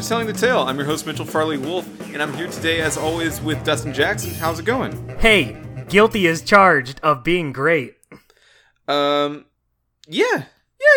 to 0.00 0.08
Telling 0.08 0.26
the 0.26 0.32
Tale. 0.32 0.60
I'm 0.60 0.76
your 0.76 0.86
host, 0.86 1.06
Mitchell 1.06 1.26
Farley 1.26 1.58
Wolf, 1.58 1.86
and 2.14 2.22
I'm 2.22 2.32
here 2.32 2.46
today, 2.46 2.80
as 2.80 2.96
always, 2.96 3.40
with 3.40 3.62
Dustin 3.64 3.92
Jackson. 3.92 4.32
How's 4.32 4.58
it 4.58 4.64
going? 4.64 5.08
Hey, 5.18 5.60
guilty 5.88 6.26
is 6.26 6.42
charged 6.42 7.00
of 7.02 7.22
being 7.22 7.52
great 7.52 7.96
Um, 8.88 9.44
yeah, 10.08 10.24
yeah, 10.24 10.42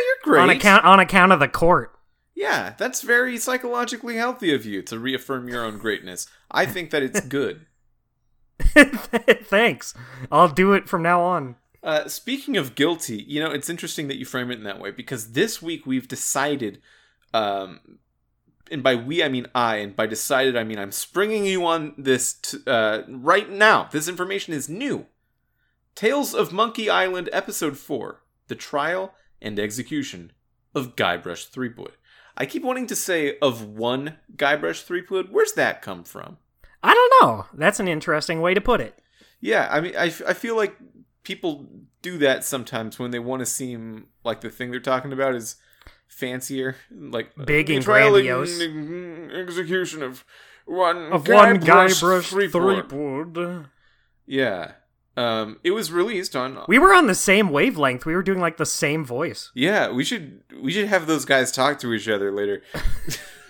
you're 0.06 0.24
great. 0.24 0.42
on 0.42 0.50
account 0.50 0.86
on 0.86 1.00
account 1.00 1.32
of 1.34 1.40
the 1.40 1.50
court. 1.50 1.92
Yeah, 2.34 2.76
that's 2.78 3.02
very 3.02 3.38
psychologically 3.38 4.16
healthy 4.16 4.54
of 4.54 4.66
you 4.66 4.82
to 4.84 4.98
reaffirm 4.98 5.50
your 5.50 5.66
own 5.66 5.78
greatness. 5.80 6.28
I 6.50 6.66
think 6.66 6.92
that 6.92 7.04
it's 7.04 7.20
good. 7.22 7.66
Thanks. 8.60 9.94
I'll 10.32 10.50
do 10.50 10.74
it 10.74 10.88
from 10.88 11.04
now 11.04 11.22
on. 11.22 11.56
Uh, 11.84 12.08
speaking 12.08 12.56
of 12.56 12.76
guilty, 12.76 13.24
you 13.28 13.42
know, 13.42 13.52
it's 13.52 13.70
interesting 13.70 14.08
that 14.08 14.18
you 14.18 14.26
frame 14.26 14.50
it 14.50 14.60
in 14.60 14.64
that 14.64 14.80
way 14.80 14.92
because 14.92 15.34
this 15.34 15.62
week 15.62 15.86
we've 15.86 16.08
decided, 16.08 16.82
um, 17.34 18.00
and 18.74 18.84
by 18.84 18.96
we 18.96 19.24
I 19.24 19.30
mean 19.30 19.48
I, 19.56 19.78
and 19.78 19.96
by 19.96 20.08
decided 20.08 20.58
I 20.58 20.64
mean 20.64 20.80
I'm 20.80 20.92
springing 20.92 21.46
you 21.46 21.66
on 21.66 21.94
this 21.98 22.34
t- 22.34 22.58
uh, 22.68 23.04
right 23.08 23.50
now. 23.50 23.88
This 23.92 24.08
information 24.08 24.54
is 24.54 24.68
new. 24.68 25.06
Tales 25.96 26.34
of 26.34 26.52
Monkey 26.52 26.90
Island, 26.90 27.30
Episode 27.32 27.78
4 27.78 28.22
The 28.48 28.56
Trial 28.56 29.14
and 29.42 29.60
Execution 29.60 30.32
of 30.74 30.96
Guybrush 30.96 31.48
Threepwood. 31.50 31.94
I 32.36 32.48
keep 32.48 32.64
wanting 32.64 32.88
to 32.88 32.96
say 32.96 33.38
of 33.42 33.64
one 33.64 34.18
Guybrush 34.36 34.84
Threepwood. 34.84 35.30
Where's 35.30 35.54
that 35.54 35.84
come 35.84 36.04
from? 36.04 36.38
I 36.82 36.94
don't 36.94 37.14
know. 37.22 37.46
That's 37.54 37.80
an 37.80 37.88
interesting 37.88 38.42
way 38.42 38.56
to 38.56 38.62
put 38.62 38.82
it. 38.82 39.00
Yeah, 39.40 39.68
I 39.70 39.82
mean, 39.82 39.96
I, 39.96 40.08
f- 40.08 40.24
I 40.28 40.34
feel 40.34 40.56
like 40.56 40.76
people 41.24 41.68
do 42.02 42.18
that 42.18 42.44
sometimes 42.44 42.98
when 42.98 43.12
they 43.12 43.20
want 43.20 43.42
to 43.42 43.46
seem 43.46 44.08
like 44.24 44.42
the 44.42 44.50
thing 44.50 44.72
they're 44.72 44.80
talking 44.80 45.14
about 45.14 45.36
is 45.36 45.58
fancier, 46.08 46.76
like 46.92 47.32
Big 47.46 47.70
and 47.70 47.84
grandiose. 47.84 48.60
and 48.62 49.32
execution 49.32 50.04
of 50.04 50.24
one 50.66 51.12
Of 51.12 51.28
one 51.28 51.60
Guybrush 51.60 52.30
Threepwood. 52.30 52.90
Threepwood. 52.90 53.66
Yeah, 54.26 54.72
um, 55.18 55.60
it 55.64 55.72
was 55.72 55.92
released 55.92 56.36
on. 56.36 56.60
We 56.68 56.80
were 56.80 56.94
on 56.94 57.08
the 57.08 57.16
same 57.16 57.50
wavelength. 57.50 58.06
We 58.06 58.14
were 58.16 58.24
doing 58.24 58.40
like 58.40 58.58
the 58.58 58.66
same 58.66 59.04
voice. 59.04 59.52
Yeah, 59.54 59.92
we 59.92 60.04
should 60.04 60.42
we 60.62 60.72
should 60.72 60.88
have 60.88 61.08
those 61.08 61.26
guys 61.26 61.52
talk 61.52 61.80
to 61.80 61.94
each 61.94 62.08
other 62.08 62.32
later. 62.32 62.62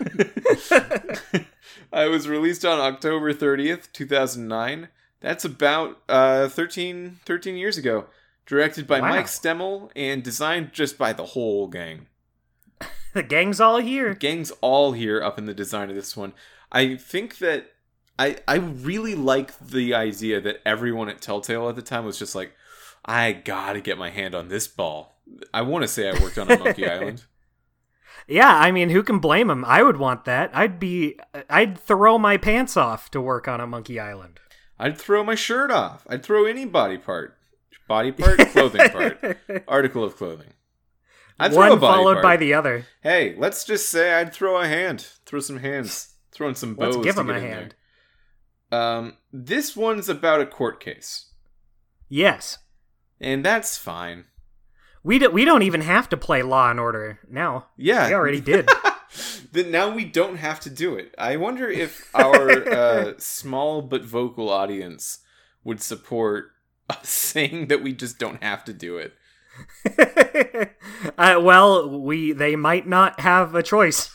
I 1.92 2.06
was 2.08 2.28
released 2.28 2.64
on 2.64 2.80
October 2.80 3.32
30th, 3.32 3.92
2009. 3.92 4.88
That's 5.20 5.44
about 5.44 5.98
uh 6.08 6.48
13 6.48 7.20
13 7.24 7.56
years 7.56 7.78
ago. 7.78 8.06
Directed 8.46 8.86
by 8.86 9.00
Wow. 9.00 9.08
Mike 9.10 9.26
Stemmle 9.26 9.90
and 9.96 10.22
designed 10.22 10.72
just 10.72 10.98
by 10.98 11.12
the 11.14 11.24
whole 11.24 11.66
gang. 11.68 12.08
The 13.14 13.22
gang's 13.28 13.60
all 13.60 13.78
here. 13.78 14.14
Gang's 14.14 14.50
all 14.60 14.92
here 14.92 15.22
up 15.22 15.38
in 15.38 15.46
the 15.46 15.54
design 15.54 15.88
of 15.88 15.96
this 15.96 16.16
one. 16.16 16.32
I 16.70 16.96
think 16.96 17.38
that 17.38 17.72
I 18.18 18.38
I 18.46 18.56
really 18.56 19.14
like 19.14 19.58
the 19.58 19.94
idea 19.94 20.40
that 20.40 20.60
everyone 20.66 21.08
at 21.08 21.20
Telltale 21.20 21.68
at 21.68 21.76
the 21.76 21.82
time 21.82 22.04
was 22.04 22.18
just 22.18 22.34
like 22.34 22.52
I 23.04 23.32
got 23.32 23.74
to 23.74 23.80
get 23.80 23.98
my 23.98 24.10
hand 24.10 24.34
on 24.34 24.48
this 24.48 24.66
ball. 24.66 25.20
I 25.52 25.62
want 25.62 25.82
to 25.82 25.88
say 25.88 26.08
I 26.08 26.20
worked 26.20 26.38
on 26.38 26.50
a 26.50 26.58
Monkey 26.58 26.86
Island. 26.90 27.24
Yeah, 28.26 28.54
I 28.56 28.72
mean, 28.72 28.90
who 28.90 29.02
can 29.02 29.18
blame 29.18 29.50
him? 29.50 29.64
I 29.64 29.82
would 29.82 29.98
want 29.98 30.24
that. 30.24 30.50
I'd 30.54 30.80
be, 30.80 31.18
I'd 31.50 31.78
throw 31.78 32.18
my 32.18 32.38
pants 32.38 32.76
off 32.76 33.10
to 33.10 33.20
work 33.20 33.48
on 33.48 33.60
a 33.60 33.66
Monkey 33.66 34.00
Island. 34.00 34.40
I'd 34.78 34.96
throw 34.96 35.22
my 35.22 35.34
shirt 35.34 35.70
off. 35.70 36.06
I'd 36.08 36.22
throw 36.22 36.46
any 36.46 36.64
body 36.64 36.96
part. 36.96 37.36
Body 37.86 38.12
part, 38.12 38.38
clothing 38.38 38.88
part, 38.90 39.38
article 39.68 40.04
of 40.04 40.16
clothing. 40.16 40.54
I'd 41.38 41.52
One 41.52 41.80
followed 41.80 42.14
part. 42.14 42.22
by 42.22 42.36
the 42.36 42.54
other. 42.54 42.86
Hey, 43.02 43.34
let's 43.36 43.64
just 43.64 43.88
say 43.90 44.14
I'd 44.14 44.32
throw 44.32 44.60
a 44.60 44.66
hand. 44.68 45.08
Throw 45.26 45.40
some 45.40 45.58
hands. 45.58 46.14
Throwing 46.30 46.54
some 46.54 46.74
bows. 46.74 46.96
Let's 46.96 47.06
give 47.06 47.18
him 47.18 47.30
a 47.30 47.40
hand. 47.40 47.74
Um, 48.72 49.16
this 49.32 49.76
one's 49.76 50.08
about 50.08 50.40
a 50.40 50.46
court 50.46 50.80
case, 50.80 51.26
Yes, 52.08 52.58
and 53.20 53.44
that's 53.44 53.78
fine. 53.78 54.24
we 55.04 55.18
do, 55.20 55.30
we 55.30 55.44
don't 55.44 55.62
even 55.62 55.80
have 55.82 56.08
to 56.08 56.16
play 56.16 56.42
Law 56.42 56.70
and 56.70 56.80
Order 56.80 57.20
now. 57.30 57.66
Yeah, 57.76 58.08
We 58.08 58.14
already 58.14 58.40
did. 58.52 58.68
then 59.52 59.70
now 59.70 59.94
we 59.94 60.04
don't 60.04 60.36
have 60.38 60.58
to 60.60 60.70
do 60.70 60.96
it. 60.96 61.14
I 61.18 61.36
wonder 61.36 61.68
if 61.70 62.10
our 62.16 62.68
uh, 62.68 63.12
small 63.18 63.80
but 63.82 64.02
vocal 64.02 64.48
audience 64.50 65.18
would 65.62 65.80
support 65.80 66.50
us 66.90 67.08
saying 67.08 67.68
that 67.68 67.82
we 67.82 67.92
just 67.92 68.18
don't 68.18 68.42
have 68.42 68.64
to 68.64 68.72
do 68.72 68.96
it. 68.96 69.12
uh, 71.18 71.40
well, 71.40 72.00
we 72.00 72.32
they 72.32 72.56
might 72.56 72.86
not 72.86 73.20
have 73.20 73.54
a 73.54 73.62
choice. 73.62 74.10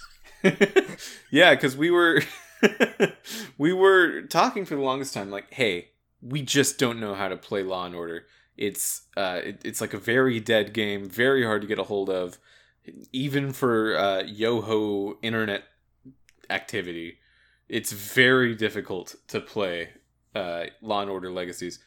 yeah, 1.32 1.54
because 1.54 1.76
we 1.76 1.92
were 1.92 2.22
we 3.58 3.74
were 3.74 4.22
talking 4.24 4.66
for 4.66 4.76
the 4.76 4.82
longest 4.82 5.14
time, 5.14 5.30
like, 5.30 5.54
hey, 5.54 5.90
we 6.22 6.42
just 6.42 6.78
don't 6.78 7.00
know 7.00 7.14
how 7.14 7.28
to 7.28 7.38
play 7.38 7.64
Law 7.64 7.86
and 7.86 7.96
Order. 7.96 8.26
It's 8.58 9.04
uh, 9.16 9.42
it, 9.44 9.62
it's 9.64 9.82
like 9.82 9.94
a 9.94 10.00
very 10.00 10.40
dead 10.40 10.74
game, 10.74 11.10
very 11.10 11.46
hard 11.46 11.62
to 11.62 11.68
get 11.68 11.80
a 11.80 11.84
hold 11.84 12.10
of, 12.10 12.38
even 13.12 13.54
for 13.54 13.98
uh, 13.98 14.24
yo-ho 14.24 15.18
internet 15.22 15.64
activity. 16.50 17.18
It's 17.68 17.92
very 17.92 18.56
difficult 18.56 19.16
to 19.28 19.40
play 19.40 19.90
uh, 20.36 20.66
Law 20.82 21.02
and 21.02 21.10
Order 21.10 21.32
Legacies. 21.32 21.80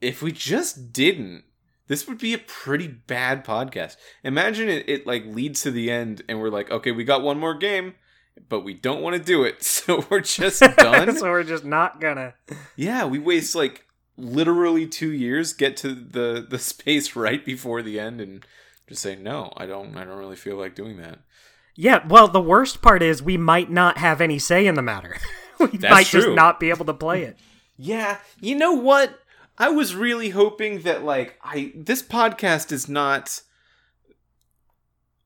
If 0.00 0.22
we 0.22 0.30
just 0.30 0.92
didn't, 0.92 1.44
this 1.88 2.06
would 2.06 2.18
be 2.18 2.34
a 2.34 2.38
pretty 2.38 2.86
bad 2.86 3.44
podcast. 3.44 3.96
Imagine 4.22 4.68
it, 4.68 4.88
it 4.88 5.06
like 5.06 5.24
leads 5.26 5.62
to 5.62 5.70
the 5.70 5.90
end, 5.90 6.22
and 6.28 6.40
we're 6.40 6.50
like, 6.50 6.70
okay, 6.70 6.92
we 6.92 7.02
got 7.04 7.22
one 7.22 7.38
more 7.38 7.54
game, 7.54 7.94
but 8.48 8.60
we 8.60 8.74
don't 8.74 9.02
want 9.02 9.16
to 9.16 9.22
do 9.22 9.42
it, 9.42 9.62
so 9.64 10.06
we're 10.08 10.20
just 10.20 10.60
done. 10.76 11.16
so 11.16 11.30
we're 11.30 11.42
just 11.42 11.64
not 11.64 12.00
gonna. 12.00 12.34
yeah, 12.76 13.04
we 13.04 13.18
waste 13.18 13.54
like 13.54 13.84
literally 14.16 14.86
two 14.86 15.12
years, 15.12 15.52
get 15.52 15.76
to 15.78 15.94
the 15.94 16.46
the 16.48 16.58
space 16.60 17.16
right 17.16 17.44
before 17.44 17.82
the 17.82 17.98
end, 17.98 18.20
and 18.20 18.46
just 18.88 19.02
say 19.02 19.16
no. 19.16 19.52
I 19.56 19.66
don't. 19.66 19.96
I 19.96 20.04
don't 20.04 20.18
really 20.18 20.36
feel 20.36 20.56
like 20.56 20.74
doing 20.74 20.98
that. 20.98 21.18
Yeah, 21.74 22.04
well, 22.08 22.26
the 22.26 22.40
worst 22.40 22.82
part 22.82 23.02
is 23.02 23.22
we 23.22 23.36
might 23.36 23.70
not 23.70 23.98
have 23.98 24.20
any 24.20 24.40
say 24.40 24.66
in 24.66 24.74
the 24.74 24.82
matter. 24.82 25.16
we 25.60 25.68
That's 25.68 25.92
might 25.92 26.06
just 26.06 26.28
not 26.30 26.58
be 26.58 26.70
able 26.70 26.84
to 26.86 26.94
play 26.94 27.22
it. 27.22 27.38
Yeah, 27.76 28.18
you 28.40 28.56
know 28.56 28.72
what? 28.72 29.20
I 29.58 29.70
was 29.70 29.94
really 29.94 30.30
hoping 30.30 30.80
that 30.80 31.04
like 31.04 31.38
I 31.42 31.72
this 31.74 32.02
podcast 32.02 32.70
is 32.70 32.88
not 32.88 33.42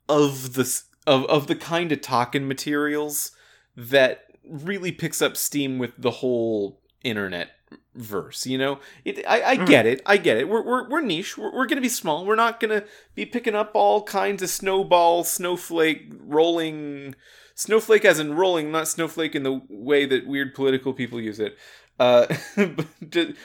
of 0.09 0.55
the 0.55 0.83
of 1.07 1.25
of 1.27 1.47
the 1.47 1.57
kind 1.57 1.93
of 1.93 2.01
talking 2.01 2.49
materials 2.49 3.33
that 3.77 4.25
really 4.45 4.91
picks 4.91 5.23
up 5.23 5.37
steam 5.37 5.79
with 5.79 5.93
the 5.97 6.11
whole 6.11 6.81
internet 7.05 7.51
verse 7.95 8.47
you 8.47 8.57
know? 8.57 8.79
It 9.05 9.25
i, 9.27 9.43
I 9.43 9.57
hmm. 9.57 9.65
get 9.67 9.87
it 9.87 10.01
i 10.07 10.17
get 10.17 10.37
it. 10.39 10.49
We're, 10.49 10.63
we're, 10.63 10.89
we're 10.89 11.01
niche 11.01 11.37
we're, 11.37 11.53
we're 11.53 11.67
gonna 11.67 11.81
be 11.81 11.89
small. 11.89 12.25
We're 12.25 12.35
not 12.35 12.59
gonna 12.59 12.85
be 13.15 13.27
picking 13.27 13.55
up 13.55 13.73
all 13.75 14.03
kinds 14.03 14.43
of 14.43 14.49
snowball 14.49 15.25
snowflake 15.25 16.13
rolling 16.19 17.15
snowflake 17.55 18.05
as 18.05 18.19
in 18.19 18.35
rolling 18.35 18.73
not 18.73 18.89
snowflake 18.89 19.35
in 19.35 19.43
the 19.43 19.61
way 19.69 20.07
that 20.07 20.27
weird 20.27 20.55
political 20.55 20.93
people 20.93 21.21
use 21.21 21.39
it 21.39 21.57
uh, 22.03 22.27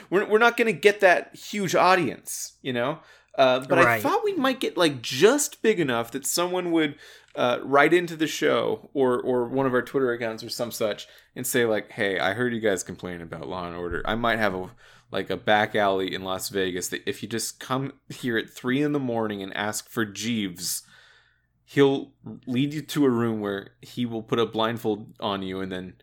we're, 0.10 0.26
we're 0.26 0.38
not 0.40 0.58
going 0.58 0.66
to 0.66 0.74
get 0.74 1.02
that 1.02 1.36
huge 1.36 1.76
audience, 1.76 2.54
you 2.64 2.74
know? 2.74 3.00
Uh, 3.38 3.60
but 3.60 3.78
I 3.78 4.00
thought 4.00 4.24
we 4.24 4.34
might 4.34 4.60
get 4.60 4.78
like 4.78 5.00
just 5.04 5.62
big 5.62 5.80
enough 5.80 6.10
that 6.12 6.26
someone 6.26 6.72
would 6.72 6.96
uh, 7.36 7.60
write 7.62 7.94
into 7.94 8.16
the 8.16 8.26
show 8.26 8.90
or 8.96 9.22
or 9.22 9.48
one 9.48 9.68
of 9.68 9.76
our 9.76 9.84
Twitter 9.84 10.12
accounts 10.12 10.44
or 10.44 10.50
some 10.50 10.72
such 10.72 11.08
and 11.36 11.46
say 11.46 11.64
like, 11.64 11.92
"Hey, 11.92 12.18
I 12.18 12.34
heard 12.34 12.52
you 12.52 12.60
guys 12.60 12.82
complain 12.82 13.22
about 13.22 13.48
Law 13.48 13.68
and 13.68 13.76
Order. 13.76 14.02
I 14.06 14.16
might 14.16 14.40
have 14.40 14.56
a 14.56 14.72
like 15.12 15.30
a 15.30 15.38
back 15.38 15.76
alley 15.76 16.16
in 16.16 16.24
Las 16.24 16.50
Vegas 16.50 16.88
that 16.88 17.08
if 17.08 17.22
you 17.22 17.30
just 17.30 17.60
come 17.60 17.94
here 18.10 18.40
at 18.40 18.50
three 18.50 18.82
in 18.82 18.92
the 18.92 19.00
morning 19.00 19.44
and 19.44 19.56
ask 19.56 19.88
for 19.88 20.04
Jeeves, 20.04 20.82
he'll 21.64 22.14
lead 22.48 22.74
you 22.74 22.82
to 22.82 23.06
a 23.06 23.10
room 23.12 23.40
where 23.40 23.70
he 23.84 24.04
will 24.04 24.24
put 24.24 24.40
a 24.40 24.48
blindfold 24.48 25.14
on 25.20 25.44
you 25.44 25.62
and 25.62 25.72
then 25.72 25.94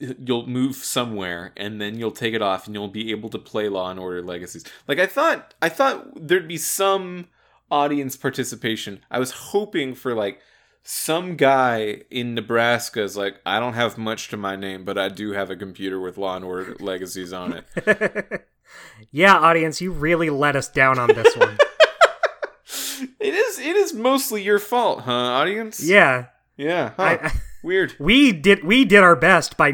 you'll 0.00 0.46
move 0.46 0.76
somewhere 0.76 1.52
and 1.56 1.80
then 1.80 1.98
you'll 1.98 2.10
take 2.10 2.34
it 2.34 2.42
off 2.42 2.66
and 2.66 2.74
you'll 2.74 2.88
be 2.88 3.10
able 3.10 3.28
to 3.28 3.38
play 3.38 3.68
Law 3.68 3.90
and 3.90 4.00
Order 4.00 4.22
Legacies. 4.22 4.64
Like 4.88 4.98
I 4.98 5.06
thought 5.06 5.54
I 5.60 5.68
thought 5.68 6.26
there'd 6.26 6.48
be 6.48 6.56
some 6.56 7.28
audience 7.70 8.16
participation. 8.16 9.00
I 9.10 9.18
was 9.18 9.30
hoping 9.30 9.94
for 9.94 10.14
like 10.14 10.40
some 10.82 11.36
guy 11.36 12.02
in 12.10 12.34
Nebraska 12.34 13.02
is 13.02 13.16
like, 13.16 13.36
I 13.44 13.60
don't 13.60 13.74
have 13.74 13.98
much 13.98 14.28
to 14.28 14.36
my 14.36 14.56
name, 14.56 14.84
but 14.84 14.96
I 14.96 15.08
do 15.08 15.32
have 15.32 15.50
a 15.50 15.56
computer 15.56 16.00
with 16.00 16.16
Law 16.16 16.36
and 16.36 16.44
Order 16.44 16.74
Legacies 16.80 17.32
on 17.32 17.52
it. 17.52 18.46
yeah, 19.12 19.36
audience, 19.36 19.80
you 19.80 19.92
really 19.92 20.30
let 20.30 20.56
us 20.56 20.68
down 20.68 20.98
on 20.98 21.08
this 21.08 21.36
one. 21.36 21.58
it 23.20 23.34
is 23.34 23.58
it 23.58 23.76
is 23.76 23.92
mostly 23.92 24.42
your 24.42 24.58
fault, 24.58 25.02
huh, 25.02 25.12
audience? 25.12 25.82
yeah, 25.82 26.26
Yeah. 26.56 26.92
Huh. 26.96 27.02
I, 27.02 27.26
I, 27.26 27.32
Weird. 27.62 27.94
we 27.98 28.32
did 28.32 28.64
we 28.64 28.84
did 28.84 29.02
our 29.02 29.16
best 29.16 29.56
by 29.56 29.72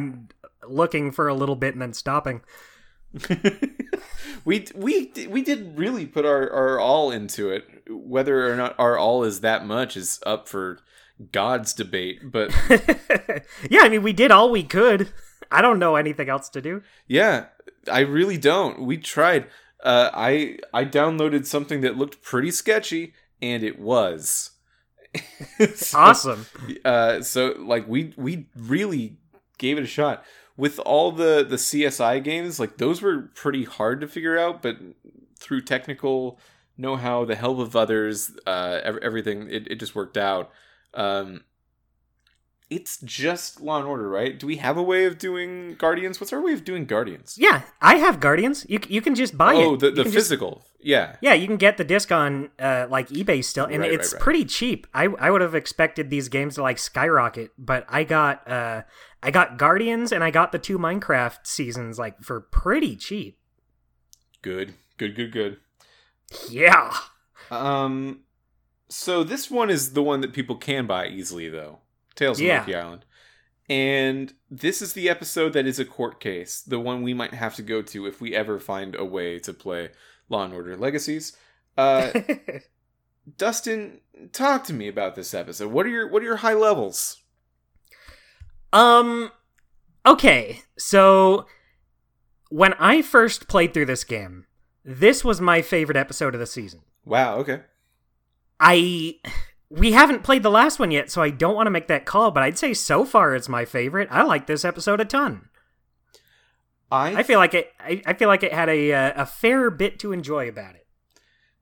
looking 0.69 1.13
for 1.13 1.29
a 1.29 1.35
little 1.35 1.57
bit 1.57 1.75
and 1.75 1.83
then 1.83 1.93
stopping. 1.93 2.43
we 4.45 4.67
we 4.75 5.13
we 5.29 5.43
did 5.43 5.79
really 5.79 6.07
put 6.07 6.25
our, 6.25 6.51
our 6.51 6.79
all 6.79 7.11
into 7.11 7.51
it. 7.51 7.65
Whether 7.89 8.53
or 8.53 8.57
not 8.57 8.75
our 8.79 8.99
all 8.99 9.25
is 9.25 9.41
that 9.41 9.65
much 9.65 9.97
is 9.97 10.21
up 10.27 10.49
for 10.49 10.81
gods 11.33 11.73
debate, 11.73 12.21
but 12.31 12.55
yeah, 13.71 13.81
I 13.83 13.89
mean, 13.89 14.03
we 14.03 14.13
did 14.13 14.31
all 14.31 14.51
we 14.51 14.63
could. 14.63 15.13
I 15.51 15.63
don't 15.63 15.79
know 15.79 15.97
anything 15.97 16.29
else 16.29 16.49
to 16.51 16.61
do. 16.61 16.83
yeah, 17.07 17.47
I 17.91 18.01
really 18.01 18.37
don't. 18.37 18.83
We 18.83 18.99
tried. 18.99 19.47
Uh, 19.83 20.11
I 20.13 20.59
I 20.75 20.85
downloaded 20.85 21.47
something 21.47 21.81
that 21.83 21.97
looked 21.97 22.23
pretty 22.23 22.51
sketchy, 22.51 23.15
and 23.41 23.63
it 23.63 23.79
was. 23.79 24.51
So- 25.75 25.99
Awesome. 25.99 26.47
uh 26.85 27.23
so 27.23 27.55
like 27.59 27.87
we 27.89 28.13
we 28.17 28.47
really 28.57 29.17
gave 29.59 29.79
it 29.79 29.85
a 29.85 29.87
shot 29.87 30.25
with 30.57 30.79
all 30.81 31.13
the 31.13 31.45
the 31.49 31.57
csi 31.57 32.23
games 32.23 32.59
like 32.61 32.77
those 32.79 33.01
were 33.03 33.31
pretty 33.35 33.65
hard 33.65 34.01
to 34.01 34.09
figure 34.09 34.39
out 34.39 34.63
but 34.63 34.77
through 35.39 35.61
technical 35.63 36.39
know-how 36.79 37.25
the 37.25 37.35
help 37.37 37.59
of 37.59 37.75
others 37.77 38.31
uh 38.47 38.81
everything 39.03 39.49
it, 39.51 39.67
it 39.71 39.77
just 39.81 39.95
worked 39.95 40.17
out 40.17 40.51
um 40.95 41.43
it's 42.69 42.99
just 43.03 43.61
law 43.61 43.79
and 43.79 43.87
order 43.87 44.09
right 44.09 44.39
do 44.41 44.47
we 44.47 44.57
have 44.57 44.77
a 44.77 44.83
way 44.83 45.05
of 45.05 45.19
doing 45.19 45.75
guardians 45.77 46.21
what's 46.21 46.33
our 46.33 46.41
way 46.43 46.53
of 46.53 46.65
doing 46.65 46.85
guardians 46.85 47.37
Yeah, 47.39 47.63
I 47.81 47.97
have 47.97 48.19
Guardians. 48.19 48.67
You 48.69 48.81
you 48.89 49.01
can 49.01 49.15
just 49.15 49.37
buy 49.39 49.55
it. 49.55 49.65
oh 49.65 49.77
the, 49.77 49.91
the 49.91 50.03
can 50.03 50.13
just- 50.13 50.15
physical 50.15 50.65
yeah 50.81 51.17
yeah, 51.21 51.35
you 51.35 51.47
can 51.47 51.57
get 51.57 51.77
the 51.79 51.85
disc 51.85 52.11
on 52.13 52.51
uh, 52.61 52.87
like 52.89 53.09
eBay 53.09 53.43
still, 53.45 53.65
and 53.65 53.79
Right, 53.81 53.91
right, 53.91 53.93
it's 54.01 54.13
right. 54.13 54.23
pretty 54.23 54.45
cheap. 54.45 54.87
I 54.95 55.05
I 55.07 55.31
would 55.31 55.41
have 55.41 55.55
expected 55.55 56.11
these 56.11 56.29
games 56.29 56.55
to 56.57 56.63
like 56.63 56.79
skyrocket, 56.79 57.51
but 57.59 57.85
I 57.89 58.05
got 58.05 58.49
uh 58.49 58.83
I 59.23 59.31
got 59.33 59.59
Guardians 59.59 60.13
and 60.13 60.23
I 60.23 60.31
got 60.31 60.53
the 60.53 60.59
two 60.61 60.79
Minecraft 60.79 61.39
seasons 61.45 61.99
like 61.99 62.21
for 62.23 62.41
pretty 62.41 62.95
cheap. 62.97 63.39
good 64.43 64.75
good 64.97 65.15
good 65.17 65.33
good 65.33 65.59
Yeah. 66.51 66.93
Um, 67.51 68.21
so 68.89 69.25
this 69.25 69.51
one 69.51 69.71
is 69.71 69.93
the 69.95 70.03
one 70.03 70.21
that 70.21 70.33
people 70.33 70.57
can 70.57 70.87
buy 70.87 71.07
easily, 71.09 71.49
though. 71.49 71.79
Tales 72.17 72.41
of 72.41 72.47
Yeah. 72.47 72.57
Monkey 72.59 72.75
Island, 72.75 73.05
and 73.69 74.33
this 74.51 74.83
is 74.83 74.93
the 74.95 75.09
episode 75.09 75.53
that 75.53 75.67
is 75.67 75.79
a 75.79 75.85
court 75.85 76.19
case, 76.21 76.61
the 76.63 76.81
one 76.81 77.03
we 77.03 77.15
might 77.15 77.35
have 77.35 77.55
to 77.57 77.63
go 77.63 77.83
to 77.83 78.07
if 78.07 78.21
we 78.21 78.35
ever 78.35 78.59
find 78.59 78.95
a 78.97 79.05
way 79.05 79.39
to 79.41 79.53
play 79.53 79.91
Law 80.29 80.45
and 80.45 80.53
Order 80.55 80.77
Legacies. 80.77 81.37
Uh, 81.77 82.11
Dustin, 83.37 84.01
talk 84.33 84.65
to 84.65 84.73
me 84.73 84.89
about 84.89 85.15
this 85.15 85.35
episode. 85.35 85.71
What 85.73 85.87
are 85.87 85.91
your 85.91 86.09
what 86.09 86.23
are 86.23 86.27
your 86.27 86.37
high 86.37 86.55
levels? 86.55 87.23
Um 88.73 89.31
okay, 90.05 90.63
so 90.79 91.47
when 92.49 92.75
I 92.75 93.03
first 93.03 93.49
played 93.49 93.75
through 93.75 93.87
this 93.87 94.05
game, 94.05 94.47
this 94.85 95.25
was 95.25 95.41
my 95.41 95.63
favorite 95.63 95.97
episode 95.97 96.35
of 96.35 96.41
the 96.41 96.47
season. 96.47 96.83
Wow. 97.05 97.37
Okay. 97.39 97.61
I 98.61 99.17
we 99.69 99.93
haven't 99.93 100.23
played 100.23 100.43
the 100.43 100.51
last 100.51 100.79
one 100.79 100.91
yet, 100.91 101.11
so 101.11 101.23
I 101.23 101.31
don't 101.31 101.55
want 101.57 101.67
to 101.67 101.73
make 101.73 101.89
that 101.89 102.05
call, 102.07 102.31
but 102.31 102.43
I'd 102.43 102.59
say 102.59 102.73
so 102.75 103.05
far 103.05 103.35
it's 103.35 103.49
my 103.49 103.65
favorite. 103.65 104.09
I 104.11 104.23
like 104.23 104.47
this 104.47 104.65
episode 104.65 105.01
a 105.01 105.05
ton. 105.05 105.49
I 106.91 107.17
I 107.17 107.23
feel 107.25 107.39
like 107.41 107.55
it 107.55 107.73
I, 107.81 108.01
I 108.07 108.15
feel 108.15 108.29
like 108.29 108.43
it 108.45 108.53
had 108.53 108.69
a 108.69 108.93
uh, 108.93 109.23
a 109.23 109.27
fair 109.27 109.71
bit 109.71 109.99
to 110.01 110.13
enjoy 110.13 110.49
about 110.49 110.77
it. 110.77 110.87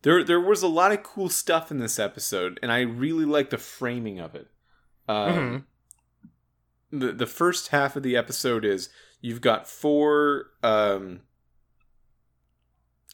there 0.02 0.22
there 0.22 0.40
was 0.40 0.62
a 0.62 0.68
lot 0.68 0.92
of 0.92 1.02
cool 1.02 1.30
stuff 1.30 1.70
in 1.70 1.78
this 1.78 1.98
episode, 1.98 2.60
and 2.62 2.70
I 2.70 2.80
really 2.80 3.24
like 3.24 3.48
the 3.50 3.58
framing 3.58 4.18
of 4.20 4.34
it. 4.34 4.48
Um, 5.08 5.66
the 6.90 7.12
the 7.12 7.26
first 7.26 7.68
half 7.68 7.96
of 7.96 8.02
the 8.02 8.16
episode 8.16 8.64
is 8.66 8.90
you've 9.22 9.40
got 9.40 9.66
four 9.66 10.50
um, 10.62 11.20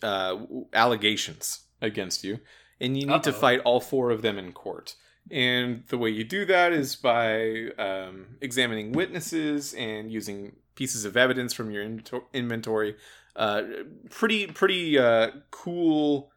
uh, 0.03 0.37
allegations 0.73 1.61
against 1.81 2.25
you, 2.25 2.41
and 2.81 2.99
you 2.99 3.07
need 3.07 3.23
to 3.25 3.31
Uh-oh. 3.31 3.39
fight 3.39 3.61
all 3.61 3.81
four 3.81 4.11
of 4.11 4.23
them 4.23 4.39
in 4.39 4.53
court. 4.53 4.97
And 5.31 5.85
the 5.89 5.99
way 5.99 6.11
you 6.11 6.25
do 6.25 6.45
that 6.47 6.73
is 6.73 6.97
by 6.97 7.69
um, 7.79 8.37
examining 8.41 8.93
witnesses 8.93 9.75
and 9.75 10.11
using 10.11 10.57
pieces 10.75 11.05
of 11.05 11.17
evidence 11.17 11.53
from 11.53 11.71
your 11.71 11.85
inventory. 12.33 12.97
Uh, 13.37 13.63
pretty 14.09 14.47
pretty 14.49 14.99
uh, 14.99 15.31
cool 15.51 16.33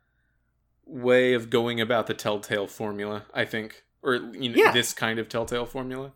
way 0.86 1.34
of 1.34 1.50
going 1.50 1.80
about 1.82 2.08
the 2.08 2.14
Telltale 2.14 2.68
formula, 2.68 3.26
I 3.34 3.46
think, 3.46 3.84
or 4.04 4.16
you 4.16 4.50
know 4.50 4.56
Yeah. 4.58 4.72
this 4.72 4.94
kind 4.94 5.18
of 5.18 5.28
Telltale 5.30 5.66
formula. 5.66 6.12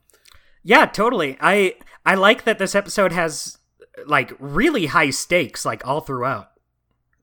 Yeah, 0.63 0.85
totally. 0.85 1.37
I 1.39 1.75
I 2.05 2.15
like 2.15 2.43
that 2.43 2.59
this 2.59 2.75
episode 2.75 3.11
has 3.13 3.57
like 4.05 4.33
really 4.39 4.87
high 4.87 5.09
stakes 5.09 5.65
like 5.65 5.85
all 5.87 6.01
throughout. 6.01 6.51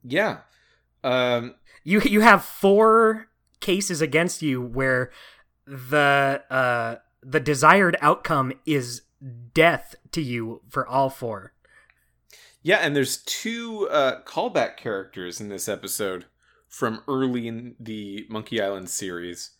Yeah. 0.03 0.39
Um, 1.05 1.55
You 1.85 2.01
you 2.01 2.21
have 2.23 2.45
four 2.45 3.29
cases 3.61 4.01
against 4.01 4.43
you 4.43 4.61
where 4.61 5.11
the 5.67 6.43
uh 6.51 6.97
the 7.23 7.41
desired 7.41 7.97
outcome 8.01 8.53
is 8.67 9.03
death 9.55 9.95
to 10.13 10.21
you 10.21 10.61
for 10.69 10.87
all 10.87 11.09
four. 11.11 11.53
yeah, 12.63 12.79
and 12.79 12.95
there's 12.97 13.19
two 13.19 13.89
uh, 13.91 14.21
callback 14.23 14.77
characters 14.77 15.41
in 15.41 15.49
this 15.49 15.69
episode 15.69 16.27
from 16.69 17.03
early 17.09 17.47
in 17.49 17.77
the 17.81 18.27
Monkey 18.29 18.61
Island 18.61 18.91
series. 18.91 19.51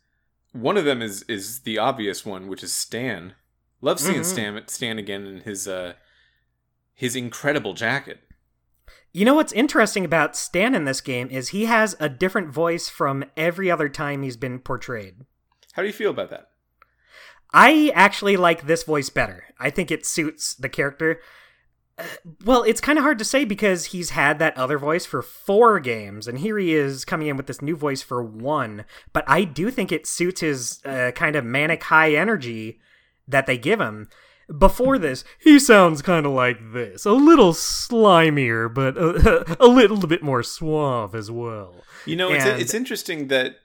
One 0.53 0.77
of 0.77 0.85
them 0.85 1.01
is 1.03 1.23
is 1.29 1.61
the 1.61 1.79
obvious 1.79 2.25
one, 2.27 2.49
which 2.49 2.63
is 2.63 2.73
Stan. 2.73 3.35
Love 3.81 4.01
seeing 4.01 4.21
Mhm. 4.21 4.25
Stan 4.25 4.69
Stan 4.69 4.99
again 4.99 5.27
in 5.27 5.41
his 5.41 5.67
uh 5.69 5.95
his 6.95 7.17
incredible 7.17 7.75
jacket. 7.75 8.21
You 9.17 9.25
know 9.25 9.35
what's 9.35 9.53
interesting 9.53 10.05
about 10.05 10.35
Stan 10.35 10.75
in 10.75 10.87
this 10.87 11.01
game 11.01 11.29
is 11.31 11.51
he 11.51 11.67
has 11.67 11.95
a 12.01 12.09
different 12.09 12.49
voice 12.49 12.89
from 12.89 13.25
every 13.37 13.71
other 13.71 13.89
time 13.89 14.25
he's 14.25 14.37
been 14.37 14.59
portrayed. 14.59 15.15
How 15.75 15.83
do 15.83 15.87
you 15.87 15.95
feel 15.95 16.11
about 16.11 16.31
that? 16.31 16.49
I 17.53 17.93
actually 17.95 18.37
like 18.37 18.67
this 18.67 18.83
voice 18.83 19.11
better. 19.11 19.45
I 19.61 19.71
think 19.71 19.93
it 19.93 20.05
suits 20.05 20.55
the 20.55 20.69
character. 20.69 21.21
Uh, 21.97 22.03
well, 22.45 22.65
it's 22.65 22.81
kind 22.81 22.99
of 22.99 23.05
hard 23.05 23.21
to 23.21 23.25
say 23.25 23.45
because 23.45 23.87
he's 23.87 24.11
had 24.11 24.41
that 24.41 24.59
other 24.59 24.79
voice 24.79 25.07
for 25.07 25.23
four 25.23 25.79
games, 25.79 26.27
and 26.27 26.41
here 26.41 26.59
he 26.59 26.75
is 26.75 27.05
coming 27.05 27.29
in 27.29 27.37
with 27.37 27.47
this 27.47 27.63
new 27.63 27.77
voice 27.77 28.03
for 28.03 28.21
one. 28.21 28.85
But 29.13 29.25
I 29.29 29.45
do 29.45 29.71
think 29.71 29.93
it 29.93 30.09
suits 30.09 30.41
his 30.41 30.85
uh, 30.85 31.13
kind 31.15 31.37
of 31.37 31.45
manic 31.45 31.85
high 31.85 32.17
energy 32.17 32.81
that 33.29 33.47
they 33.47 33.59
give 33.59 33.81
him. 33.81 34.09
Before 34.59 34.99
this, 34.99 35.25
he 35.41 35.59
sounds 35.59 36.03
kind 36.03 36.27
of 36.27 36.33
like 36.33 36.59
this 36.73 37.05
a 37.07 37.13
little 37.13 37.53
slimier, 37.53 38.73
but 38.73 38.97
a, 38.97 39.57
a 39.63 39.67
little 39.67 39.99
bit 40.07 40.23
more 40.23 40.43
suave 40.43 41.15
as 41.15 41.31
well. 41.31 41.75
You 42.07 42.17
know, 42.17 42.33
it's 42.33 42.45
And- 42.45 42.61
it's 42.61 42.75
interesting 42.75 43.29
that 43.29 43.57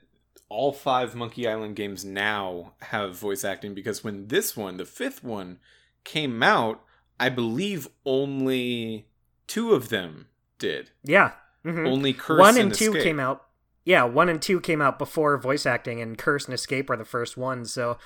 all 0.48 0.72
five 0.72 1.14
Monkey 1.14 1.46
Island 1.46 1.76
games 1.76 2.04
now 2.04 2.72
have 2.82 3.16
voice 3.16 3.44
acting 3.44 3.74
because 3.74 4.02
when 4.02 4.28
this 4.28 4.56
one, 4.56 4.78
the 4.78 4.84
fifth 4.84 5.22
one, 5.22 5.58
came 6.02 6.42
out, 6.42 6.82
I 7.20 7.28
believe 7.28 7.86
only 8.04 9.06
two 9.46 9.74
of 9.74 9.90
them 9.90 10.26
did. 10.58 10.90
Yeah. 11.04 11.32
mhm. 11.64 11.86
Only 11.86 12.12
Curse 12.14 12.40
one 12.40 12.56
and 12.56 12.66
and 12.70 12.74
two 12.74 12.90
Escape. 12.90 13.02
came 13.02 13.20
out 13.20 13.44
yeah 13.84 14.04
one 14.04 14.28
and 14.28 14.40
two 14.42 14.60
came 14.60 14.80
out 14.82 14.98
before 14.98 15.36
voice 15.38 15.64
acting 15.66 16.00
and 16.02 16.18
curse 16.18 16.44
and 16.44 16.52
escape 16.54 16.88
were 16.90 16.96
the 16.98 17.04
first 17.04 17.36
ones 17.38 17.72
so 17.72 17.96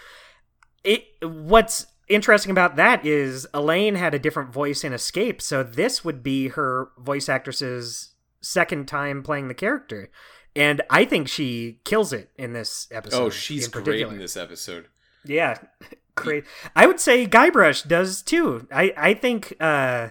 it 0.85 1.05
what's 1.21 1.87
interesting 2.09 2.51
about 2.51 2.77
that 2.77 3.05
is 3.07 3.47
elaine 3.55 3.95
had 3.95 4.15
a 4.15 4.19
different 4.19 4.53
voice 4.53 4.85
in 4.85 4.93
escape 4.93 5.41
so 5.41 5.63
this 5.63 6.05
would 6.05 6.23
be 6.23 6.49
her 6.49 6.89
voice 6.99 7.29
actress's 7.29 8.15
second 8.41 8.87
time 8.87 9.23
playing 9.23 9.49
the 9.49 9.55
character 9.55 10.11
and 10.55 10.83
i 10.91 11.05
think 11.05 11.29
she 11.29 11.81
kills 11.85 12.13
it 12.13 12.31
in 12.37 12.53
this 12.53 12.87
episode 12.91 13.23
Oh, 13.25 13.31
she's 13.31 13.65
in 13.67 13.71
great 13.71 13.85
particular. 13.85 14.13
in 14.13 14.19
this 14.19 14.37
episode. 14.37 14.89
Yeah, 15.25 15.57
great. 16.15 16.45
I 16.77 16.87
would 16.87 17.01
say 17.01 17.27
Guybrush 17.27 17.89
does 17.89 18.21
too. 18.23 18.69
I 18.71 18.93
I 18.97 19.15
think 19.15 19.55
uh, 19.59 20.11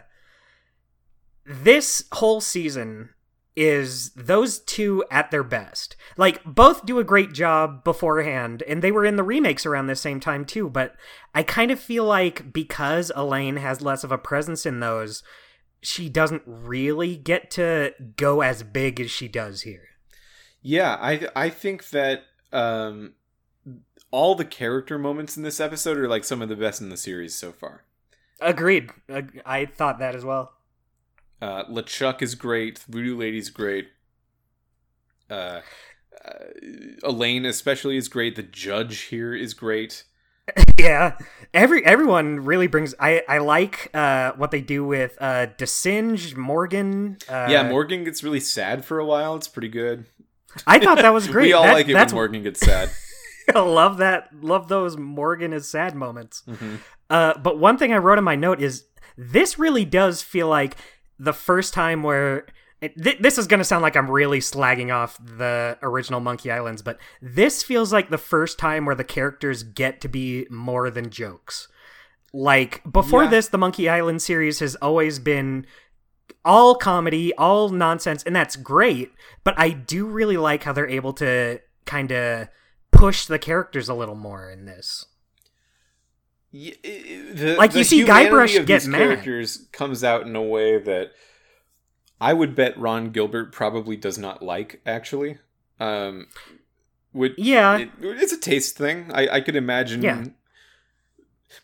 this 1.45 2.05
whole 2.13 2.41
season 2.41 3.09
is 3.55 4.09
those 4.11 4.59
two 4.59 5.03
at 5.11 5.31
their 5.31 5.43
best. 5.43 5.95
Like 6.17 6.43
both 6.43 6.85
do 6.85 6.99
a 6.99 7.03
great 7.03 7.33
job 7.33 7.83
beforehand, 7.83 8.63
and 8.67 8.81
they 8.81 8.91
were 8.91 9.05
in 9.05 9.15
the 9.15 9.23
remakes 9.23 9.65
around 9.65 9.87
the 9.87 9.95
same 9.95 10.19
time 10.19 10.45
too. 10.45 10.69
But 10.69 10.95
I 11.33 11.43
kind 11.43 11.71
of 11.71 11.79
feel 11.79 12.05
like 12.05 12.51
because 12.51 13.11
Elaine 13.15 13.57
has 13.57 13.81
less 13.81 14.03
of 14.03 14.11
a 14.11 14.17
presence 14.17 14.65
in 14.65 14.79
those, 14.79 15.23
she 15.81 16.09
doesn't 16.09 16.43
really 16.45 17.15
get 17.15 17.51
to 17.51 17.93
go 18.15 18.41
as 18.41 18.63
big 18.63 18.99
as 18.99 19.11
she 19.11 19.27
does 19.27 19.61
here. 19.61 19.89
Yeah, 20.61 20.97
I 20.99 21.27
I 21.35 21.49
think 21.49 21.89
that 21.89 22.23
um, 22.51 23.13
all 24.11 24.35
the 24.35 24.45
character 24.45 24.97
moments 24.97 25.35
in 25.35 25.43
this 25.43 25.59
episode 25.59 25.97
are 25.97 26.07
like 26.07 26.23
some 26.23 26.41
of 26.41 26.49
the 26.49 26.55
best 26.55 26.81
in 26.81 26.89
the 26.89 26.97
series 26.97 27.35
so 27.35 27.51
far. 27.51 27.83
Agreed. 28.39 28.89
Ag- 29.09 29.41
I 29.45 29.65
thought 29.65 29.99
that 29.99 30.15
as 30.15 30.25
well. 30.25 30.53
Uh, 31.43 31.65
LeChuck 31.65 32.21
is 32.21 32.35
great. 32.35 32.79
Voodoo 32.87 33.17
Lady's 33.17 33.49
great. 33.49 33.89
Uh, 35.29 35.59
uh, 36.23 36.31
Elaine 37.03 37.45
especially 37.45 37.97
is 37.97 38.07
great. 38.07 38.37
The 38.37 38.43
judge 38.43 39.01
here 39.01 39.35
is 39.35 39.53
great. 39.53 40.05
yeah 40.77 41.17
every 41.53 41.85
everyone 41.85 42.41
really 42.41 42.67
brings 42.67 42.93
i 42.99 43.21
i 43.29 43.37
like 43.37 43.89
uh 43.93 44.33
what 44.33 44.51
they 44.51 44.59
do 44.59 44.83
with 44.83 45.17
uh 45.21 45.45
de 45.45 45.65
Singe 45.65 46.35
morgan 46.35 47.17
uh, 47.29 47.47
yeah, 47.49 47.69
Morgan 47.69 48.03
gets 48.03 48.25
really 48.25 48.41
sad 48.41 48.83
for 48.83 48.99
a 48.99 49.05
while. 49.05 49.35
It's 49.37 49.47
pretty 49.47 49.69
good. 49.69 50.05
i 50.67 50.79
thought 50.79 50.97
that 50.97 51.13
was 51.13 51.27
great 51.33 51.45
we 51.45 51.53
all 51.53 51.63
That- 51.63 51.73
like 51.73 51.87
it 51.87 51.95
when 51.95 52.11
Morgan 52.11 52.43
gets 52.43 52.59
sad. 52.59 52.89
I 53.55 53.59
love 53.59 53.97
that. 53.97 54.29
Love 54.41 54.67
those 54.67 54.97
Morgan 54.97 55.53
is 55.53 55.69
sad 55.69 55.95
moments. 55.95 56.43
Mm-hmm. 56.47 56.75
Uh, 57.09 57.37
but 57.37 57.57
one 57.57 57.77
thing 57.77 57.93
I 57.93 57.97
wrote 57.97 58.17
in 58.17 58.23
my 58.25 58.35
note 58.35 58.61
is 58.61 58.85
this 59.17 59.57
really 59.59 59.85
does 59.85 60.21
feel 60.21 60.47
like 60.49 60.75
the 61.23 61.33
first 61.33 61.73
time 61.73 62.03
where 62.03 62.45
this 62.97 63.37
is 63.37 63.47
going 63.47 63.59
to 63.59 63.63
sound 63.63 63.81
like 63.81 63.95
I'm 63.95 64.11
really 64.11 64.39
slagging 64.39 64.93
off 64.93 65.17
the 65.23 65.77
original 65.81 66.19
Monkey 66.19 66.51
Islands, 66.51 66.81
but 66.81 66.99
this 67.21 67.63
feels 67.63 67.93
like 67.93 68.09
the 68.09 68.17
first 68.17 68.59
time 68.59 68.85
where 68.85 68.95
the 68.95 69.05
characters 69.05 69.63
get 69.63 70.01
to 70.01 70.09
be 70.09 70.45
more 70.49 70.89
than 70.89 71.09
jokes. 71.09 71.69
Like 72.33 72.81
before 72.91 73.23
Yeah. 73.23 73.29
this, 73.29 73.47
the 73.47 73.57
Monkey 73.57 73.87
Island 73.87 74.21
series 74.21 74.59
has 74.59 74.75
always 74.75 75.19
been 75.19 75.65
all 76.43 76.75
comedy, 76.75 77.33
all 77.35 77.69
nonsense, 77.69 78.21
and 78.23 78.35
that's 78.35 78.57
great. 78.57 79.13
But 79.45 79.53
I 79.57 79.69
do 79.69 80.05
really 80.05 80.35
like 80.37 80.63
how 80.63 80.73
they're 80.73 80.89
able 80.89 81.13
to 81.13 81.61
kind 81.85 82.11
of 82.11 82.49
push 82.91 83.27
the 83.27 83.39
characters 83.39 83.87
a 83.87 83.93
little 83.93 84.15
more 84.15 84.49
in 84.49 84.65
this. 84.65 85.05
Y- 86.53 86.73
i- 86.85 87.31
the, 87.33 87.55
Like, 87.57 87.71
the 87.71 87.79
you 87.79 87.83
see 87.83 88.03
Guybrush 88.05 88.57
of 88.59 88.65
get 88.67 88.81
these 88.81 88.87
mad. 88.87 88.99
characters 88.99 89.67
comes 89.71 90.03
out 90.03 90.27
in 90.27 90.35
a 90.35 90.41
way 90.43 90.77
that 90.77 91.11
I 92.21 92.33
would 92.33 92.55
bet 92.55 92.77
Ron 92.77 93.09
Gilbert 93.11 93.51
probably 93.51 93.97
does 93.97 94.17
not 94.19 94.43
like. 94.43 94.79
Actually, 94.85 95.39
um, 95.79 96.27
would 97.11 97.33
Yeah, 97.37 97.77
it, 97.79 97.89
it's 98.01 98.31
a 98.33 98.37
taste 98.39 98.77
thing. 98.77 99.11
I, 99.11 99.27
I 99.27 99.41
could 99.41 99.55
imagine. 99.55 100.01
Yeah. 100.03 100.25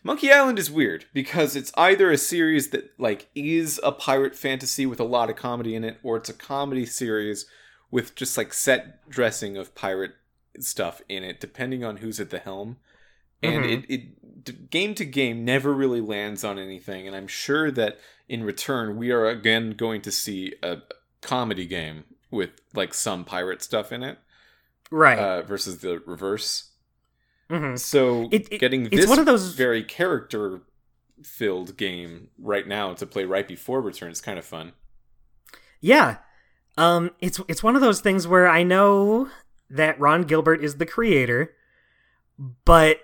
Monkey 0.04 0.30
Island 0.32 0.58
is 0.58 0.70
weird 0.70 1.06
because 1.12 1.56
it's 1.56 1.72
either 1.76 2.10
a 2.10 2.18
series 2.18 2.70
that 2.70 2.92
like 2.98 3.28
is 3.34 3.80
a 3.82 3.90
pirate 3.92 4.36
fantasy 4.36 4.86
with 4.86 5.00
a 5.00 5.04
lot 5.04 5.30
of 5.30 5.36
comedy 5.36 5.74
in 5.74 5.82
it, 5.84 5.98
or 6.02 6.16
it's 6.16 6.28
a 6.28 6.34
comedy 6.34 6.86
series 6.86 7.46
with 7.90 8.14
just 8.14 8.36
like 8.36 8.52
set 8.52 9.08
dressing 9.08 9.56
of 9.56 9.74
pirate 9.74 10.12
stuff 10.60 11.00
in 11.08 11.24
it, 11.24 11.40
depending 11.40 11.84
on 11.84 11.98
who's 11.98 12.20
at 12.20 12.30
the 12.30 12.38
helm. 12.38 12.76
And 13.42 13.64
Mhm. 13.64 13.84
it, 13.84 13.90
it 13.92 14.02
game 14.44 14.94
to 14.94 15.04
game 15.04 15.44
never 15.44 15.72
really 15.72 16.00
lands 16.00 16.44
on 16.44 16.58
anything, 16.58 17.06
and 17.06 17.16
I'm 17.16 17.26
sure 17.28 17.70
that 17.72 17.98
in 18.28 18.44
return 18.44 18.96
we 18.96 19.10
are 19.10 19.26
again 19.26 19.72
going 19.72 20.00
to 20.02 20.10
see 20.12 20.54
a 20.62 20.78
comedy 21.20 21.66
game 21.66 22.04
with 22.30 22.50
like 22.74 22.94
some 22.94 23.24
pirate 23.24 23.62
stuff 23.62 23.90
in 23.92 24.02
it 24.02 24.18
right. 24.90 25.18
uh, 25.18 25.42
versus 25.42 25.78
the 25.78 25.98
reverse. 26.06 26.70
hmm 27.50 27.74
So 27.76 28.28
It- 28.30 28.48
it- 28.52 28.60
getting 28.60 28.86
it's 28.86 28.96
this 28.96 29.08
one 29.08 29.18
of 29.18 29.26
those- 29.26 29.54
very 29.54 29.82
character 29.82 30.60
filled 31.22 31.76
game 31.76 32.28
right 32.38 32.66
now 32.66 32.94
to 32.94 33.04
play 33.06 33.24
right 33.24 33.46
before 33.46 33.80
return 33.82 34.10
is 34.10 34.20
kind 34.22 34.38
of 34.38 34.44
fun. 34.44 34.72
Yeah. 35.80 36.18
Um 36.78 37.10
it's 37.20 37.40
it's 37.48 37.62
one 37.62 37.74
of 37.74 37.82
those 37.82 38.00
things 38.00 38.26
where 38.26 38.48
I 38.48 38.62
know 38.62 39.28
that 39.68 39.98
Ron 40.00 40.22
Gilbert 40.22 40.62
is 40.64 40.76
the 40.76 40.86
creator, 40.86 41.54
but 42.64 43.00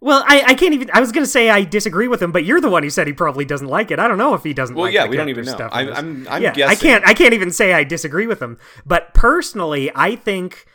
well, 0.00 0.24
I, 0.26 0.42
I 0.48 0.54
can't 0.54 0.74
even 0.74 0.90
I 0.92 1.00
was 1.00 1.12
gonna 1.12 1.26
say 1.26 1.50
I 1.50 1.62
disagree 1.62 2.08
with 2.08 2.22
him, 2.22 2.32
but 2.32 2.44
you're 2.44 2.60
the 2.60 2.70
one 2.70 2.82
who 2.82 2.90
said 2.90 3.06
he 3.06 3.12
probably 3.12 3.44
doesn't 3.44 3.68
like 3.68 3.90
it. 3.90 3.98
I 3.98 4.08
don't 4.08 4.18
know 4.18 4.34
if 4.34 4.42
he 4.42 4.54
doesn't 4.54 4.74
Well, 4.74 4.86
like 4.86 4.94
yeah, 4.94 5.06
we 5.06 5.16
don't 5.16 5.28
even 5.28 5.44
know. 5.44 5.52
stuff 5.52 5.70
I'm. 5.74 5.92
I'm, 5.92 6.28
I'm 6.28 6.42
yeah, 6.42 6.52
guessing. 6.52 6.70
I 6.70 6.80
can't 6.80 7.06
I 7.06 7.14
can't 7.14 7.34
even 7.34 7.50
say 7.50 7.72
I 7.72 7.84
disagree 7.84 8.26
with 8.26 8.40
him. 8.40 8.58
But 8.86 9.12
personally, 9.14 9.90
I 9.94 10.16
think 10.16 10.66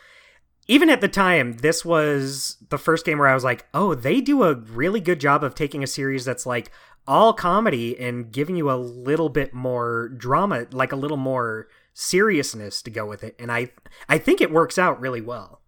even 0.68 0.90
at 0.90 1.00
the 1.00 1.08
time, 1.08 1.54
this 1.58 1.84
was 1.84 2.56
the 2.70 2.78
first 2.78 3.04
game 3.06 3.18
where 3.18 3.28
I 3.28 3.34
was 3.34 3.44
like, 3.44 3.66
oh, 3.72 3.94
they 3.94 4.20
do 4.20 4.42
a 4.42 4.54
really 4.54 5.00
good 5.00 5.20
job 5.20 5.44
of 5.44 5.54
taking 5.54 5.82
a 5.82 5.86
series 5.86 6.24
that's 6.24 6.46
like 6.46 6.70
all 7.06 7.32
comedy 7.32 7.98
and 7.98 8.32
giving 8.32 8.56
you 8.56 8.70
a 8.70 8.74
little 8.74 9.28
bit 9.28 9.54
more 9.54 10.08
drama, 10.08 10.66
like 10.72 10.90
a 10.92 10.96
little 10.96 11.16
more 11.16 11.68
seriousness 11.94 12.82
to 12.82 12.90
go 12.90 13.06
with 13.06 13.24
it. 13.24 13.34
And 13.38 13.50
I 13.50 13.70
I 14.08 14.18
think 14.18 14.40
it 14.40 14.50
works 14.50 14.78
out 14.78 15.00
really 15.00 15.20
well. 15.20 15.62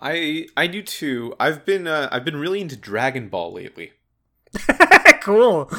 I 0.00 0.46
I 0.56 0.66
do 0.66 0.82
too. 0.82 1.34
I've 1.38 1.64
been 1.64 1.86
uh, 1.86 2.08
I've 2.10 2.24
been 2.24 2.36
really 2.36 2.60
into 2.60 2.76
Dragon 2.76 3.28
Ball 3.28 3.52
lately. 3.52 3.92
cool. 5.22 5.70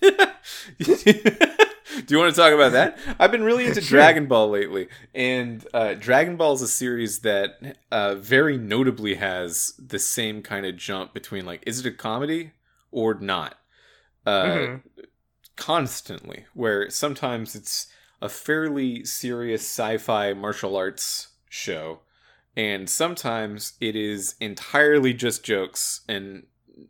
Do 0.00 0.10
you 2.14 2.18
want 2.18 2.34
to 2.34 2.40
talk 2.40 2.52
about 2.52 2.72
that? 2.72 2.98
I've 3.18 3.32
been 3.32 3.42
really 3.42 3.66
into 3.66 3.80
Sure. 3.80 3.98
Dragon 3.98 4.26
Ball 4.26 4.50
lately, 4.50 4.88
and 5.14 5.66
uh, 5.74 5.94
Dragon 5.94 6.36
Ball 6.36 6.52
is 6.54 6.62
a 6.62 6.68
series 6.68 7.20
that 7.20 7.76
uh, 7.90 8.14
very 8.14 8.56
notably 8.58 9.14
has 9.16 9.72
the 9.78 9.98
same 9.98 10.42
kind 10.42 10.64
of 10.66 10.76
jump 10.76 11.12
between 11.14 11.44
like, 11.44 11.62
is 11.66 11.80
it 11.80 11.86
a 11.86 11.90
comedy 11.90 12.52
or 12.90 13.14
not? 13.14 13.58
Uh, 14.26 14.44
Mhm. 14.44 14.82
Constantly, 15.56 16.44
where 16.54 16.88
sometimes 16.88 17.56
it's 17.56 17.88
a 18.22 18.28
fairly 18.28 19.04
serious 19.04 19.62
sci-fi 19.62 20.32
martial 20.32 20.76
arts 20.76 21.28
show, 21.48 22.00
and 22.58 22.90
sometimes 22.90 23.74
it 23.80 23.94
is 23.96 24.34
entirely 24.40 25.14
just 25.14 25.44
jokes, 25.44 26.00
and 26.08 26.42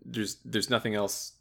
there's 0.05 0.39
there's 0.45 0.71
nothing 0.71 0.95
else 0.97 1.35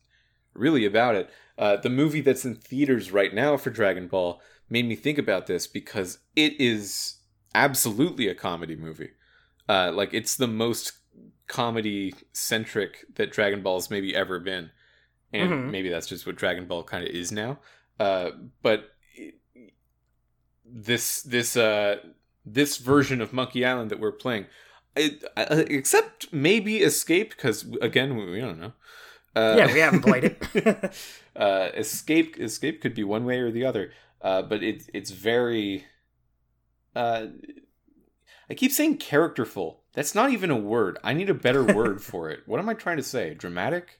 really 0.53 0.85
about 0.85 1.15
it. 1.15 1.29
Uh, 1.57 1.77
the 1.77 1.89
movie 1.89 2.21
that's 2.21 2.45
in 2.45 2.55
theaters 2.55 3.11
right 3.11 3.33
now 3.33 3.57
for 3.57 3.69
Dragon 3.71 4.07
Ball 4.07 4.39
made 4.69 4.85
me 4.85 4.95
think 4.95 5.17
about 5.17 5.47
this 5.47 5.65
because 5.65 6.19
it 6.35 6.59
is 6.59 7.15
absolutely 7.55 8.27
a 8.27 8.35
comedy 8.35 8.75
movie. 8.75 9.11
Uh, 9.69 9.91
like 9.93 10.13
it's 10.13 10.35
the 10.35 10.47
most 10.47 10.91
comedy 11.47 12.13
centric 12.33 13.05
that 13.15 13.31
Dragon 13.31 13.63
Ball's 13.63 13.89
maybe 13.89 14.13
ever 14.13 14.39
been, 14.39 14.69
and 15.33 15.51
Mhm. 15.51 15.71
maybe 15.71 15.89
that's 15.89 16.07
just 16.07 16.25
what 16.27 16.35
Dragon 16.35 16.65
Ball 16.67 16.83
kind 16.83 17.03
of 17.07 17.09
is 17.15 17.31
now. 17.31 17.59
Uh, 17.99 18.31
but 18.61 18.91
it- 19.15 19.39
this 20.65 21.21
this 21.23 21.55
uh 21.55 21.95
this 22.53 22.77
version 22.77 23.21
of 23.21 23.33
Monkey 23.33 23.65
Island 23.65 23.91
that 23.91 23.99
we're 23.99 24.11
playing, 24.11 24.45
it, 24.95 25.23
uh, 25.35 25.63
except 25.67 26.31
maybe 26.31 26.77
Escape 26.77 27.31
because 27.31 27.65
again 27.81 28.15
we, 28.15 28.31
we 28.31 28.39
don't 28.39 28.59
know. 28.59 28.73
Uh, 29.35 29.55
Yeah, 29.57 29.73
we 29.73 29.79
haven't 29.79 30.01
played 30.01 30.23
it. 30.23 30.93
uh, 31.35 31.69
escape 31.75 32.39
escape 32.39 32.81
could 32.81 32.95
be 32.95 33.03
one 33.03 33.25
way 33.25 33.37
or 33.37 33.51
the 33.51 33.65
other, 33.65 33.91
uh, 34.21 34.41
but 34.41 34.63
it's 34.63 34.89
it's 34.93 35.11
very. 35.11 35.85
Uh, 36.95 37.27
I 38.49 38.55
keep 38.55 38.71
saying 38.71 38.97
characterful. 38.97 39.83
That's 39.93 40.15
not 40.15 40.31
even 40.31 40.49
a 40.49 40.55
word. 40.55 40.97
I 41.03 41.13
need 41.13 41.29
a 41.29 41.35
better 41.35 41.63
word 41.75 42.01
for 42.01 42.29
it. 42.29 42.41
What 42.47 42.59
am 42.59 42.69
I 42.69 42.73
trying 42.73 42.97
to 42.97 43.03
say? 43.03 43.35
Dramatic? 43.35 43.99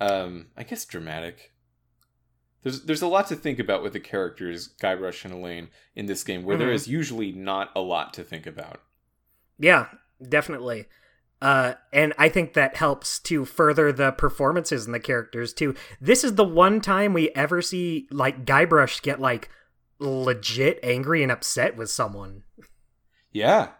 Um, 0.00 0.48
I 0.56 0.64
guess 0.64 0.84
dramatic. 0.84 1.53
There's 2.64 2.82
there's 2.82 3.02
a 3.02 3.06
lot 3.06 3.28
to 3.28 3.36
think 3.36 3.58
about 3.60 3.82
with 3.82 3.92
the 3.92 4.00
characters 4.00 4.74
Guybrush 4.80 5.24
and 5.24 5.32
Elaine 5.34 5.68
in 5.94 6.06
this 6.06 6.24
game, 6.24 6.42
where 6.42 6.56
there 6.56 6.70
Mhm. 6.70 6.74
is 6.74 6.88
usually 6.88 7.30
not 7.30 7.70
a 7.76 7.80
lot 7.80 8.12
to 8.14 8.24
think 8.24 8.46
about. 8.46 8.82
Yeah, 9.58 9.88
definitely. 10.26 10.86
Uh, 11.42 11.74
and 11.92 12.14
I 12.18 12.28
think 12.30 12.54
that 12.54 12.76
helps 12.76 13.18
to 13.20 13.44
further 13.44 13.92
the 13.92 14.12
performances 14.12 14.86
and 14.86 14.94
the 14.94 15.00
characters 15.00 15.52
too. 15.52 15.74
This 16.00 16.24
is 16.24 16.36
the 16.36 16.44
one 16.44 16.80
time 16.80 17.12
we 17.12 17.28
ever 17.30 17.60
see 17.60 18.08
like 18.10 18.46
Guybrush 18.46 19.02
get 19.02 19.20
like 19.20 19.50
legit 19.98 20.80
angry 20.82 21.22
and 21.22 21.30
upset 21.30 21.76
with 21.76 21.90
someone, 21.90 22.44
Yeah, 23.30 23.72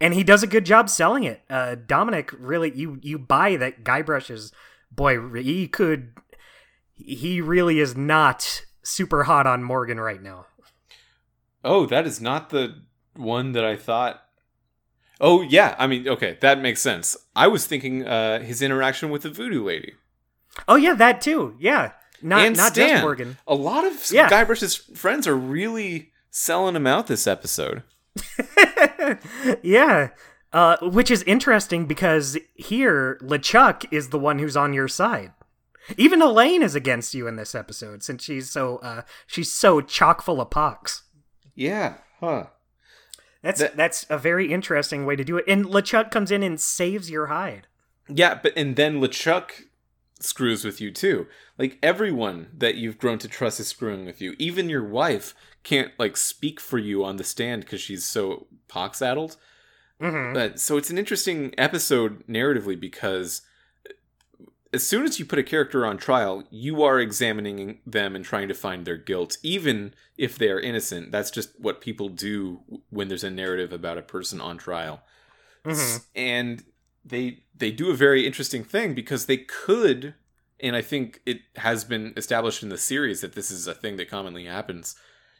and 0.00 0.14
he 0.14 0.24
does 0.24 0.42
a 0.42 0.46
good 0.46 0.64
job 0.64 0.88
selling 0.88 1.24
it. 1.24 1.42
Uh, 1.50 1.74
Dominic 1.74 2.30
really, 2.38 2.72
you 2.74 2.98
you 3.02 3.18
buy 3.18 3.56
that 3.56 3.84
Guybrush 3.84 4.30
is 4.30 4.52
boy, 4.90 5.20
he 5.42 5.68
could, 5.68 6.12
he 6.96 7.40
really 7.40 7.78
is 7.80 7.96
not 7.96 8.62
super 8.82 9.24
hot 9.24 9.46
on 9.46 9.62
Morgan 9.62 10.00
right 10.00 10.22
now. 10.22 10.46
Oh, 11.64 11.86
that 11.86 12.06
is 12.06 12.20
not 12.20 12.50
the 12.50 12.82
one 13.14 13.52
that 13.52 13.64
I 13.64 13.76
thought. 13.76 14.22
Oh 15.20 15.40
yeah, 15.42 15.74
I 15.78 15.86
mean, 15.86 16.06
okay, 16.08 16.36
that 16.40 16.60
makes 16.60 16.80
sense. 16.82 17.16
I 17.34 17.46
was 17.46 17.66
thinking 17.66 18.06
uh, 18.06 18.40
his 18.40 18.60
interaction 18.62 19.10
with 19.10 19.22
the 19.22 19.30
voodoo 19.30 19.64
lady 19.64 19.94
Oh 20.68 20.76
yeah, 20.76 20.94
that 20.94 21.20
too. 21.20 21.54
Yeah, 21.58 21.92
not 22.22 22.46
and 22.46 22.56
not 22.56 22.72
Stan. 22.72 22.88
just 22.90 23.02
Morgan. 23.02 23.36
A 23.46 23.54
lot 23.54 23.84
of 23.84 24.10
Yeah. 24.10 24.28
Guybrush's 24.28 24.76
friends 24.76 25.26
are 25.26 25.36
really 25.36 26.12
selling 26.30 26.76
him 26.76 26.86
out 26.86 27.06
this 27.06 27.26
episode. 27.26 27.82
yeah. 29.62 30.10
Uh, 30.52 30.76
which 30.80 31.10
is 31.10 31.22
interesting 31.24 31.86
because 31.86 32.38
here 32.54 33.18
LeChuck 33.22 33.84
is 33.90 34.08
the 34.08 34.18
one 34.18 34.38
who's 34.38 34.56
on 34.56 34.72
your 34.72 34.88
side. 34.88 35.32
Even 35.96 36.20
Elaine 36.22 36.62
is 36.62 36.74
against 36.74 37.14
you 37.14 37.26
in 37.26 37.36
this 37.36 37.54
episode 37.54 38.02
since 38.02 38.24
she's 38.24 38.50
so 38.50 38.78
uh, 38.78 39.02
she's 39.26 39.52
so 39.52 39.80
chock 39.80 40.22
full 40.22 40.40
of 40.40 40.50
pox. 40.50 41.02
Yeah, 41.54 41.94
huh? 42.20 42.46
That's 43.42 43.60
That- 43.60 43.76
that's 43.76 44.06
a 44.10 44.18
very 44.18 44.52
interesting 44.52 45.06
way 45.06 45.16
to 45.16 45.24
do 45.24 45.36
it. 45.36 45.44
And 45.46 45.64
LeChuck 45.66 46.10
comes 46.10 46.30
in 46.30 46.42
and 46.42 46.60
saves 46.60 47.10
your 47.10 47.26
hide. 47.26 47.66
Yeah, 48.08 48.38
but 48.42 48.52
and 48.56 48.76
then 48.76 49.00
LeChuck 49.00 49.50
screws 50.20 50.64
with 50.64 50.80
you 50.80 50.90
too. 50.90 51.26
Like 51.58 51.78
everyone 51.82 52.48
that 52.56 52.76
you've 52.76 52.98
grown 52.98 53.18
to 53.18 53.28
trust 53.28 53.60
is 53.60 53.68
screwing 53.68 54.04
with 54.06 54.20
you. 54.20 54.34
Even 54.38 54.68
your 54.68 54.84
wife 54.86 55.34
can't 55.62 55.92
like 55.98 56.16
speak 56.16 56.58
for 56.60 56.78
you 56.78 57.04
on 57.04 57.16
the 57.16 57.24
stand 57.24 57.62
because 57.62 57.80
she's 57.80 58.04
so 58.04 58.46
pox 58.68 59.00
addled. 59.02 59.36
hmm 60.00 60.32
But 60.32 60.58
so 60.60 60.76
it's 60.76 60.90
an 60.90 60.98
interesting 60.98 61.54
episode 61.58 62.26
narratively 62.26 62.78
because 62.78 63.42
as 64.72 64.86
soon 64.86 65.04
as 65.04 65.18
you 65.18 65.24
put 65.24 65.38
a 65.38 65.44
character 65.44 65.86
on 65.86 65.96
trial, 65.96 66.44
you 66.50 66.82
are 66.82 66.98
examining 66.98 67.78
them 67.86 68.16
and 68.16 68.24
trying 68.24 68.48
to 68.48 68.54
find 68.54 68.84
their 68.84 68.96
guilt, 68.96 69.38
even 69.42 69.94
if 70.18 70.36
they 70.36 70.50
are 70.50 70.60
innocent. 70.60 71.12
That's 71.12 71.30
just 71.30 71.58
what 71.58 71.80
people 71.80 72.08
do 72.08 72.60
when 72.90 73.08
there's 73.08 73.24
a 73.24 73.30
narrative 73.30 73.72
about 73.72 73.98
a 73.98 74.02
person 74.02 74.40
on 74.40 74.58
trial. 74.58 75.02
Mhm. 75.64 76.04
And 76.14 76.64
they 77.04 77.44
they 77.54 77.70
do 77.70 77.90
a 77.90 77.94
very 77.94 78.26
interesting 78.26 78.64
thing 78.64 78.94
because 78.94 79.26
they 79.26 79.38
could 79.38 80.14
and 80.58 80.74
I 80.74 80.82
think 80.82 81.20
it 81.26 81.42
has 81.56 81.84
been 81.84 82.14
established 82.16 82.62
in 82.62 82.70
the 82.70 82.78
series 82.78 83.20
that 83.20 83.34
this 83.34 83.50
is 83.50 83.66
a 83.66 83.74
thing 83.74 83.96
that 83.96 84.08
commonly 84.08 84.46
happens. 84.46 84.96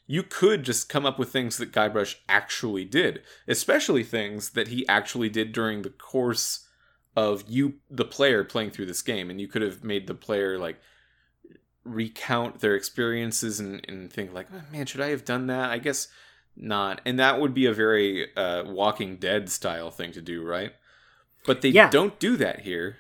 You 0.06 0.23
could 0.23 0.62
just 0.62 0.88
come 0.88 1.06
up 1.06 1.18
with 1.18 1.30
things 1.30 1.56
that 1.56 1.73
Guybrush 1.73 2.16
actually 2.28 2.85
did, 2.85 3.23
especially 3.49 4.04
things 4.04 4.50
that 4.50 4.68
he 4.68 4.87
actually 4.88 5.30
did 5.30 5.52
during 5.52 5.83
the 5.83 5.90
course 5.90 6.65
of 7.16 7.44
you, 7.49 7.75
the 7.90 8.04
player, 8.04 8.44
playing 8.44 8.70
through 8.70 8.87
this 8.87 9.02
game. 9.02 9.30
And 9.30 9.40
you 9.40 9.49
could 9.49 9.62
have 9.62 9.82
made 9.82 10.06
the 10.06 10.14
player 10.14 10.58
like 10.58 10.78
recount 11.85 12.61
their 12.61 12.75
experiences 12.75 13.61
and, 13.61 13.85
and 13.88 14.12
think 14.12 14.32
like, 14.32 14.49
oh, 14.54 14.62
man, 14.70 14.87
should 14.87 15.00
I 15.00 15.08
have 15.08 15.25
done 15.25 15.46
that? 15.46 15.70
I 15.70 15.78
guess 15.78 16.08
not. 16.56 17.00
And 17.04 17.18
that 17.18 17.40
would 17.40 17.54
be 17.54 17.66
a 17.66 17.73
very 17.73 18.35
uh, 18.37 18.64
Walking 18.64 19.16
Dead 19.16 19.49
style 19.50 19.90
thing 19.90 20.12
to 20.12 20.20
do, 20.20 20.44
right? 20.44 20.73
But 21.44 21.62
they 21.62 21.68
Yeah. 21.70 21.90
don't 21.90 22.18
do 22.18 22.37
that 22.37 22.61
here. 22.61 22.99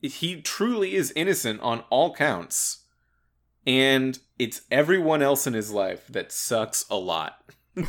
He 0.00 0.40
truly 0.40 0.94
is 0.94 1.12
innocent 1.14 1.60
on 1.60 1.80
all 1.90 2.14
counts. 2.14 2.84
And 3.66 4.18
it's 4.38 4.62
everyone 4.70 5.22
else 5.22 5.46
in 5.46 5.54
his 5.54 5.70
life 5.70 6.06
that 6.08 6.32
sucks 6.32 6.84
a 6.90 6.96
lot. 6.96 7.38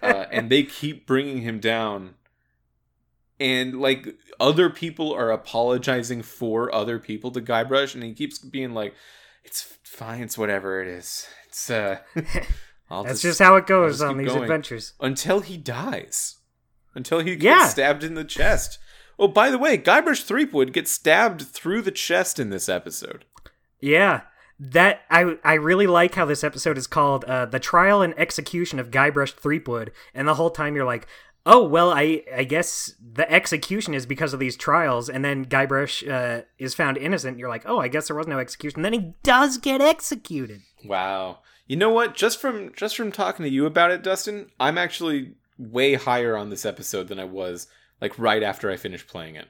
Uh, 0.00 0.26
and 0.32 0.48
they 0.50 0.62
keep 0.62 1.06
bringing 1.06 1.42
him 1.42 1.60
down. 1.60 2.14
And 3.40 3.80
like 3.80 4.16
other 4.40 4.68
people 4.68 5.12
are 5.14 5.30
apologizing 5.30 6.22
for 6.22 6.74
other 6.74 6.98
people 6.98 7.30
to 7.32 7.40
Guybrush, 7.40 7.94
and 7.94 8.02
he 8.02 8.12
keeps 8.14 8.38
being 8.38 8.74
like, 8.74 8.94
"It's 9.44 9.62
fine, 9.84 10.22
it's 10.22 10.36
whatever 10.36 10.82
it 10.82 10.88
is. 10.88 11.26
It's 11.48 11.70
uh, 11.70 11.98
I'll 12.90 13.04
That's 13.04 13.22
just 13.22 13.38
how 13.38 13.56
it 13.56 13.66
goes 13.66 14.00
on 14.02 14.16
these 14.16 14.28
going. 14.28 14.42
adventures. 14.42 14.94
until 15.00 15.40
he 15.40 15.56
dies, 15.56 16.36
until 16.94 17.20
he 17.20 17.36
gets 17.36 17.44
Yeah. 17.60 17.66
stabbed 17.68 18.02
in 18.04 18.14
the 18.14 18.24
chest." 18.24 18.78
Oh, 19.20 19.28
by 19.28 19.50
the 19.50 19.58
way, 19.58 19.76
Guybrush 19.78 20.22
Threepwood 20.22 20.72
gets 20.72 20.90
stabbed 20.92 21.42
through 21.42 21.82
the 21.82 21.90
chest 21.90 22.38
in 22.38 22.50
this 22.50 22.68
episode. 22.68 23.24
Yeah. 23.80 24.22
That 24.60 25.02
I 25.10 25.36
I 25.44 25.54
really 25.54 25.86
like 25.86 26.16
how 26.16 26.24
this 26.24 26.42
episode 26.42 26.76
is 26.76 26.88
called 26.88 27.24
uh, 27.26 27.46
"The 27.46 27.60
Trial 27.60 28.02
and 28.02 28.12
Execution 28.18 28.80
of 28.80 28.90
Guybrush 28.90 29.34
Threepwood," 29.34 29.92
and 30.14 30.26
the 30.26 30.34
whole 30.34 30.50
time 30.50 30.74
you're 30.74 30.84
like, 30.84 31.06
"Oh 31.46 31.64
well, 31.66 31.90
I 31.90 32.22
I 32.34 32.44
guess 32.44 32.92
the 33.00 33.30
execution 33.30 33.94
is 33.94 34.06
because 34.06 34.32
of 34.34 34.40
these 34.40 34.56
trials," 34.56 35.08
and 35.08 35.24
then 35.24 35.44
Guybrush 35.46 36.08
uh, 36.08 36.42
is 36.58 36.74
found 36.74 36.96
innocent. 36.96 37.38
You're 37.38 37.48
like, 37.48 37.64
"Oh, 37.66 37.78
I 37.80 37.88
guess 37.88 38.08
there 38.08 38.16
was 38.16 38.26
no 38.26 38.38
execution." 38.38 38.82
Then 38.82 38.92
he 38.92 39.14
does 39.22 39.58
get 39.58 39.80
executed. 39.80 40.60
Wow. 40.84 41.38
You 41.66 41.76
know 41.76 41.90
what? 41.90 42.14
Just 42.14 42.40
from 42.40 42.72
just 42.76 42.96
from 42.96 43.12
talking 43.12 43.44
to 43.44 43.50
you 43.50 43.66
about 43.66 43.90
it, 43.90 44.02
Dustin, 44.02 44.50
I'm 44.58 44.78
actually 44.78 45.34
way 45.58 45.94
higher 45.94 46.36
on 46.36 46.50
this 46.50 46.64
episode 46.64 47.08
than 47.08 47.18
I 47.18 47.24
was 47.24 47.66
like 48.00 48.18
right 48.18 48.42
after 48.42 48.70
I 48.70 48.76
finished 48.76 49.06
playing 49.08 49.34
it. 49.36 49.48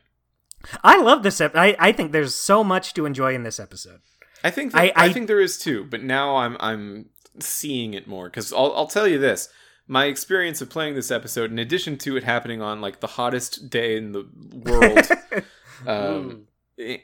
I 0.82 1.00
love 1.00 1.22
this. 1.22 1.40
Ep- 1.40 1.54
I 1.54 1.76
I 1.78 1.92
think 1.92 2.10
there's 2.12 2.34
so 2.34 2.64
much 2.64 2.94
to 2.94 3.06
enjoy 3.06 3.34
in 3.34 3.42
this 3.44 3.60
episode. 3.60 4.00
I 4.42 4.50
think 4.50 4.72
that, 4.72 4.78
I- 4.80 4.86
I, 4.96 5.06
I- 5.06 5.12
think 5.12 5.26
there 5.28 5.40
is 5.40 5.58
too, 5.58 5.84
but 5.84 6.02
now 6.02 6.36
I'm 6.36 6.56
I'm 6.60 7.10
seeing 7.40 7.94
it 7.94 8.08
more 8.08 8.28
because 8.28 8.52
I'll 8.52 8.72
I'll 8.74 8.86
tell 8.88 9.06
you 9.06 9.18
this. 9.18 9.48
My 9.88 10.04
experience 10.04 10.60
of 10.60 10.68
playing 10.68 10.94
this 10.94 11.10
episode, 11.10 11.50
in 11.50 11.58
addition 11.58 11.96
to 11.98 12.16
it 12.16 12.24
happening 12.24 12.60
on 12.60 12.80
like 12.82 13.00
the 13.00 13.06
hottest 13.06 13.70
day 13.70 13.96
in 13.96 14.12
the 14.12 14.28
world, 14.52 15.44
um, 15.86 16.46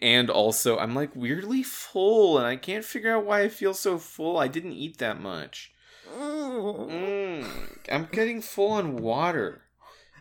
and 0.03 0.29
also 0.29 0.77
I'm 0.79 0.95
like 0.95 1.17
weirdly 1.17 1.63
full, 1.63 2.37
and 2.37 2.47
I 2.47 2.57
can't 2.57 2.85
figure 2.85 3.17
out 3.17 3.25
why 3.25 3.41
I 3.41 3.49
feel 3.49 3.73
so 3.73 3.97
full. 3.97 4.37
I 4.37 4.49
didn't 4.49 4.73
eat 4.73 4.99
that 4.99 5.19
much. 5.19 5.73
Mm, 6.15 7.47
I'm 7.91 8.09
getting 8.13 8.43
full 8.43 8.73
on 8.73 8.97
water. 8.97 9.63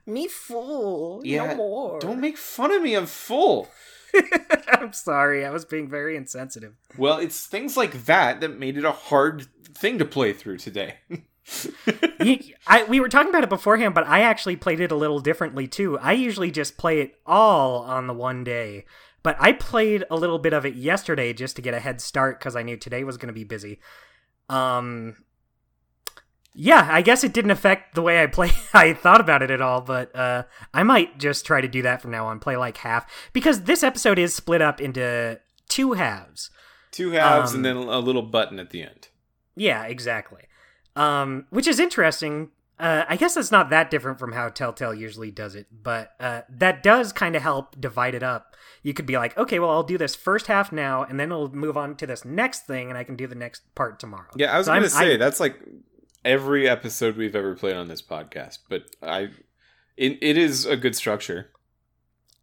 Me 0.05 0.27
full. 0.27 1.21
Yeah, 1.23 1.55
Don't 1.55 2.19
make 2.19 2.37
fun 2.37 2.71
of 2.71 2.81
me. 2.81 2.95
I'm 2.95 3.05
full. 3.05 3.69
I'm 4.67 4.93
sorry. 4.93 5.45
I 5.45 5.49
was 5.49 5.65
being 5.65 5.89
very 5.89 6.15
insensitive. 6.15 6.73
Well, 6.97 7.17
it's 7.17 7.45
things 7.45 7.77
like 7.77 8.05
that 8.05 8.41
that 8.41 8.59
made 8.59 8.77
it 8.77 8.85
a 8.85 8.91
hard 8.91 9.47
thing 9.73 9.97
to 9.99 10.05
play 10.05 10.33
through 10.33 10.57
today. 10.57 10.95
You- 12.23 12.39
I, 12.67 12.83
we 12.85 12.99
were 12.99 13.09
talking 13.09 13.29
about 13.29 13.43
it 13.43 13.49
beforehand, 13.49 13.93
but 13.93 14.07
I 14.07 14.21
actually 14.21 14.55
played 14.55 14.79
it 14.79 14.91
a 14.91 14.95
little 14.95 15.19
differently 15.19 15.67
too. 15.67 15.99
I 15.99 16.13
usually 16.13 16.51
just 16.51 16.77
play 16.77 17.01
it 17.01 17.15
all 17.25 17.81
on 17.83 18.07
the 18.07 18.13
one 18.13 18.43
day, 18.45 18.85
but 19.23 19.35
I 19.39 19.51
played 19.51 20.05
a 20.09 20.15
little 20.15 20.39
bit 20.39 20.53
of 20.53 20.65
it 20.65 20.75
yesterday 20.75 21.33
just 21.33 21.55
to 21.57 21.61
get 21.61 21.73
a 21.73 21.79
head 21.79 21.99
start 22.01 22.39
because 22.39 22.55
I 22.55 22.63
knew 22.63 22.77
today 22.77 23.03
was 23.03 23.17
going 23.17 23.27
to 23.27 23.33
be 23.33 23.43
busy. 23.43 23.79
Um, 24.49 25.17
yeah, 26.55 26.87
I 26.91 27.01
guess 27.01 27.23
it 27.23 27.33
didn't 27.33 27.51
affect 27.51 27.95
the 27.95 28.01
way 28.01 28.21
I 28.21 28.27
play. 28.27 28.51
I 28.73 28.93
thought 28.93 29.19
about 29.21 29.41
it 29.41 29.51
at 29.51 29.61
all, 29.61 29.81
but 29.81 30.15
uh, 30.15 30.43
I 30.73 30.83
might 30.83 31.17
just 31.19 31.45
try 31.45 31.61
to 31.61 31.67
do 31.67 31.81
that 31.81 32.01
from 32.01 32.11
now 32.11 32.27
on. 32.27 32.39
Play 32.39 32.55
like 32.57 32.77
half 32.77 33.05
because 33.33 33.63
this 33.63 33.83
episode 33.83 34.19
is 34.19 34.33
split 34.35 34.61
up 34.61 34.79
into 34.79 35.39
two 35.67 35.93
halves. 35.93 36.49
Two 36.91 37.11
halves 37.11 37.51
Um, 37.51 37.57
and 37.57 37.65
then 37.65 37.75
a 37.77 37.99
little 37.99 38.21
button 38.21 38.59
at 38.59 38.69
the 38.69 38.83
end. 38.83 39.07
Yeah, 39.55 39.83
exactly. 39.85 40.43
Um, 40.95 41.45
which 41.49 41.67
is 41.67 41.79
interesting. 41.79 42.49
Uh, 42.79 43.05
I 43.07 43.15
guess 43.17 43.35
that's 43.35 43.51
not 43.51 43.69
that 43.69 43.89
different 43.91 44.19
from 44.19 44.31
how 44.33 44.49
Telltale 44.49 44.93
usually 44.93 45.31
does 45.31 45.55
it, 45.55 45.67
but 45.71 46.11
uh, 46.19 46.41
that 46.49 46.83
does 46.83 47.13
kind 47.13 47.35
of 47.35 47.41
help 47.41 47.79
divide 47.79 48.15
it 48.15 48.23
up. 48.23 48.55
You 48.81 48.93
could 48.93 49.05
be 49.05 49.17
like, 49.17 49.37
okay, 49.37 49.59
well, 49.59 49.69
I'll 49.69 49.83
do 49.83 49.97
this 49.97 50.15
first 50.15 50.47
half 50.47 50.71
now, 50.71 51.03
and 51.03 51.19
then 51.19 51.31
I'll 51.31 51.47
move 51.49 51.77
on 51.77 51.95
to 51.97 52.07
this 52.07 52.25
next 52.25 52.65
thing, 52.67 52.89
and 52.89 52.97
I 52.97 53.03
can 53.03 53.15
do 53.15 53.27
the 53.27 53.35
next 53.35 53.73
part 53.75 53.99
tomorrow. 53.99 54.27
Yeah, 54.35 54.53
I 54.53 54.57
was 54.57 54.65
So 54.67 54.73
gonna 54.73 54.89
say 54.89 55.13
I- 55.13 55.17
that's 55.17 55.39
like 55.39 55.59
every 56.25 56.67
episode 56.67 57.15
we've 57.15 57.35
ever 57.35 57.55
played 57.55 57.75
on 57.75 57.87
this 57.87 58.01
podcast, 58.01 58.59
but 58.69 58.83
I, 59.01 59.29
it, 59.95 60.17
it 60.21 60.37
is 60.37 60.65
a 60.65 60.75
good 60.75 60.95
structure. 60.95 61.51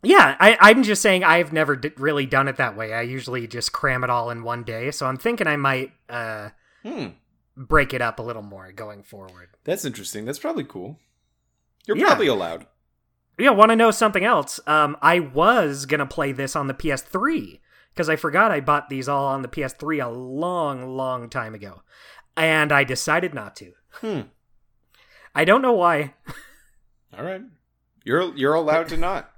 Yeah, 0.03 0.37
I, 0.41 0.57
I'm 0.61 0.83
just 0.83 1.03
saying 1.03 1.25
I've 1.25 1.53
never 1.53 1.77
d- 1.77 1.91
really 1.99 2.25
done 2.25 2.49
it 2.49 2.57
that 2.57 2.77
way. 2.77 2.95
I 2.95 3.03
usually 3.03 3.47
just 3.47 3.73
cram 3.73 4.03
it 4.05 4.09
all 4.11 4.31
in 4.31 4.43
one 4.43 4.63
day, 4.65 4.91
so 4.93 5.07
I'm 5.07 5.19
thinking 5.19 5.47
I 5.47 5.57
might 5.57 5.93
uh, 6.09 6.51
Hmm, 6.83 7.09
break 7.57 7.93
it 7.95 8.01
up 8.03 8.19
a 8.19 8.23
little 8.23 8.43
more 8.43 8.73
going 8.73 9.03
forward. 9.03 9.49
that's 9.65 9.85
interesting. 9.85 10.25
That's 10.25 10.39
probably 10.39 10.65
cool. 10.65 10.99
You're 11.87 11.97
Yeah. 11.97 12.07
probably 12.07 12.27
allowed. 12.29 12.67
Yeah, 13.39 13.51
want 13.51 13.71
to 13.71 13.77
know 13.77 13.91
something 13.91 14.25
else? 14.25 14.61
Um, 14.67 14.97
I 15.01 15.19
was 15.21 15.87
gonna 15.87 16.07
play 16.07 16.33
this 16.33 16.55
on 16.55 16.67
the 16.67 16.75
PS3 16.75 17.61
because 17.93 18.09
I 18.09 18.17
forgot 18.17 18.51
I 18.53 18.61
bought 18.61 18.89
these 18.91 19.09
all 19.09 19.27
on 19.27 19.43
the 19.43 19.49
PS3 19.49 19.99
a 20.05 20.09
long, 20.09 20.87
long 20.97 21.31
time 21.31 21.55
ago, 21.55 21.83
and 22.37 22.71
I 22.71 22.85
decided 22.85 23.33
not 23.35 23.57
to. 23.57 23.73
Hmm. 23.93 24.21
I 25.35 25.45
don't 25.45 25.63
know 25.63 25.73
why. 25.73 26.15
All 27.17 27.25
right. 27.25 27.43
You're 28.05 28.35
you're 28.37 28.55
allowed 28.55 28.89
to 28.89 28.97
not. 28.97 29.33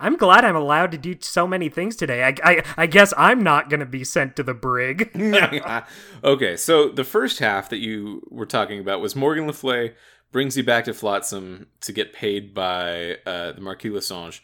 I'm 0.00 0.16
glad 0.16 0.44
I'm 0.44 0.56
allowed 0.56 0.92
to 0.92 0.98
do 0.98 1.16
so 1.20 1.46
many 1.46 1.68
things 1.68 1.96
today. 1.96 2.24
I, 2.24 2.34
I, 2.42 2.62
I 2.76 2.86
guess 2.86 3.12
I'm 3.16 3.42
not 3.42 3.70
gonna 3.70 3.86
be 3.86 4.04
sent 4.04 4.36
to 4.36 4.42
the 4.42 4.54
brig. 4.54 5.10
okay, 6.24 6.56
so 6.56 6.88
the 6.88 7.04
first 7.04 7.38
half 7.38 7.68
that 7.70 7.78
you 7.78 8.22
were 8.30 8.46
talking 8.46 8.80
about 8.80 9.00
was 9.00 9.16
Morgan 9.16 9.46
Le 9.46 9.52
Fay 9.52 9.94
brings 10.32 10.56
you 10.56 10.64
back 10.64 10.84
to 10.84 10.94
Flotsam 10.94 11.68
to 11.80 11.92
get 11.92 12.12
paid 12.12 12.52
by 12.54 13.18
uh, 13.24 13.52
the 13.52 13.60
Marquis 13.60 13.90
Lessange, 13.90 14.40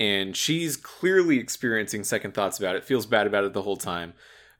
and 0.00 0.36
she's 0.36 0.76
clearly 0.76 1.38
experiencing 1.38 2.02
second 2.02 2.32
thoughts 2.32 2.58
about 2.58 2.76
it, 2.76 2.84
feels 2.84 3.06
bad 3.06 3.26
about 3.26 3.44
it 3.44 3.52
the 3.52 3.62
whole 3.62 3.76
time. 3.76 4.14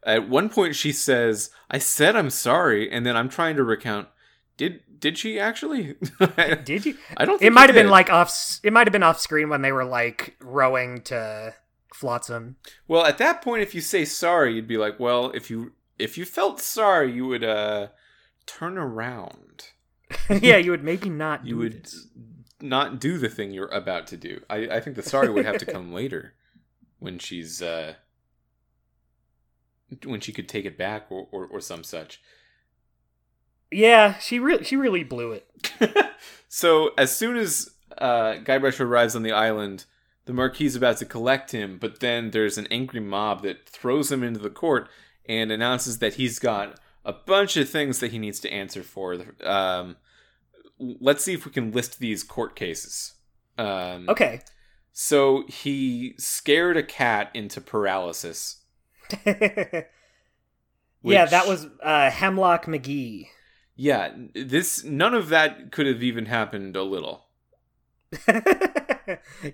At 0.05 0.29
one 0.29 0.51
point, 0.51 0.77
she 0.77 0.93
says, 0.93 1.51
"I 1.71 1.79
said 1.79 2.15
I'm 2.15 2.31
sorry," 2.31 2.91
and 2.91 3.07
then 3.07 3.17
I'm 3.17 3.31
trying 3.31 3.57
to 3.57 3.65
recount. 3.65 4.09
Did 4.57 4.94
did 5.05 5.19
she 5.19 5.39
actually? 5.39 5.97
Did 6.65 6.87
you? 6.87 6.97
I 7.19 7.27
don't. 7.27 7.39
Think 7.39 7.49
It 7.49 7.53
might 7.53 7.69
have 7.69 7.75
been 7.75 7.91
like 7.91 8.09
off. 8.09 8.59
It 8.63 8.73
might 8.73 8.87
have 8.87 8.93
been 8.93 9.03
off 9.03 9.21
screen 9.21 9.51
when 9.51 9.61
they 9.61 9.71
were 9.71 9.85
like 9.85 10.35
rowing 10.41 11.03
to 11.03 11.53
Flotsam. 11.93 12.57
Well, 12.89 13.05
at 13.05 13.19
that 13.19 13.43
point, 13.43 13.63
if 13.63 13.75
you 13.75 13.83
say 13.83 14.07
sorry, 14.07 14.55
you'd 14.55 14.67
be 14.67 14.79
like, 14.79 14.99
well, 14.99 15.31
if 15.33 15.51
you 15.51 15.73
if 15.99 16.17
you 16.17 16.25
felt 16.25 16.59
sorry, 16.59 17.13
you 17.13 17.27
would 17.27 17.45
uh 17.45 17.89
turn 18.47 18.79
around. 18.79 19.73
yeah, 20.41 20.57
you 20.57 20.71
would 20.71 20.83
maybe 20.83 21.11
not. 21.11 21.45
You 21.45 21.57
do 21.57 21.59
would 21.59 21.85
this. 21.85 22.07
not 22.63 22.99
do 22.99 23.19
the 23.19 23.29
thing 23.29 23.51
you're 23.51 23.67
about 23.67 24.07
to 24.07 24.17
do. 24.17 24.41
I, 24.49 24.69
I 24.69 24.81
think 24.81 24.97
the 24.97 25.03
sorry 25.03 25.29
would 25.29 25.45
have 25.45 25.59
to 25.59 25.67
come 25.67 25.93
later, 26.01 26.33
when 26.99 27.19
she's 27.19 27.61
uh 27.61 27.97
when 30.03 30.21
she 30.21 30.33
could 30.33 30.49
take 30.49 30.65
it 30.65 30.79
back 30.79 31.09
or 31.11 31.29
or, 31.31 31.45
or 31.45 31.61
some 31.61 31.85
such. 31.85 32.23
Yeah, 33.75 34.19
she 34.19 34.39
really 34.39 34.65
she 34.65 34.77
really 34.77 35.05
blew 35.05 35.33
it. 35.33 35.47
so 36.49 36.93
as 36.97 37.17
soon 37.17 37.37
as 37.37 37.71
uh, 37.99 38.35
Guybrush 38.45 38.81
arrives 38.81 39.17
on 39.17 39.23
the 39.23 39.33
island, 39.33 39.85
the 40.27 40.33
Marquis 40.33 40.67
is 40.67 40.77
about 40.77 40.99
to 40.99 41.05
collect 41.05 41.51
him, 41.53 41.79
but 41.79 42.01
then 42.01 42.31
there's 42.31 42.57
an 42.57 42.69
angry 42.71 43.01
mob 43.01 43.43
that 43.43 43.69
throws 43.69 44.11
him 44.13 44.23
into 44.23 44.41
the 44.41 44.51
court 44.51 44.89
and 45.27 45.51
announces 45.51 45.99
that 45.99 46.15
he's 46.15 46.39
got 46.39 46.79
a 47.05 47.13
bunch 47.13 47.57
of 47.57 47.69
things 47.69 47.99
that 47.99 48.13
he 48.13 48.19
needs 48.19 48.41
to 48.41 48.53
answer 48.53 48.83
for. 48.83 49.17
Um, 49.43 49.97
let's 50.79 51.25
see 51.25 51.35
if 51.35 51.45
we 51.45 51.53
can 51.53 51.73
list 51.73 51.99
these 51.99 52.23
court 52.23 52.57
cases. 52.57 53.15
Um, 53.59 54.09
Okay. 54.09 54.41
So 54.93 55.45
he 55.49 56.15
scared 56.19 56.77
a 56.77 56.83
cat 56.85 57.31
into 57.35 57.61
paralysis. 57.61 58.61
yeah, 59.27 59.85
that 61.03 61.49
was 61.49 61.67
uh, 61.83 62.11
Hemlock 62.11 62.67
McGee. 62.67 63.27
Yeah, 63.77 64.13
this 64.35 64.85
none 64.85 65.15
of 65.15 65.29
that 65.31 65.73
could 65.73 65.87
have 65.87 66.03
even 66.03 66.27
happened 66.27 66.77
a 66.77 66.83
little. 66.83 67.27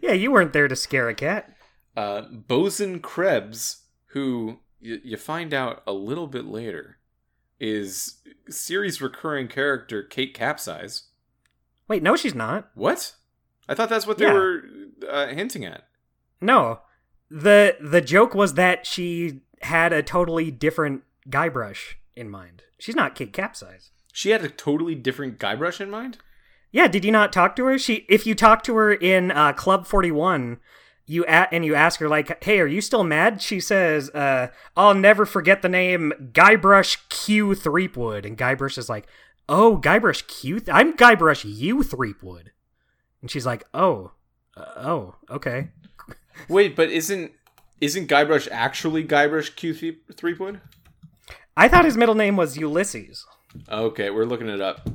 yeah, 0.02 0.12
you 0.12 0.30
weren't 0.30 0.52
there 0.52 0.68
to 0.68 0.76
scare 0.76 1.08
a 1.08 1.14
cat. 1.14 1.54
Uh, 1.96 2.22
Bosun 2.22 3.00
Krebs, 3.00 3.84
who 4.08 4.58
y- 4.82 5.00
you 5.02 5.16
find 5.16 5.52
out 5.54 5.82
a 5.86 5.92
little 5.92 6.26
bit 6.26 6.44
later, 6.44 6.98
is 7.58 8.18
series 8.48 9.00
recurring 9.00 9.48
character 9.48 10.02
Kate 10.02 10.34
Capsize. 10.34 11.04
Wait, 11.88 12.02
no, 12.02 12.14
she's 12.16 12.34
not. 12.34 12.70
What? 12.74 13.14
I 13.68 13.74
thought 13.74 13.88
that's 13.88 14.06
what 14.06 14.18
they 14.18 14.26
Yeah. 14.26 14.32
were 14.34 14.62
uh, 15.08 15.26
hinting 15.28 15.64
at. 15.64 15.84
No, 16.40 16.80
the 17.30 17.76
the 17.80 18.00
joke 18.00 18.34
was 18.34 18.54
that 18.54 18.86
she 18.86 19.40
had 19.62 19.92
a 19.92 20.02
totally 20.02 20.50
different 20.50 21.02
Guybrush 21.28 21.94
in 22.14 22.30
mind. 22.30 22.62
She's 22.78 22.96
not 22.96 23.14
Kate 23.14 23.32
Capsize. 23.32 23.90
She 24.12 24.30
had 24.30 24.44
a 24.44 24.48
totally 24.48 24.94
different 24.94 25.38
Guybrush 25.38 25.80
in 25.80 25.90
mind. 25.90 26.18
Yeah, 26.72 26.86
did 26.88 27.04
you 27.04 27.10
not 27.12 27.32
talk 27.32 27.56
to 27.56 27.64
her? 27.66 27.78
She, 27.78 28.06
if 28.08 28.26
you 28.26 28.34
talk 28.34 28.62
to 28.64 28.76
her 28.76 28.92
in 28.92 29.30
uh, 29.32 29.52
Club 29.54 29.86
Forty 29.86 30.10
One, 30.12 30.58
you 31.06 31.24
a- 31.24 31.52
and 31.52 31.64
you 31.64 31.74
ask 31.74 31.98
her 32.00 32.08
like, 32.08 32.42
"Hey, 32.44 32.60
are 32.60 32.66
you 32.66 32.80
still 32.80 33.02
mad?" 33.04 33.42
She 33.42 33.58
says, 33.60 34.08
uh, 34.10 34.48
"I'll 34.76 34.94
never 34.94 35.26
forget 35.26 35.62
the 35.62 35.68
name 35.68 36.12
Guybrush 36.32 37.08
Q 37.08 37.54
Threepwood." 37.56 38.24
And 38.24 38.38
Guybrush 38.38 38.78
is 38.78 38.88
like, 38.88 39.08
"Oh, 39.48 39.78
Guybrush 39.82 40.26
Q, 40.28 40.60
th- 40.60 40.68
I'm 40.72 40.96
Guybrush 40.96 41.42
U 41.44 41.82
Threepwood," 41.82 42.52
and 43.20 43.30
she's 43.30 43.46
like, 43.46 43.64
"Oh, 43.74 44.12
uh, 44.56 44.64
oh, 44.76 45.16
okay." 45.28 45.70
Wait, 46.48 46.76
but 46.76 46.88
isn't 46.90 47.32
isn't 47.80 48.08
Guybrush 48.08 48.46
actually 48.52 49.04
Guybrush 49.04 49.56
Q 49.56 49.74
Thre- 49.74 50.12
Threepwood? 50.14 50.60
I 51.56 51.66
thought 51.66 51.84
his 51.84 51.96
middle 51.96 52.14
name 52.14 52.36
was 52.36 52.56
Ulysses. 52.56 53.26
Okay, 53.68 54.10
we're 54.10 54.24
looking 54.24 54.48
it 54.48 54.60
up. 54.60 54.88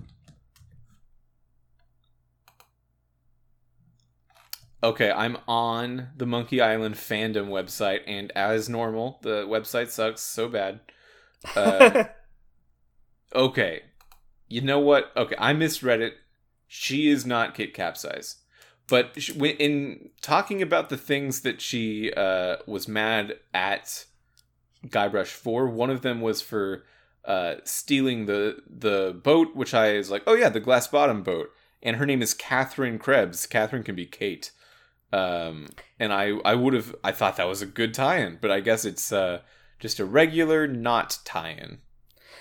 Okay, 4.84 5.10
I'm 5.12 5.38
on 5.48 6.10
the 6.16 6.26
Monkey 6.28 6.62
Island 6.62 6.96
fandom 6.96 7.48
website, 7.48 8.02
and 8.06 8.32
as 8.36 8.70
normal, 8.70 9.20
the 9.24 9.46
website 9.48 9.90
sucks 9.90 10.22
so 10.22 10.48
bad. 10.48 10.80
Uh, 11.56 12.04
okay, 13.36 13.82
you 14.48 14.62
know 14.62 14.80
what? 14.80 15.12
Okay, 15.18 15.36
I 15.40 15.54
misread 15.54 16.02
it. 16.02 16.14
She 16.68 17.10
is 17.10 17.26
not 17.26 17.56
Kit 17.56 17.74
Capsize, 17.74 18.38
but 18.88 19.12
sh- 19.18 19.32
when- 19.32 19.58
in 19.58 20.10
talking 20.22 20.62
about 20.62 20.90
the 20.90 20.98
things 20.98 21.42
that 21.42 21.62
she 21.62 22.14
uh, 22.14 22.58
was 22.68 22.88
mad 22.88 23.36
at 23.56 24.06
Guybrush 24.86 25.28
for, 25.28 25.68
one 25.68 25.90
of 25.90 26.02
them 26.04 26.22
was 26.22 26.42
for 26.42 26.84
uh, 27.28 27.56
stealing 27.64 28.26
the 28.26 28.58
the 28.70 29.20
boat, 29.24 29.56
which 29.56 29.74
I 29.74 29.92
is 29.92 30.10
like, 30.12 30.24
oh 30.28 30.34
yeah, 30.36 30.50
the 30.50 30.60
glass 30.60 30.88
bottom 30.88 31.24
boat, 31.24 31.50
and 31.82 31.98
her 31.98 32.06
name 32.06 32.22
is 32.22 32.34
Catherine 32.34 33.00
Krebs. 33.00 33.46
Catherine 33.48 33.84
can 33.84 33.96
be 33.96 34.06
Kate, 34.06 34.52
um, 35.14 35.70
and 36.00 36.14
I 36.14 36.34
I 36.46 36.56
would 36.56 36.74
have 36.74 36.96
I 37.04 37.12
thought 37.12 37.38
that 37.38 37.48
was 37.48 37.62
a 37.62 37.66
good 37.68 37.94
tie-in, 37.94 38.38
but 38.42 38.52
I 38.52 38.60
guess 38.60 38.86
it's 38.86 39.12
uh, 39.12 39.42
just 39.80 40.00
a 40.00 40.06
regular 40.06 40.68
not 40.68 41.18
tie-in. 41.26 41.80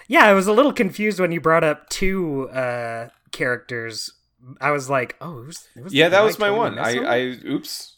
yeah, 0.09 0.25
I 0.27 0.33
was 0.35 0.47
a 0.47 0.53
little 0.53 0.73
confused 0.73 1.19
when 1.21 1.33
you 1.33 1.41
brought 1.41 1.65
up 1.65 1.89
two 1.89 2.49
uh, 2.51 3.09
characters. 3.33 4.11
I 4.61 4.71
was 4.73 4.91
like, 4.91 5.17
"Oh, 5.23 5.39
it 5.41 5.47
was, 5.47 5.69
it 5.77 5.83
was 5.85 5.95
Yeah, 5.95 6.11
that 6.11 6.21
was 6.23 6.39
my 6.39 6.51
one. 6.51 6.79
I? 6.79 6.99
I 6.99 7.19
oops. 7.47 7.97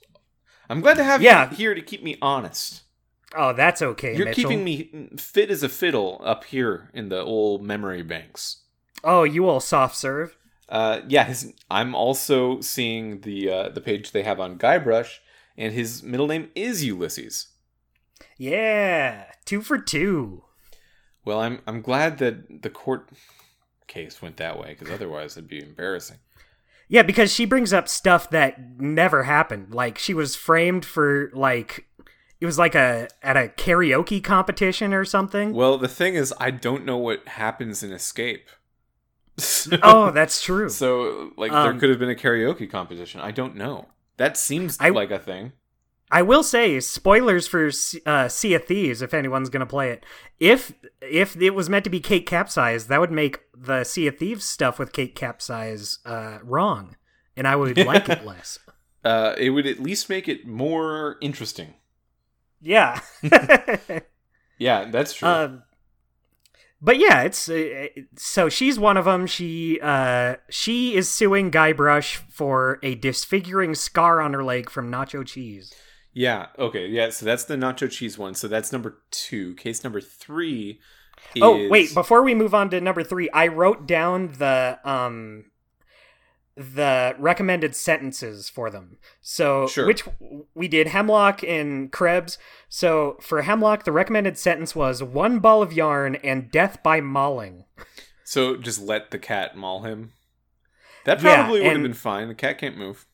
I'm 0.69 0.81
glad 0.81 0.95
to 0.97 1.05
have 1.05 1.23
Yeah. 1.23 1.51
you 1.51 1.57
here 1.57 1.75
to 1.75 1.81
keep 1.83 2.03
me 2.03 2.17
honest. 2.23 2.83
Oh, 3.35 3.53
that's 3.53 3.83
okay. 3.83 4.17
You're 4.17 4.27
Mitchell. 4.27 4.51
keeping 4.51 4.65
me 4.65 5.11
fit 5.17 5.51
as 5.51 5.63
a 5.63 5.69
fiddle 5.69 6.21
up 6.25 6.45
here 6.45 6.91
in 6.95 7.09
the 7.09 7.21
old 7.21 7.63
memory 7.63 8.03
banks. 8.03 8.63
Oh, 9.03 9.25
you 9.25 9.49
all 9.49 9.61
soft 9.61 9.97
serve. 9.97 10.37
Uh, 10.69 11.01
yeah, 11.09 11.25
his, 11.25 11.53
I'm 11.71 11.95
also 11.95 12.61
seeing 12.61 13.21
the 13.21 13.51
uh, 13.51 13.69
the 13.69 13.81
page 13.81 14.11
they 14.13 14.23
have 14.23 14.41
on 14.41 14.59
Guybrush, 14.59 15.19
and 15.57 15.73
his 15.73 16.03
middle 16.03 16.27
name 16.27 16.51
is 16.55 16.85
Ulysses. 16.85 17.49
Yeah, 18.37 19.27
two 19.45 19.63
for 19.63 19.79
two. 19.79 20.45
Well, 21.25 21.41
I'm 21.41 21.61
I'm 21.67 21.83
glad 21.83 22.19
that 22.19 22.63
the 22.63 22.71
court 22.71 23.11
case 23.87 24.21
went 24.21 24.37
that 24.39 24.59
way 24.59 24.77
because 24.79 24.93
otherwise 24.93 25.37
it'd 25.37 25.49
be 25.49 25.63
embarrassing. 25.63 26.19
Yeah, 26.89 27.03
because 27.03 27.33
she 27.33 27.45
brings 27.45 27.73
up 27.73 27.89
stuff 27.89 28.31
that 28.31 28.81
never 28.81 29.25
happened. 29.25 29.75
Like 29.75 29.99
she 29.99 30.15
was 30.15 30.37
framed 30.37 30.85
for 30.85 31.31
like 31.33 31.87
it 32.41 32.47
was 32.47 32.59
like 32.59 32.75
a 32.75 33.09
at 33.23 33.37
a 33.37 33.49
karaoke 33.49 34.23
competition 34.23 34.93
or 34.95 35.05
something. 35.05 35.53
Well, 35.55 35.79
the 35.79 35.89
thing 35.89 36.15
is, 36.15 36.33
I 36.39 36.51
don't 36.51 36.85
know 36.85 36.97
what 36.99 37.27
happens 37.29 37.83
in 37.83 37.93
Escape. 37.93 38.49
oh, 39.83 40.11
that's 40.13 40.43
true. 40.43 40.69
so 40.69 41.31
like 41.37 41.51
there 41.53 41.61
Um, 41.61 41.79
could 41.79 41.91
have 41.91 41.99
been 41.99 42.11
a 42.11 42.15
karaoke 42.15 42.71
competition. 42.71 43.21
I 43.21 43.31
don't 43.33 43.55
know. 43.57 43.89
That 44.17 44.37
seems 44.37 44.77
I- 44.81 44.89
like 44.91 45.11
a 45.11 45.19
thing. 45.19 45.53
I 46.09 46.23
will 46.23 46.45
say 46.45 46.79
spoilers 46.79 47.49
for 47.49 47.69
uh, 48.07 48.29
Sea 48.29 48.55
of 48.55 48.65
Thieves 48.65 49.03
if 49.03 49.13
anyone's 49.13 49.49
gonna 49.51 49.67
play 49.67 49.91
it. 49.91 50.07
If 50.39 50.73
if 51.03 51.37
it 51.37 51.51
was 51.51 51.69
meant 51.69 51.83
to 51.83 51.91
be 51.91 51.99
Kate 51.99 52.25
Capsize, 52.25 52.87
that 52.87 53.01
would 53.01 53.11
make 53.11 53.41
the 53.57 53.83
Sea 53.83 54.07
of 54.07 54.17
Thieves 54.17 54.45
stuff 54.45 54.79
with 54.79 54.93
Kate 54.93 55.17
Capsize 55.17 55.99
uh, 56.07 56.39
wrong, 56.45 56.95
and 57.37 57.49
I 57.49 57.57
would 57.57 57.77
like 57.85 58.09
it 58.09 58.25
less. 58.25 58.61
Uh, 59.05 59.35
it 59.37 59.51
would 59.51 59.67
at 59.67 59.81
least 59.83 60.09
make 60.09 60.29
it 60.29 60.47
more 60.47 61.17
interesting. 61.21 61.75
Yeah. 62.61 63.01
Yeah, 64.59 64.91
that's 64.91 65.15
true. 65.15 65.29
um, 65.29 65.63
but 66.81 66.99
yeah, 66.99 67.23
it's 67.23 67.49
uh, 67.49 67.89
so 68.17 68.49
she's 68.49 68.79
one 68.79 68.97
of 68.97 69.05
them. 69.07 69.27
She 69.27 69.81
uh 69.83 70.37
she 70.51 70.95
is 70.95 71.11
suing 71.11 71.51
Guybrush 71.51 72.17
for 72.31 72.79
a 72.83 72.95
disfiguring 72.95 73.75
scar 73.75 74.21
on 74.21 74.33
her 74.35 74.45
leg 74.45 74.71
from 74.71 74.91
nacho 74.91 75.27
cheese. 75.27 75.73
Yeah. 76.13 76.47
Okay. 76.59 76.87
Yeah. 76.89 77.11
So 77.11 77.27
that's 77.27 77.45
the 77.45 77.57
nacho 77.57 77.91
cheese 77.91 78.19
one. 78.19 78.35
So 78.35 78.49
that's 78.49 78.73
number 78.73 79.03
two. 79.11 79.55
Case 79.57 79.85
number 79.85 80.01
three. 80.01 80.81
Is... 81.35 81.43
Oh 81.43 81.69
wait, 81.69 81.95
before 81.95 82.23
we 82.23 82.35
move 82.35 82.55
on 82.55 82.71
to 82.71 82.81
number 82.81 83.03
three, 83.03 83.31
I 83.31 83.49
wrote 83.49 83.87
down 83.87 84.33
the 84.39 84.79
um 84.85 85.47
the 86.57 87.15
recommended 87.19 87.77
sentences 87.77 88.49
for 88.49 88.71
them. 88.71 88.97
So 89.21 89.67
Sure. 89.67 89.87
which 89.87 90.05
we 90.55 90.69
did 90.69 90.89
Hemlock 90.89 91.43
and 91.45 91.93
Krebs. 91.93 92.39
So 92.69 93.19
for 93.21 93.43
Hemlock, 93.43 93.85
the 93.85 93.93
recommended 93.93 94.39
sentence 94.39 94.75
was 94.75 95.03
one 95.03 95.39
ball 95.39 95.63
of 95.63 95.73
yarn 95.73 96.17
and 96.17 96.51
death 96.51 96.83
by 96.83 97.01
mauling. 97.03 97.65
So 98.25 98.57
just 98.57 98.81
let 98.81 99.11
the 99.11 99.19
cat 99.19 99.57
maul 99.57 99.83
him. 99.83 100.13
That 101.05 101.23
Yeah, 101.23 101.43
probably 101.43 101.61
would 101.61 101.73
have 101.75 101.83
been 101.83 101.93
fine. 101.95 102.29
The 102.29 102.35
cat 102.35 102.59
can't 102.59 102.77
move. 102.79 103.07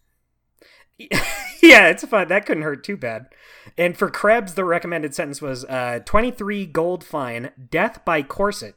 yeah, 0.99 1.89
it's 1.89 2.05
fine. 2.07 2.29
That 2.29 2.47
couldn't 2.47 2.63
hurt 2.63 2.85
too 2.85 2.97
bad. 2.97 3.27
And 3.77 3.97
for 3.97 4.09
Krebs, 4.09 4.55
the 4.55 4.65
recommended 4.65 5.15
sentence 5.15 5.43
was 5.43 5.65
uh, 5.65 6.01
23 6.05 6.67
gold 6.67 7.03
fine, 7.05 7.51
death 7.71 8.05
by 8.05 8.23
corset. 8.23 8.77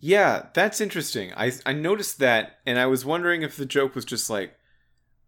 Yeah, 0.00 0.46
that's 0.54 0.80
interesting. 0.80 1.32
I 1.36 1.52
I 1.66 1.72
noticed 1.74 2.18
that, 2.20 2.58
and 2.66 2.78
I 2.78 2.86
was 2.86 3.04
wondering 3.04 3.42
if 3.42 3.56
the 3.56 3.66
joke 3.66 3.94
was 3.94 4.04
just 4.06 4.30
like, 4.30 4.54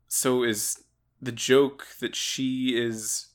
so 0.09 0.43
is 0.43 0.83
the 1.21 1.33
joke 1.33 1.87
that 2.01 2.17
she 2.17 2.75
is 2.77 3.29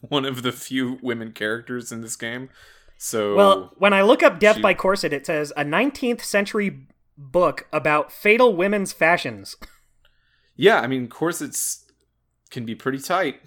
one 0.00 0.24
of 0.24 0.42
the 0.42 0.52
few 0.52 0.98
women 1.02 1.32
characters 1.32 1.90
in 1.90 2.02
this 2.02 2.16
game? 2.16 2.50
So 2.98 3.34
Well, 3.34 3.72
when 3.78 3.94
I 3.94 4.02
look 4.02 4.22
up 4.22 4.38
death 4.38 4.56
she- 4.56 4.62
by 4.62 4.74
corset, 4.74 5.12
it 5.12 5.24
says 5.24 5.52
a 5.56 5.64
19th 5.64 6.22
century 6.22 6.86
book 7.16 7.66
about 7.72 8.12
fatal 8.12 8.54
women's 8.54 8.92
fashions. 8.92 9.56
yeah, 10.54 10.80
I 10.80 10.86
mean 10.86 11.08
corsets 11.08 11.86
can 12.50 12.66
be 12.66 12.74
pretty 12.74 12.98
tight. 12.98 13.40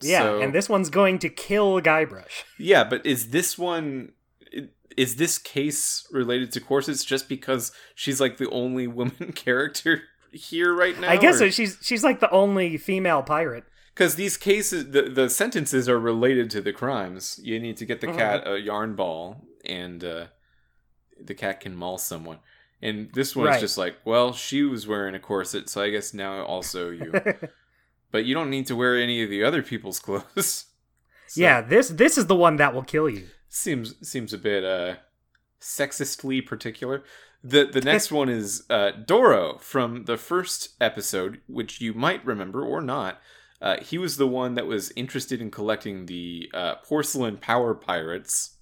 Yeah, 0.00 0.20
So- 0.22 0.40
and 0.40 0.52
this 0.52 0.68
one's 0.68 0.90
going 0.90 1.20
to 1.20 1.28
kill 1.28 1.80
Guybrush. 1.80 2.42
Yeah, 2.58 2.82
but 2.82 3.06
is 3.06 3.30
this 3.30 3.56
one 3.56 4.12
is 4.96 5.16
this 5.16 5.38
case 5.38 6.06
related 6.10 6.50
to 6.52 6.60
corsets 6.60 7.04
just 7.04 7.28
because 7.28 7.72
she's 7.94 8.20
like 8.20 8.36
the 8.38 8.48
only 8.50 8.86
woman 8.86 9.32
character 9.34 10.02
here 10.32 10.72
right 10.74 10.98
now? 10.98 11.08
I 11.10 11.16
guess 11.16 11.36
or- 11.36 11.38
so. 11.46 11.50
She's 11.50 11.78
she's 11.82 12.04
like 12.04 12.20
the 12.20 12.30
only 12.30 12.76
female 12.76 13.22
pirate. 13.22 13.64
because 13.94 14.14
these 14.16 14.36
cases 14.36 14.90
the, 14.92 15.02
the 15.02 15.28
sentences 15.28 15.88
are 15.88 15.98
related 15.98 16.50
to 16.50 16.60
the 16.60 16.72
crimes 16.72 17.38
you 17.42 17.58
need 17.60 17.76
to 17.78 17.84
get 17.86 18.00
the 18.00 18.06
Mhm. 18.08 18.16
cat 18.16 18.46
a 18.46 18.58
yarn 18.58 18.94
ball 18.94 19.44
and 19.64 20.02
uh, 20.04 20.26
the 21.22 21.34
cat 21.34 21.60
can 21.60 21.74
maul 21.76 21.98
someone 21.98 22.38
and 22.80 23.10
this 23.12 23.36
one's 23.36 23.48
Right. 23.48 23.60
just 23.60 23.76
like 23.76 23.96
well 24.04 24.32
she 24.32 24.62
was 24.62 24.86
wearing 24.86 25.14
a 25.14 25.18
corset 25.18 25.68
so 25.68 25.82
i 25.82 25.90
guess 25.90 26.14
now 26.14 26.44
also 26.44 26.90
you 26.90 27.12
but 28.12 28.24
you 28.24 28.32
don't 28.34 28.48
need 28.50 28.66
to 28.68 28.76
wear 28.76 28.96
any 28.96 29.22
of 29.22 29.28
the 29.28 29.44
other 29.44 29.62
people's 29.62 29.98
clothes 30.06 30.66
So, 31.26 31.40
yeah, 31.42 31.60
this 31.60 31.88
this 31.90 32.16
is 32.18 32.26
the 32.26 32.34
one 32.46 32.56
that 32.56 32.72
will 32.74 32.82
kill 32.94 33.08
you. 33.08 33.26
Seems 33.50 33.94
seems 34.08 34.32
a 34.32 34.38
bit 34.38 34.64
uh 34.64 34.94
sexistly 35.58 36.40
particular. 36.40 37.04
The 37.44 37.66
the 37.66 37.82
next 37.82 38.10
one 38.20 38.28
is 38.28 38.64
uh, 38.70 38.92
Doro 38.92 39.58
from 39.58 40.04
the 40.04 40.16
first 40.16 40.70
episode, 40.80 41.40
which 41.46 41.80
you 41.80 41.92
might 41.92 42.24
remember 42.24 42.64
or 42.64 42.80
not. 42.80 43.20
Uh, 43.62 43.76
he 43.82 43.98
was 43.98 44.16
the 44.16 44.26
one 44.26 44.54
that 44.54 44.66
was 44.66 44.90
interested 44.96 45.42
in 45.42 45.50
collecting 45.50 46.06
the 46.06 46.50
uh, 46.54 46.76
porcelain 46.76 47.36
power 47.36 47.74
pirates. 47.74 48.56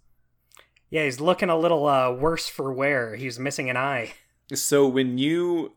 Yeah, 0.91 1.05
he's 1.05 1.21
looking 1.21 1.51
a 1.51 1.57
little 1.57 1.87
uh, 1.87 2.11
worse 2.11 2.49
for 2.49 2.73
wear. 2.73 3.15
He's 3.15 3.39
missing 3.39 3.71
an 3.71 3.77
eye. 3.77 4.15
So 4.55 4.89
when 4.89 5.19
you 5.19 5.75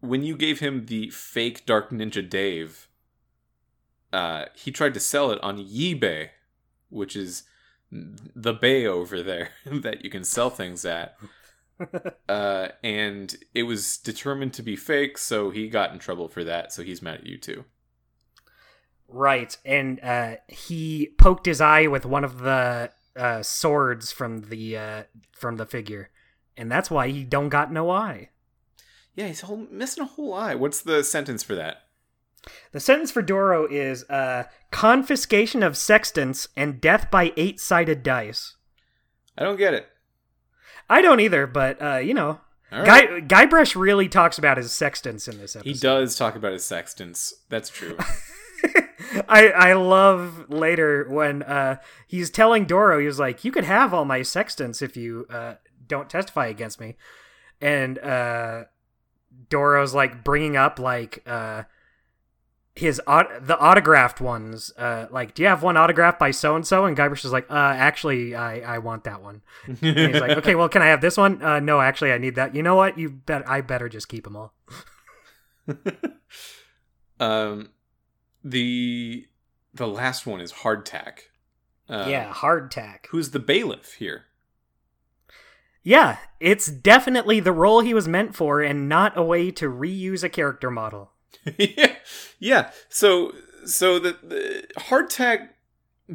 when 0.00 0.22
you 0.22 0.36
gave 0.36 0.60
him 0.60 0.86
the 0.86 1.10
fake 1.10 1.66
Dark 1.66 1.90
Ninja 1.90 2.26
Dave, 2.28 2.88
uh, 4.12 4.46
he 4.54 4.70
tried 4.70 4.94
to 4.94 5.00
sell 5.00 5.30
it 5.30 5.42
on 5.42 5.58
eBay, 5.58 6.30
which 6.88 7.16
is 7.16 7.42
the 8.34 8.52
bay 8.52 8.86
over 8.86 9.22
there 9.22 9.50
that 9.66 10.04
you 10.04 10.10
can 10.10 10.24
sell 10.24 10.50
things 10.50 10.84
at. 10.84 11.16
uh, 12.28 12.68
and 12.82 13.36
it 13.54 13.64
was 13.64 13.98
determined 13.98 14.54
to 14.54 14.62
be 14.62 14.76
fake, 14.76 15.18
so 15.18 15.50
he 15.50 15.68
got 15.68 15.92
in 15.92 15.98
trouble 15.98 16.28
for 16.28 16.44
that. 16.44 16.72
So 16.72 16.82
he's 16.82 17.02
mad 17.02 17.20
at 17.20 17.26
you 17.26 17.38
too. 17.38 17.64
Right, 19.08 19.56
and 19.64 20.00
uh, 20.02 20.36
he 20.48 21.14
poked 21.18 21.46
his 21.46 21.60
eye 21.60 21.86
with 21.86 22.06
one 22.06 22.24
of 22.24 22.38
the 22.38 22.90
uh, 23.16 23.42
swords 23.42 24.10
from 24.12 24.42
the 24.48 24.76
uh, 24.76 25.02
from 25.32 25.56
the 25.56 25.66
figure, 25.66 26.10
and 26.56 26.70
that's 26.70 26.90
why 26.90 27.08
he 27.08 27.22
don't 27.22 27.48
got 27.48 27.72
no 27.72 27.90
eye. 27.90 28.30
Yeah, 29.14 29.28
he's 29.28 29.42
whole, 29.42 29.68
missing 29.70 30.02
a 30.02 30.06
whole 30.06 30.34
eye. 30.34 30.54
What's 30.54 30.80
the 30.80 31.04
sentence 31.04 31.42
for 31.42 31.54
that? 31.54 31.83
The 32.72 32.80
sentence 32.80 33.10
for 33.10 33.22
Doro 33.22 33.66
is 33.66 34.04
uh, 34.10 34.44
confiscation 34.70 35.62
of 35.62 35.76
sextants 35.76 36.48
and 36.56 36.80
death 36.80 37.10
by 37.10 37.32
eight 37.36 37.60
sided 37.60 38.02
dice. 38.02 38.56
I 39.36 39.44
don't 39.44 39.56
get 39.56 39.74
it. 39.74 39.88
I 40.88 41.02
don't 41.02 41.20
either, 41.20 41.46
but 41.46 41.80
uh, 41.82 41.96
you 41.96 42.14
know, 42.14 42.40
All 42.70 42.84
Guy 42.84 43.06
right. 43.06 43.28
Guybrush 43.28 43.74
really 43.74 44.08
talks 44.08 44.38
about 44.38 44.56
his 44.56 44.72
sextants 44.72 45.28
in 45.28 45.38
this 45.38 45.56
episode. 45.56 45.68
He 45.68 45.78
does 45.78 46.16
talk 46.16 46.36
about 46.36 46.52
his 46.52 46.64
sextants. 46.64 47.34
That's 47.48 47.70
true. 47.70 47.96
I 49.28 49.48
I 49.48 49.72
love 49.74 50.46
later 50.48 51.06
when 51.08 51.42
uh, 51.42 51.76
he's 52.06 52.30
telling 52.30 52.64
Doro, 52.64 52.98
he 52.98 53.06
was 53.06 53.18
like, 53.18 53.44
"You 53.44 53.52
could 53.52 53.64
have 53.64 53.94
all 53.94 54.04
my 54.04 54.22
sextants 54.22 54.82
if 54.82 54.96
you 54.96 55.26
uh, 55.30 55.54
don't 55.86 56.10
testify 56.10 56.46
against 56.46 56.80
me," 56.80 56.96
and 57.60 57.98
uh, 57.98 58.64
Doro's 59.48 59.94
like 59.94 60.24
bringing 60.24 60.56
up 60.56 60.78
like 60.78 61.22
uh, 61.26 61.64
his 62.76 63.00
aut- 63.06 63.46
the 63.46 63.58
autographed 63.58 64.20
ones. 64.20 64.72
Uh, 64.76 65.06
like, 65.10 65.34
do 65.34 65.42
you 65.42 65.48
have 65.48 65.62
one 65.62 65.76
autographed 65.76 66.18
by 66.18 66.32
so 66.32 66.56
and 66.56 66.66
so? 66.66 66.84
And 66.84 66.96
Guybrush 66.96 67.24
is 67.24 67.32
like, 67.32 67.50
"Uh, 67.50 67.54
actually, 67.54 68.34
I 68.34 68.74
I 68.74 68.78
want 68.78 69.04
that 69.04 69.22
one." 69.22 69.42
And 69.66 69.78
he's 69.78 70.20
like, 70.20 70.36
"Okay, 70.38 70.54
well, 70.54 70.68
can 70.68 70.82
I 70.82 70.86
have 70.86 71.00
this 71.00 71.16
one?" 71.16 71.42
Uh, 71.42 71.60
no, 71.60 71.80
actually, 71.80 72.12
I 72.12 72.18
need 72.18 72.34
that. 72.34 72.54
You 72.54 72.62
know 72.62 72.74
what? 72.74 72.98
You 72.98 73.10
bet. 73.10 73.48
I 73.48 73.60
better 73.60 73.88
just 73.88 74.08
keep 74.08 74.24
them 74.24 74.36
all. 74.36 74.54
um, 77.20 77.70
the 78.42 79.26
the 79.72 79.88
last 79.88 80.26
one 80.26 80.40
is 80.40 80.52
hardtack. 80.52 81.18
Uh, 81.88 82.06
yeah, 82.08 82.32
hardtack. 82.32 83.06
Who's 83.10 83.30
the 83.30 83.38
bailiff 83.38 83.94
here? 83.94 84.26
Yeah, 85.82 86.16
it's 86.40 86.66
definitely 86.66 87.40
the 87.40 87.52
role 87.52 87.80
he 87.80 87.92
was 87.92 88.08
meant 88.08 88.34
for 88.34 88.62
and 88.62 88.88
not 88.88 89.18
a 89.18 89.22
way 89.22 89.50
to 89.52 89.70
reuse 89.70 90.24
a 90.24 90.30
character 90.30 90.70
model. 90.70 91.12
yeah, 91.58 91.93
yeah. 92.38 92.70
So, 92.88 93.32
so 93.64 93.98
the, 93.98 94.16
the 94.22 94.66
hardtack 94.78 95.48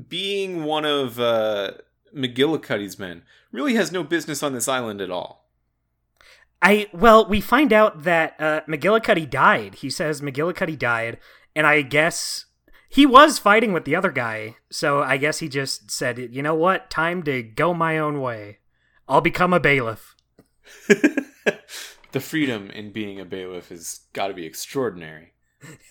being 0.07 0.63
one 0.63 0.85
of 0.85 1.19
uh, 1.19 1.71
McGillicuddy's 2.15 2.99
men 2.99 3.23
really 3.51 3.75
has 3.75 3.91
no 3.91 4.03
business 4.03 4.43
on 4.43 4.53
this 4.53 4.67
island 4.67 5.01
at 5.01 5.11
all. 5.11 5.47
I 6.61 6.87
well, 6.91 7.25
we 7.25 7.41
find 7.41 7.71
out 7.71 8.03
that 8.03 8.35
uh, 8.39 8.61
McGillicuddy 8.67 9.29
died. 9.29 9.75
He 9.75 9.89
says 9.89 10.21
McGillicuddy 10.21 10.77
died, 10.77 11.17
and 11.55 11.65
I 11.65 11.81
guess 11.81 12.45
he 12.89 13.05
was 13.05 13.39
fighting 13.39 13.71
with 13.71 13.85
the 13.85 13.95
other 13.95 14.11
guy. 14.11 14.57
So 14.69 15.01
I 15.01 15.17
guess 15.17 15.39
he 15.39 15.47
just 15.47 15.89
said, 15.89 16.19
"You 16.19 16.41
know 16.41 16.55
what? 16.55 16.89
Time 16.89 17.23
to 17.23 17.41
go 17.41 17.73
my 17.73 17.97
own 17.97 18.19
way. 18.19 18.59
I'll 19.07 19.21
become 19.21 19.53
a 19.53 19.59
bailiff." 19.59 20.15
the 20.87 22.19
freedom 22.19 22.69
in 22.71 22.91
being 22.91 23.19
a 23.19 23.25
bailiff 23.25 23.69
has 23.69 24.01
got 24.13 24.27
to 24.27 24.33
be 24.33 24.45
extraordinary. 24.45 25.33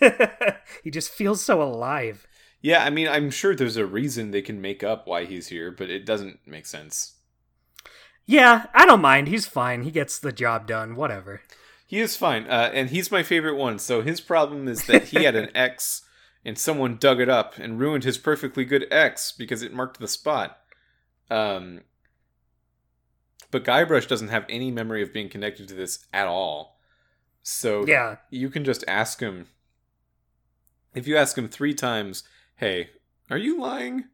he 0.85 0.91
just 0.91 1.11
feels 1.11 1.43
so 1.45 1.63
alive. 1.63 2.27
Yeah, 2.61 2.85
I 2.85 2.91
mean, 2.91 3.07
I'm 3.09 3.31
sure 3.31 3.55
there's 3.55 3.77
a 3.77 3.87
reason 3.87 4.31
they 4.31 4.43
can 4.43 4.61
make 4.61 4.83
up 4.83 5.07
why 5.07 5.25
he's 5.25 5.49
here, 5.49 5.71
but 5.71 5.91
it 5.91 6.05
doesn't 6.05 6.41
make 6.47 6.67
sense. 6.67 7.15
Yeah, 8.27 8.67
I 8.75 8.85
don't 8.85 9.01
mind. 9.01 9.29
He's 9.29 9.47
fine. 9.47 9.83
He 9.83 9.91
gets 9.91 10.19
the 10.19 10.33
job 10.33 10.67
done. 10.67 10.97
Whatever. 10.97 11.41
He 11.87 12.01
is 12.01 12.17
fine, 12.17 12.45
uh, 12.51 12.71
and 12.75 12.91
he's 12.91 13.11
my 13.11 13.23
favorite 13.23 13.55
one. 13.57 13.79
So 13.79 14.03
his 14.03 14.21
problem 14.21 14.69
is 14.69 14.85
that 14.87 15.05
he 15.05 15.25
had 15.25 15.35
an 15.35 15.49
X, 15.57 16.03
and 16.45 16.59
someone 16.59 16.99
dug 16.99 17.21
it 17.21 17.29
up 17.31 17.57
and 17.59 17.79
ruined 17.81 18.05
his 18.05 18.19
perfectly 18.19 18.65
good 18.67 18.87
X 18.91 19.33
because 19.33 19.63
it 19.63 19.73
marked 19.73 19.99
the 19.99 20.09
spot. 20.09 20.59
Um, 21.31 21.83
but 23.51 23.65
Guybrush 23.65 24.07
doesn't 24.09 24.29
have 24.29 24.45
any 24.51 24.71
memory 24.71 25.03
of 25.03 25.13
being 25.13 25.29
connected 25.31 25.69
to 25.69 25.75
this 25.75 26.07
at 26.13 26.27
all. 26.27 26.79
So 27.43 27.87
Yeah. 27.87 28.17
you 28.31 28.51
can 28.51 28.65
just 28.65 28.85
ask 28.87 29.21
him. 29.21 29.47
If 30.99 31.07
you 31.07 31.17
ask 31.17 31.37
him 31.39 31.49
three 31.49 31.75
times, 31.75 32.25
"Hey, 32.57 32.91
are 33.31 33.39
you 33.39 33.61
lying?" 33.61 34.05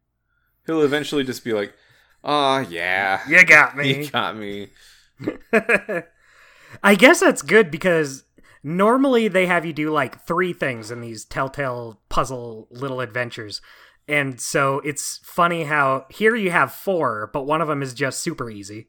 He'll 0.67 0.83
eventually 0.83 1.25
just 1.25 1.45
be 1.45 1.53
like, 1.53 1.75
"Ah, 2.23 2.61
yeah, 2.61 3.21
You 3.29 3.45
got 3.45 3.77
me. 3.77 4.05
you 4.05 4.11
got 4.11 4.37
me." 4.37 4.69
I 6.83 6.95
guess 6.95 7.21
that's 7.21 7.43
good 7.43 7.71
because 7.71 8.25
normally 8.63 9.29
they 9.29 9.47
have 9.47 9.65
you 9.65 9.73
do 9.73 9.91
like 9.91 10.27
three 10.27 10.53
things 10.53 10.91
in 10.91 11.01
these 11.01 11.25
telltale 11.25 12.01
puzzle 12.09 12.69
little 12.71 13.01
adventures. 13.01 13.61
And 14.09 14.41
so 14.41 14.81
it's 14.81 15.21
funny 15.25 15.65
how 15.65 16.07
here 16.11 16.35
you 16.37 16.51
have 16.51 16.73
four, 16.73 17.31
but 17.33 17.47
one 17.47 17.61
of 17.63 17.69
them 17.69 17.83
is 17.83 17.95
just 17.95 18.21
super 18.21 18.51
easy. 18.51 18.89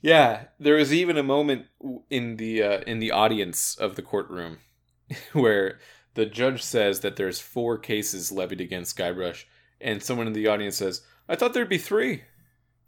Yeah, 0.00 0.44
there 0.58 0.76
was 0.76 0.92
even 0.92 1.16
a 1.16 1.22
moment 1.22 1.66
in 2.10 2.36
the 2.36 2.62
uh, 2.62 2.80
in 2.86 2.98
the 2.98 3.10
audience 3.12 3.76
of 3.76 3.94
the 3.96 4.02
courtroom 4.02 4.58
where 5.32 5.78
the 6.14 6.26
judge 6.26 6.62
says 6.62 7.00
that 7.00 7.16
there's 7.16 7.40
four 7.40 7.78
cases 7.78 8.30
levied 8.32 8.60
against 8.60 8.96
Guybrush, 8.98 9.44
and 9.80 10.02
someone 10.02 10.26
in 10.26 10.32
the 10.32 10.46
audience 10.48 10.76
says, 10.76 11.02
"I 11.28 11.36
thought 11.36 11.54
there'd 11.54 11.68
be 11.68 11.78
three. 11.78 12.22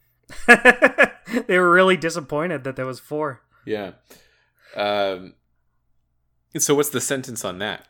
they 0.46 1.58
were 1.58 1.70
really 1.70 1.96
disappointed 1.96 2.64
that 2.64 2.76
there 2.76 2.86
was 2.86 3.00
four. 3.00 3.42
Yeah. 3.64 3.92
Um. 4.76 5.34
So 6.58 6.74
what's 6.74 6.90
the 6.90 7.00
sentence 7.00 7.44
on 7.44 7.58
that? 7.58 7.86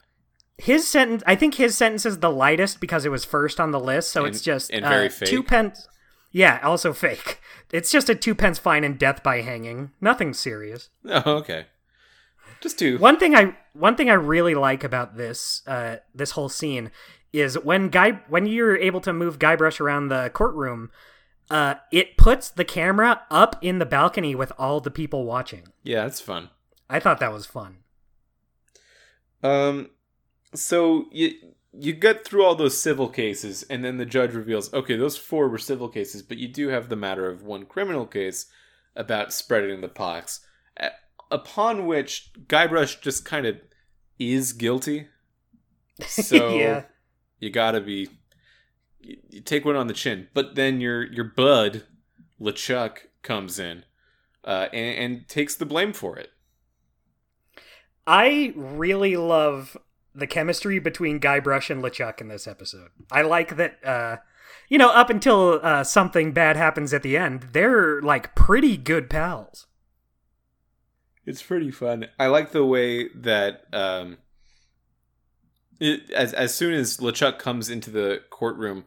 His 0.57 0.87
sentence, 0.89 1.23
I 1.27 1.35
think 1.35 1.55
his 1.57 1.77
sentence 1.77 2.07
is 2.07 2.19
the 2.21 2.31
lightest 2.31 2.81
because 2.81 3.05
it 3.05 3.11
was 3.11 3.25
first 3.25 3.59
on 3.61 3.73
the 3.73 3.81
list, 3.81 4.11
so 4.11 4.25
And- 4.25 4.35
it's 4.35 4.43
just 4.43 4.71
and 4.71 4.85
very 4.85 5.07
uh, 5.07 5.11
fake. 5.11 5.29
two 5.29 5.43
pence. 5.43 5.89
Yeah, 6.31 6.61
also 6.63 6.93
fake. 6.93 7.41
It's 7.73 7.91
just 7.91 8.09
a 8.09 8.15
two 8.15 8.35
pence 8.37 8.59
fine 8.59 8.85
and 8.85 8.97
death 8.99 9.23
by 9.23 9.41
hanging. 9.41 9.91
Nothing 10.01 10.33
serious. 10.33 10.91
Oh, 11.09 11.39
okay. 11.39 11.67
Just 12.61 12.79
two. 12.79 12.99
One 12.99 13.19
thing 13.19 13.35
I 13.35 13.57
one 13.75 13.97
thing 13.97 14.09
I 14.09 14.15
really 14.15 14.55
like 14.55 14.83
about 14.83 15.17
this 15.17 15.63
uh, 15.67 15.97
this 16.15 16.33
whole 16.33 16.49
scene 16.49 16.91
is 17.33 17.59
when 17.59 17.89
guy 17.89 18.23
when 18.29 18.47
you're 18.47 18.77
able 18.77 19.01
to 19.03 19.13
move 19.13 19.39
Guybrush 19.39 19.81
around 19.81 20.09
the 20.09 20.31
courtroom, 20.33 20.91
uh, 21.51 21.75
it 21.93 22.17
puts 22.17 22.49
the 22.49 22.65
camera 22.65 23.23
up 23.31 23.57
in 23.61 23.79
the 23.79 23.87
balcony 23.87 24.35
with 24.35 24.53
all 24.59 24.81
the 24.81 24.91
people 24.91 25.25
watching. 25.25 25.69
Yeah, 25.83 26.05
that's 26.05 26.21
fun. 26.21 26.51
I 26.89 27.01
thought 27.01 27.21
that 27.21 27.33
was 27.33 27.47
fun. 27.47 27.79
Um, 29.43 29.91
so 30.55 31.07
you 31.11 31.33
you 31.73 31.93
get 31.93 32.25
through 32.25 32.45
all 32.45 32.55
those 32.55 32.81
civil 32.81 33.09
cases, 33.09 33.65
and 33.65 33.85
then 33.85 33.99
the 33.99 34.07
judge 34.07 34.33
reveals, 34.33 34.73
okay, 34.73 34.97
those 34.97 35.17
four 35.17 35.49
were 35.49 35.59
civil 35.59 35.89
cases, 35.89 36.23
but 36.23 36.39
you 36.39 36.47
do 36.47 36.69
have 36.69 36.89
the 36.89 36.97
matter 36.97 37.29
of 37.29 37.43
one 37.43 37.67
criminal 37.67 38.07
case 38.07 38.47
about 38.95 39.33
spreading 39.33 39.81
the 39.81 39.89
pox. 39.89 40.41
Upon 41.35 41.87
which 41.87 42.31
Guybrush 42.47 43.01
just 43.01 43.25
kind 43.25 43.45
of 43.47 43.57
is 44.19 44.53
guilty. 44.53 45.09
So 46.07 46.57
Yeah. 46.59 46.83
you 47.39 47.51
gotta 47.51 47.81
be 47.81 48.09
you, 49.01 49.17
you 49.31 49.41
take 49.41 49.65
one 49.65 49.77
on 49.77 49.87
the 49.87 49.95
chin, 49.95 50.29
but 50.35 50.55
then 50.55 50.81
your 50.81 51.05
your 51.05 51.25
bud 51.25 51.85
LeChuck 52.41 52.99
comes 53.23 53.59
in 53.59 53.85
uh, 54.45 54.67
and, 54.73 54.99
and 54.99 55.29
takes 55.29 55.55
the 55.55 55.67
blame 55.67 55.93
for 55.93 56.17
it. 56.19 56.31
I 58.07 58.53
really 58.57 59.17
love 59.17 59.77
the 60.15 60.27
chemistry 60.27 60.79
between 60.79 61.21
Guybrush 61.21 61.71
and 61.71 61.83
LeChuck 61.83 62.21
in 62.21 62.29
this 62.29 62.47
episode. 62.47 62.91
I 63.11 63.23
like 63.23 63.57
that. 63.57 63.79
Uh, 63.85 64.17
you 64.69 64.79
know, 64.79 64.91
up 64.91 65.11
until 65.11 65.61
uh, 65.63 65.85
something 65.85 66.33
bad 66.33 66.57
happens 66.57 66.93
at 66.95 67.03
the 67.03 67.17
end, 67.17 67.49
they're 67.53 68.01
like 68.03 68.35
pretty 68.35 68.77
good 68.77 69.09
pals. 69.11 69.67
It's 71.27 71.43
pretty 71.43 71.71
fun. 71.71 72.07
I 72.19 72.27
like 72.27 72.53
the 72.53 72.65
way 72.65 73.09
that 73.15 73.65
um, 73.73 74.19
it, 75.81 76.11
as 76.11 76.35
as 76.35 76.55
soon 76.55 76.75
as 76.75 76.99
LeChuck 76.99 77.39
comes 77.39 77.71
into 77.71 77.91
the 77.91 78.21
courtroom, 78.31 78.85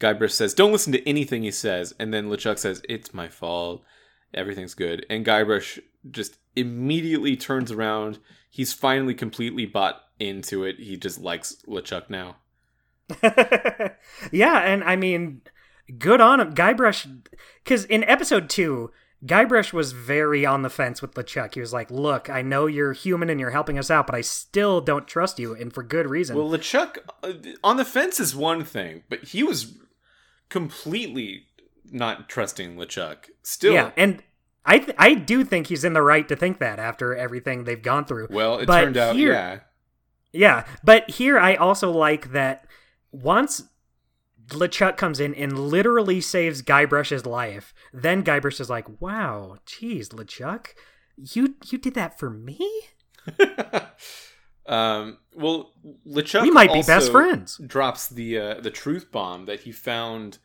Guybrush 0.00 0.32
says, 0.32 0.54
"Don't 0.54 0.72
listen 0.72 0.92
to 0.92 1.08
anything 1.08 1.42
he 1.42 1.50
says," 1.50 1.94
and 1.98 2.12
then 2.12 2.28
LeChuck 2.28 2.58
says, 2.58 2.82
"It's 2.88 3.14
my 3.14 3.28
fault," 3.28 3.82
everything's 4.34 4.74
good. 4.74 5.06
And 5.08 5.24
Guybrush 5.24 5.78
just 6.10 6.38
immediately 6.56 7.36
turns 7.36 7.70
around. 7.70 8.18
He's 8.50 8.72
finally 8.72 9.14
completely 9.14 9.66
bought 9.66 10.00
into 10.18 10.64
it. 10.64 10.78
He 10.78 10.96
just 10.96 11.20
likes 11.20 11.56
LeChuck 11.68 12.10
now. 12.10 12.36
yeah, 14.32 14.58
and 14.60 14.84
I 14.84 14.96
mean, 14.96 15.42
good 15.98 16.20
on 16.20 16.40
him. 16.40 16.54
Guybrush, 16.54 17.22
because 17.64 17.84
in 17.84 18.04
episode 18.04 18.50
two, 18.50 18.90
Guybrush 19.26 19.72
was 19.72 19.92
very 19.92 20.46
on 20.46 20.62
the 20.62 20.70
fence 20.70 21.02
with 21.02 21.14
LeChuck. 21.14 21.54
He 21.54 21.60
was 21.60 21.72
like, 21.72 21.90
"Look, 21.90 22.30
I 22.30 22.40
know 22.42 22.66
you're 22.66 22.92
human 22.92 23.28
and 23.28 23.40
you're 23.40 23.50
helping 23.50 23.78
us 23.78 23.90
out, 23.90 24.06
but 24.06 24.14
I 24.14 24.20
still 24.20 24.80
don't 24.80 25.08
trust 25.08 25.38
you, 25.40 25.54
and 25.54 25.72
for 25.72 25.82
good 25.82 26.08
reason." 26.08 26.36
Well, 26.36 26.48
LeChuck 26.48 26.98
uh, 27.24 27.32
on 27.64 27.76
the 27.78 27.84
fence 27.84 28.20
is 28.20 28.36
one 28.36 28.64
thing, 28.64 29.02
but 29.08 29.24
he 29.24 29.42
was 29.42 29.76
completely 30.48 31.46
not 31.90 32.28
trusting 32.28 32.76
LeChuck. 32.76 33.16
Still, 33.42 33.74
yeah, 33.74 33.90
and 33.96 34.22
I 34.64 34.78
th- 34.78 34.96
I 34.98 35.14
do 35.14 35.44
think 35.44 35.66
he's 35.66 35.84
in 35.84 35.94
the 35.94 36.02
right 36.02 36.28
to 36.28 36.36
think 36.36 36.58
that 36.60 36.78
after 36.78 37.14
everything 37.16 37.64
they've 37.64 37.82
gone 37.82 38.04
through. 38.04 38.28
well, 38.30 38.58
it 38.58 38.66
But 38.66 38.82
turned 38.82 38.96
out, 38.96 39.16
here- 39.16 39.32
yeah, 39.32 39.58
Yeah, 40.32 40.64
but 40.84 41.10
here 41.10 41.38
I 41.38 41.54
also 41.56 41.90
like 41.90 42.32
that 42.32 42.66
once 43.10 43.62
LeChuck 44.48 44.96
comes 44.96 45.20
in 45.20 45.34
and 45.34 45.58
literally 45.58 46.20
saves 46.20 46.62
Guybrush's 46.62 47.26
life, 47.26 47.74
then 47.92 48.22
Guybrush 48.24 48.60
is 48.60 48.70
like, 48.70 48.86
"Wow, 49.00 49.58
geez, 49.66 50.08
LeChuck, 50.10 50.68
you 51.16 51.54
you 51.66 51.78
did 51.78 51.94
that 51.94 52.18
for 52.18 52.30
me? 52.30 52.58
um, 54.66 55.18
well, 55.34 55.72
LeChuck 56.06 56.42
we 56.42 56.50
might 56.50 56.72
be 56.72 56.82
best 56.82 57.10
friends." 57.10 57.58
Drops 57.66 58.08
the 58.08 58.38
uh, 58.38 58.60
the 58.60 58.70
truth 58.70 59.10
bomb 59.10 59.46
that 59.46 59.60
he 59.60 59.72
found 59.72 60.38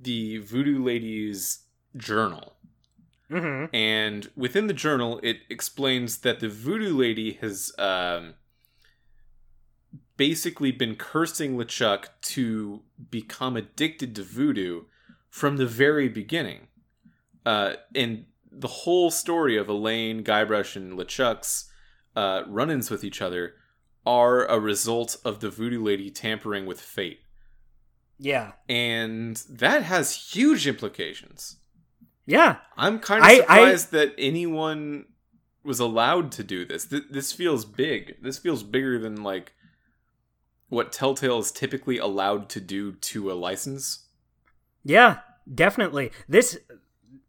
the 0.00 0.38
voodoo 0.38 0.82
lady's 0.82 1.60
journal, 1.96 2.54
Mm-hmm. 3.30 3.74
and 3.74 4.30
within 4.36 4.66
the 4.68 4.72
journal, 4.74 5.18
it 5.22 5.38
explains 5.50 6.18
that 6.18 6.38
the 6.40 6.48
voodoo 6.48 6.96
lady 6.96 7.32
has 7.40 7.72
um, 7.78 8.34
basically 10.16 10.72
been 10.72 10.96
cursing 10.96 11.56
LeChuck 11.56 12.06
to 12.22 12.82
become 13.10 13.56
addicted 13.56 14.14
to 14.16 14.22
voodoo 14.22 14.82
from 15.28 15.56
the 15.56 15.66
very 15.66 16.08
beginning. 16.08 16.68
Uh, 17.44 17.74
and 17.94 18.24
the 18.50 18.68
whole 18.68 19.10
story 19.10 19.56
of 19.56 19.68
Elaine, 19.68 20.24
Guybrush, 20.24 20.76
and 20.76 20.94
LeChuck's 20.98 21.70
uh, 22.14 22.42
run 22.46 22.70
ins 22.70 22.90
with 22.90 23.04
each 23.04 23.20
other 23.20 23.54
are 24.06 24.46
a 24.46 24.58
result 24.58 25.16
of 25.24 25.40
the 25.40 25.50
voodoo 25.50 25.82
lady 25.82 26.10
tampering 26.10 26.64
with 26.64 26.80
fate. 26.80 27.20
Yeah, 28.18 28.52
And 28.68 29.36
that 29.50 29.82
has 29.82 30.32
huge 30.32 30.66
implications. 30.66 31.58
yeah, 32.24 32.56
I'm 32.76 32.98
kind 32.98 33.20
of 33.20 33.26
I- 33.28 33.32
I- 33.32 33.36
surprised 33.36 33.92
that 33.92 34.14
anyone 34.16 35.04
was 35.62 35.80
allowed 35.80 36.32
to 36.32 36.44
do 36.44 36.64
this. 36.64 36.86
Th- 36.86 37.02
this 37.10 37.32
feels 37.32 37.64
big. 37.66 38.16
This 38.22 38.38
feels 38.38 38.62
bigger 38.62 38.98
than 38.98 39.22
like 39.22 39.52
what 40.68 40.92
Telltale 40.92 41.38
is 41.38 41.52
typically 41.52 41.98
allowed 41.98 42.48
to 42.50 42.60
do 42.60 42.92
to 42.92 43.30
a 43.30 43.34
license. 43.34 44.06
yeah, 44.84 45.18
definitely. 45.52 46.10
This 46.28 46.58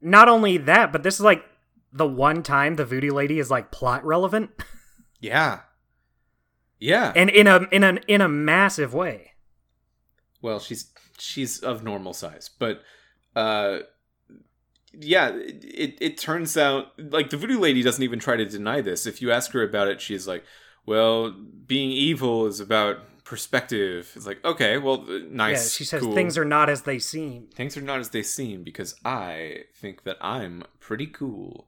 not 0.02 0.28
only 0.30 0.58
that, 0.58 0.92
but 0.92 1.04
this 1.04 1.16
is 1.16 1.22
like 1.22 1.44
the 1.94 2.08
one 2.08 2.44
time 2.44 2.76
the 2.76 2.86
voodoo 2.86 3.12
lady 3.12 3.40
is 3.40 3.50
like 3.52 3.72
plot 3.72 4.06
relevant, 4.06 4.52
Yeah. 5.20 5.62
Yeah. 6.80 7.12
and 7.16 7.30
in 7.30 7.48
a 7.48 7.68
in 7.72 7.84
a 7.84 7.98
in 8.08 8.22
a 8.22 8.28
massive 8.30 8.94
way. 8.94 9.32
well, 10.42 10.60
she's 10.60 10.92
she's 11.18 11.60
of 11.60 11.84
normal 11.84 12.14
size, 12.14 12.50
but 12.60 12.82
uh 13.36 13.80
yeah, 14.94 15.30
it 15.36 15.98
it 16.02 16.18
turns 16.18 16.56
out 16.58 16.88
like 16.98 17.30
the 17.30 17.38
voodoo 17.38 17.60
lady 17.60 17.82
doesn't 17.84 18.04
even 18.04 18.20
try 18.20 18.36
to 18.36 18.46
deny 18.46 18.82
this. 18.82 19.06
If 19.06 19.22
you 19.22 19.32
ask 19.32 19.52
her 19.52 19.62
about 19.64 19.88
it, 19.90 20.02
she's 20.02 20.28
like, 20.28 20.44
"Well, 20.86 21.32
being 21.32 21.92
evil 21.92 22.46
is 22.48 22.60
about 22.60 23.00
perspective." 23.28 24.12
It's 24.16 24.26
like, 24.26 24.44
"Okay, 24.44 24.78
well, 24.78 25.06
uh, 25.08 25.20
nice." 25.30 25.66
yeah, 25.66 25.78
she 25.78 25.84
says 25.84 26.02
cool. 26.02 26.16
things 26.16 26.38
are 26.38 26.46
not 26.46 26.70
as 26.70 26.84
they 26.84 27.00
seem. 27.00 27.48
things 27.54 27.76
are 27.76 27.82
not 27.82 28.00
as 28.00 28.10
they 28.10 28.24
seem 28.24 28.64
because 28.64 28.96
I 29.04 29.66
think 29.76 30.04
that 30.04 30.18
I'm 30.22 30.64
pretty 30.80 31.08
cool. 31.08 31.68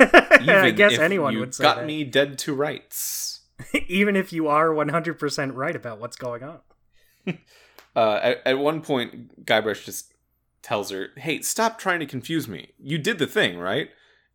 Yeah 0.00 0.62
I 0.62 0.70
guess 0.70 0.92
if 0.92 1.00
anyone 1.00 1.38
would 1.38 1.54
say 1.54 1.62
got 1.62 1.78
that. 1.78 1.86
me 1.86 2.04
dead 2.04 2.38
to 2.38 2.54
rights. 2.54 3.40
even 3.88 4.16
if 4.16 4.32
you 4.32 4.48
are 4.48 4.68
100% 4.68 5.54
right 5.54 5.76
about 5.76 6.00
what's 6.00 6.16
going 6.16 6.42
on. 6.42 6.60
Uh, 7.96 8.18
at, 8.24 8.42
at 8.44 8.58
one 8.58 8.80
point, 8.80 9.46
Guybrush 9.46 9.84
just 9.84 10.14
tells 10.62 10.90
her, 10.90 11.10
"Hey, 11.16 11.42
stop 11.42 11.78
trying 11.78 12.00
to 12.00 12.06
confuse 12.06 12.48
me. 12.48 12.72
You 12.76 12.98
did 12.98 13.20
the 13.20 13.26
thing, 13.28 13.56
right?" 13.56 13.88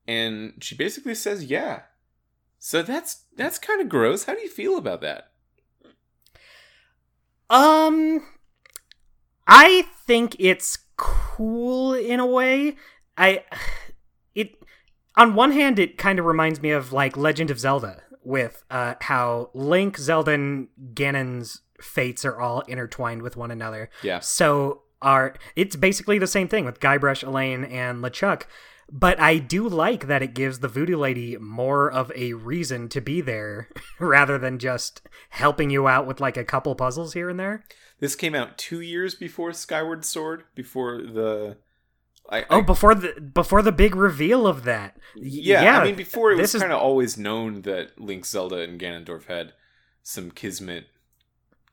And 0.08 0.54
she 0.62 0.76
basically 0.76 1.14
says, 1.14 1.44
"Yeah." 1.44 1.82
So 2.58 2.82
that's 2.82 3.26
that's 3.36 3.60
kind 3.60 3.82
of 3.82 3.90
gross. 3.90 4.24
How 4.24 4.34
do 4.34 4.40
you 4.40 4.50
feel 4.50 4.78
about 4.78 5.02
that? 5.02 5.32
Um 7.50 8.24
I 9.48 9.88
think 10.06 10.36
it's 10.40 10.78
cool 10.98 11.94
in 11.94 12.20
a 12.20 12.26
way. 12.26 12.76
I 13.18 13.44
it 14.36 14.56
on 15.16 15.36
one 15.36 15.52
hand 15.52 15.80
it 15.80 15.98
kind 15.98 16.20
of 16.20 16.26
reminds 16.26 16.62
me 16.62 16.72
of 16.72 16.94
like 16.94 17.18
Legend 17.18 17.52
of 17.52 17.60
Zelda 17.60 18.04
with 18.24 18.64
uh 18.70 18.96
how 19.02 19.50
Link, 19.54 19.98
Zelda 19.98 20.32
and 20.32 20.68
Ganon's 20.94 21.62
fates 21.82 22.26
are 22.26 22.40
all 22.40 22.62
intertwined 22.62 23.22
with 23.22 23.38
one 23.38 23.52
another. 23.52 23.90
Yeah, 24.04 24.20
So 24.20 24.84
are 25.02 25.36
it's 25.56 25.76
basically 25.76 26.20
the 26.20 26.28
same 26.28 26.48
thing 26.48 26.66
with 26.66 26.80
Guybrush, 26.80 27.26
Elaine, 27.26 27.64
and 27.64 28.04
LeChuck. 28.04 28.44
But 28.92 29.20
I 29.20 29.38
do 29.38 29.68
like 29.68 30.08
that 30.08 30.22
it 30.24 30.34
gives 30.34 30.60
the 30.60 30.68
voodoo 30.68 30.98
lady 30.98 31.38
more 31.38 31.92
of 31.92 32.12
a 32.16 32.34
reason 32.34 32.90
to 32.90 33.02
be 33.02 33.22
there 33.22 33.70
rather 34.00 34.38
than 34.38 34.58
just 34.60 35.02
helping 35.30 35.70
you 35.70 35.88
out 35.88 36.08
with 36.08 36.20
like 36.20 36.38
a 36.38 36.44
couple 36.44 36.74
puzzles 36.76 37.14
here 37.14 37.30
and 37.30 37.40
there. 37.40 37.64
this 38.00 38.16
came 38.16 38.34
out 38.34 38.58
two 38.58 38.82
years 38.82 39.14
before 39.16 39.54
Skyward 39.54 40.06
Sword, 40.06 40.44
before 40.56 40.98
the. 40.98 41.58
I, 42.32 42.46
Oh, 42.50 42.62
before 42.62 42.94
the 42.96 43.20
before 43.20 43.62
the 43.64 43.72
big 43.72 43.96
reveal 43.96 44.46
of 44.46 44.64
that. 44.64 44.98
Y- 45.16 45.24
yeah, 45.26 45.80
I 45.80 45.84
mean, 45.86 45.96
before 45.96 46.32
it 46.32 46.38
was 46.38 46.54
kind 46.54 46.72
of 46.72 46.80
always 46.80 47.18
known 47.18 47.64
that 47.64 48.00
Link, 48.00 48.26
Zelda, 48.26 48.58
and 48.62 48.80
Ganondorf 48.80 49.26
had 49.26 49.54
some 50.04 50.30
kismet 50.32 50.86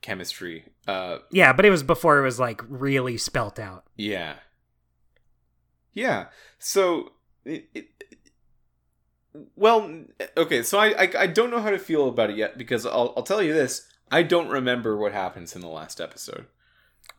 chemistry. 0.01 0.65
Uh, 0.87 1.19
Yeah, 1.31 1.53
but 1.53 1.65
it 1.65 1.69
was 1.69 1.83
before 1.83 2.17
it 2.19 2.23
was 2.23 2.39
like 2.39 2.61
really 2.67 3.17
spelt 3.17 3.59
out. 3.59 3.85
Yeah. 3.95 4.35
Yeah. 5.97 6.25
So 6.59 7.13
it, 7.43 7.67
it, 7.73 7.87
well, 9.55 10.03
okay. 10.35 10.63
So 10.63 10.77
I, 10.79 10.87
I 11.03 11.11
I 11.19 11.27
don't 11.27 11.51
know 11.51 11.59
how 11.61 11.69
to 11.71 11.79
feel 11.79 12.07
about 12.07 12.29
it 12.29 12.37
yet 12.37 12.57
because 12.57 12.85
I'll 12.85 13.13
I'll 13.17 13.23
tell 13.23 13.41
you 13.41 13.53
this. 13.53 13.87
I 14.11 14.23
don't 14.23 14.49
remember 14.49 14.95
what 14.95 15.11
happens 15.11 15.55
in 15.55 15.61
the 15.61 15.67
last 15.67 15.99
episode. 15.99 16.45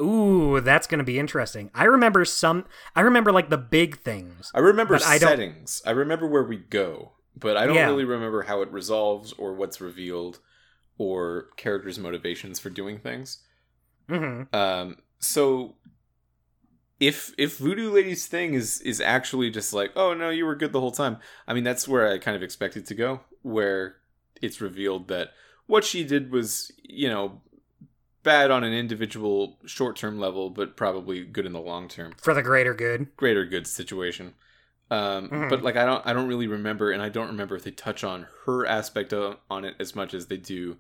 Ooh, 0.01 0.61
that's 0.61 0.87
going 0.87 0.99
to 0.99 1.05
be 1.05 1.19
interesting. 1.19 1.71
I 1.75 1.85
remember 1.85 2.25
some 2.25 2.67
I 2.95 3.01
remember 3.01 3.33
like 3.33 3.51
the 3.51 3.59
big 3.59 3.99
things. 4.01 4.51
I 4.55 4.61
remember 4.61 4.95
But 4.95 5.07
I 5.07 5.19
settings. 5.19 5.83
I 5.85 5.91
remember 5.91 6.27
where 6.27 6.45
we 6.45 6.57
go, 6.57 7.13
but 7.37 7.57
I 7.57 7.67
don't 7.67 7.75
Yeah. 7.77 7.87
really 7.87 8.05
remember 8.05 8.43
how 8.43 8.63
it 8.63 8.71
resolves 8.71 9.33
or 9.33 9.55
what's 9.55 9.81
revealed 9.81 10.39
or 10.99 11.49
characters' 11.57 11.99
motivations 11.99 12.59
for 12.61 12.71
doing 12.71 12.99
things. 12.99 13.43
Mhm. 14.09 14.53
Um, 14.55 14.99
so 15.19 15.77
if 17.01 17.33
if 17.39 17.59
Voodoo 17.59 17.91
Lady's 17.93 18.27
thing 18.27 18.55
is 18.55 18.81
is 18.81 19.01
actually 19.01 19.51
just 19.51 19.73
like, 19.73 19.93
oh 19.97 20.15
no, 20.15 20.31
you 20.31 20.45
were 20.45 20.57
good 20.57 20.73
the 20.73 20.81
whole 20.81 20.91
time. 20.91 21.19
I 21.47 21.55
mean, 21.55 21.65
that's 21.65 21.87
where 21.87 22.11
I 22.11 22.19
kind 22.19 22.37
of 22.37 22.43
expected 22.43 22.87
to 22.87 22.95
go, 22.95 23.21
where 23.43 23.97
it's 24.43 24.61
revealed 24.61 25.09
that 25.09 25.31
what 25.67 25.85
she 25.85 26.05
did 26.05 26.31
was, 26.33 26.73
you 26.83 27.09
know, 27.09 27.41
bad 28.23 28.51
on 28.51 28.65
an 28.65 28.73
individual 28.73 29.59
short 29.67 29.97
term 29.97 30.19
level, 30.19 30.51
but 30.51 30.77
probably 30.77 31.25
good 31.25 31.47
in 31.47 31.53
the 31.53 31.61
long 31.61 31.89
term, 31.89 32.15
For 32.19 32.35
the 32.35 32.43
greater 32.43 32.75
good. 32.75 33.15
greater 33.17 33.45
good 33.45 33.67
situation. 33.67 34.35
Um, 34.91 35.29
Mhm. 35.29 35.51
But 35.51 35.63
like, 35.63 35.77
I 35.77 35.85
don't, 35.85 36.07
I 36.07 36.15
don't 36.15 36.29
really 36.29 36.47
remember, 36.47 36.91
and 36.91 37.03
I 37.03 37.11
don't 37.11 37.27
remember 37.27 37.55
if 37.57 37.63
they 37.65 37.71
touch 37.71 38.03
on 38.03 38.27
her 38.47 38.65
aspect 38.67 39.13
of, 39.13 39.37
on 39.51 39.65
it 39.67 39.75
as 39.79 39.95
much 39.95 40.15
as 40.15 40.27
they 40.27 40.39
do 40.39 40.79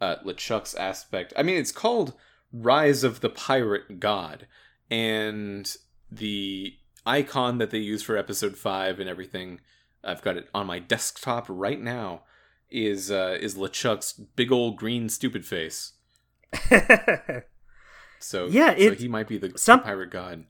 uh, 0.00 0.16
LeChuck's 0.24 0.76
aspect. 0.76 1.32
I 1.36 1.42
mean, 1.42 1.56
it's 1.56 1.72
called 1.72 2.12
Rise 2.52 3.02
of 3.02 3.20
the 3.20 3.28
Pirate 3.28 3.98
God, 3.98 4.46
and 4.90 5.70
the 6.10 6.74
icon 7.06 7.58
that 7.58 7.70
they 7.70 7.78
use 7.78 8.02
for 8.02 8.16
episode 8.16 8.56
five 8.56 9.00
and 9.00 9.08
everything, 9.08 9.60
I've 10.04 10.22
got 10.22 10.36
it 10.36 10.48
on 10.54 10.66
my 10.66 10.78
desktop 10.78 11.46
right 11.48 11.80
now, 11.80 12.22
is 12.70 13.10
uh, 13.10 13.36
is 13.40 13.54
LeChuck's 13.56 14.12
big 14.12 14.50
old 14.52 14.76
green 14.76 15.08
stupid 15.08 15.44
face. 15.46 15.92
So 18.20 18.46
Yeah, 18.46 18.70
so 18.70 18.76
it- 18.78 18.98
he 18.98 19.06
might 19.08 19.28
be 19.28 19.38
the, 19.38 19.48
the 19.48 19.58
some- 19.58 19.82
pirate 19.82 20.10
god. 20.10 20.44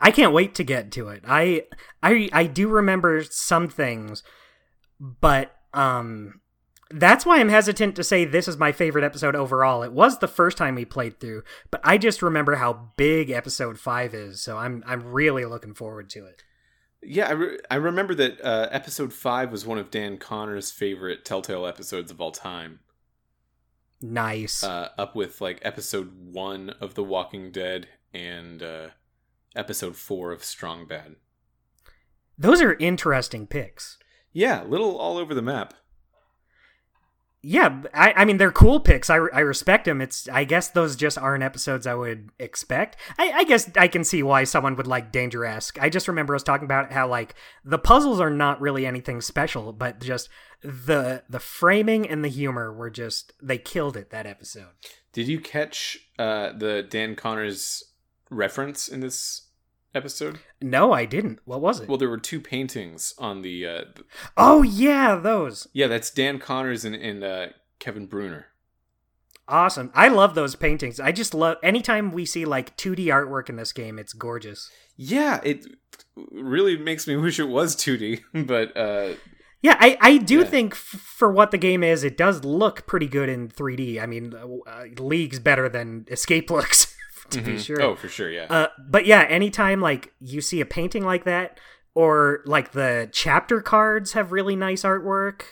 I 0.00 0.10
can't 0.10 0.32
wait 0.32 0.54
to 0.56 0.64
get 0.64 0.90
to 0.92 1.08
it. 1.08 1.22
I 1.26 1.62
I 2.02 2.28
I 2.32 2.46
do 2.46 2.68
remember 2.68 3.22
some 3.22 3.68
things, 3.68 4.22
but 5.00 5.54
um 5.72 6.40
that's 6.90 7.26
why 7.26 7.40
I'm 7.40 7.48
hesitant 7.48 7.96
to 7.96 8.04
say 8.04 8.24
this 8.24 8.48
is 8.48 8.56
my 8.56 8.72
favorite 8.72 9.04
episode 9.04 9.34
overall. 9.34 9.82
It 9.82 9.92
was 9.92 10.18
the 10.18 10.28
first 10.28 10.56
time 10.56 10.74
we 10.74 10.84
played 10.84 11.18
through, 11.18 11.42
but 11.70 11.80
I 11.82 11.98
just 11.98 12.22
remember 12.22 12.56
how 12.56 12.90
big 12.96 13.30
episode 13.30 13.78
5 13.78 14.14
is, 14.14 14.40
so 14.40 14.56
I'm 14.58 14.84
I'm 14.86 15.02
really 15.02 15.44
looking 15.44 15.74
forward 15.74 16.08
to 16.10 16.26
it. 16.26 16.44
Yeah, 17.02 17.28
I, 17.28 17.32
re- 17.32 17.58
I 17.70 17.76
remember 17.76 18.14
that 18.16 18.40
uh, 18.40 18.68
episode 18.72 19.12
five 19.12 19.52
was 19.52 19.64
one 19.64 19.78
of 19.78 19.90
Dan 19.90 20.16
Connors' 20.16 20.72
favorite 20.72 21.24
Telltale 21.24 21.66
episodes 21.66 22.10
of 22.10 22.20
all 22.20 22.32
time. 22.32 22.80
Nice. 24.00 24.64
Uh, 24.64 24.88
up 24.98 25.14
with 25.14 25.40
like 25.40 25.60
episode 25.62 26.12
one 26.32 26.70
of 26.80 26.94
The 26.94 27.04
Walking 27.04 27.52
Dead 27.52 27.88
and 28.12 28.62
uh, 28.62 28.88
episode 29.54 29.96
four 29.96 30.32
of 30.32 30.42
Strong 30.42 30.88
Bad. 30.88 31.16
Those 32.36 32.60
are 32.60 32.74
interesting 32.74 33.46
picks. 33.46 33.98
Yeah, 34.32 34.64
little 34.64 34.98
all 34.98 35.16
over 35.16 35.32
the 35.32 35.42
map. 35.42 35.74
Yeah, 37.48 37.82
I, 37.94 38.12
I 38.16 38.24
mean 38.24 38.38
they're 38.38 38.50
cool 38.50 38.80
picks. 38.80 39.08
I, 39.08 39.14
I 39.14 39.38
respect 39.38 39.84
them. 39.84 40.00
It's 40.00 40.28
I 40.28 40.42
guess 40.42 40.70
those 40.70 40.96
just 40.96 41.16
aren't 41.16 41.44
episodes 41.44 41.86
I 41.86 41.94
would 41.94 42.30
expect. 42.40 42.96
I, 43.18 43.30
I 43.30 43.44
guess 43.44 43.70
I 43.76 43.86
can 43.86 44.02
see 44.02 44.20
why 44.24 44.42
someone 44.42 44.74
would 44.74 44.88
like 44.88 45.12
Dangeresque. 45.12 45.80
I 45.80 45.88
just 45.88 46.08
remember 46.08 46.34
us 46.34 46.42
talking 46.42 46.64
about 46.64 46.90
how 46.90 47.06
like 47.06 47.36
the 47.64 47.78
puzzles 47.78 48.18
are 48.18 48.30
not 48.30 48.60
really 48.60 48.84
anything 48.84 49.20
special, 49.20 49.72
but 49.72 50.00
just 50.00 50.28
the 50.60 51.22
the 51.30 51.38
framing 51.38 52.08
and 52.08 52.24
the 52.24 52.28
humor 52.28 52.72
were 52.72 52.90
just 52.90 53.32
they 53.40 53.58
killed 53.58 53.96
it 53.96 54.10
that 54.10 54.26
episode. 54.26 54.72
Did 55.12 55.28
you 55.28 55.38
catch 55.38 55.98
uh, 56.18 56.50
the 56.50 56.82
Dan 56.82 57.14
Connors 57.14 57.84
reference 58.28 58.88
in 58.88 58.98
this 58.98 59.45
episode? 59.94 60.38
No, 60.60 60.92
I 60.92 61.04
didn't. 61.04 61.40
What 61.44 61.60
was 61.60 61.80
it? 61.80 61.88
Well, 61.88 61.98
there 61.98 62.08
were 62.10 62.18
two 62.18 62.40
paintings 62.40 63.14
on 63.18 63.42
the. 63.42 63.66
Uh, 63.66 63.80
oh 64.36 64.62
yeah, 64.62 65.16
those. 65.16 65.68
yeah, 65.72 65.86
that's 65.86 66.10
Dan 66.10 66.38
Connors 66.38 66.84
and, 66.84 66.94
and 66.94 67.24
uh, 67.24 67.46
Kevin 67.78 68.06
Bruner. 68.06 68.46
Awesome. 69.48 69.92
I 69.94 70.08
love 70.08 70.34
those 70.34 70.56
paintings. 70.56 70.98
I 70.98 71.12
just 71.12 71.32
love 71.32 71.56
anytime 71.62 72.10
we 72.10 72.26
see 72.26 72.44
like 72.44 72.76
2D 72.76 73.06
artwork 73.06 73.48
in 73.48 73.54
this 73.56 73.72
game, 73.72 73.96
it's 73.96 74.12
gorgeous. 74.12 74.70
Yeah, 74.96 75.40
it 75.44 75.64
really 76.32 76.76
makes 76.76 77.06
me 77.06 77.14
wish 77.16 77.38
it 77.38 77.44
was 77.48 77.76
2D, 77.76 78.22
but 78.46 78.76
uh, 78.76 79.14
Yeah, 79.62 79.76
I, 79.78 79.96
I 80.00 80.16
do 80.18 80.38
Yeah. 80.40 80.44
think 80.46 80.72
f- 80.72 80.78
for 80.78 81.30
what 81.30 81.52
the 81.52 81.58
game 81.58 81.84
is, 81.84 82.02
it 82.02 82.16
does 82.16 82.44
look 82.44 82.88
pretty 82.88 83.06
good 83.06 83.28
in 83.28 83.48
3D. 83.48 84.02
I 84.02 84.06
mean, 84.06 84.34
uh, 84.34 84.82
leagues 84.98 85.38
better 85.38 85.68
than 85.68 86.06
Escape 86.10 86.50
looks, 86.50 86.95
to 87.30 87.40
be 87.40 87.54
mhm. 87.54 87.64
sure. 87.64 87.82
Oh, 87.82 87.94
for 87.94 88.08
sure, 88.08 88.30
yeah. 88.30 88.46
Uh, 88.48 88.68
but 88.88 89.06
yeah, 89.06 89.22
anytime 89.22 89.80
like 89.80 90.12
you 90.20 90.40
see 90.40 90.60
a 90.60 90.66
painting 90.66 91.04
like 91.04 91.24
that, 91.24 91.58
or 91.94 92.40
like 92.44 92.72
the 92.72 93.08
chapter 93.12 93.60
cards 93.60 94.12
have 94.12 94.32
really 94.32 94.56
nice 94.56 94.82
artwork, 94.82 95.42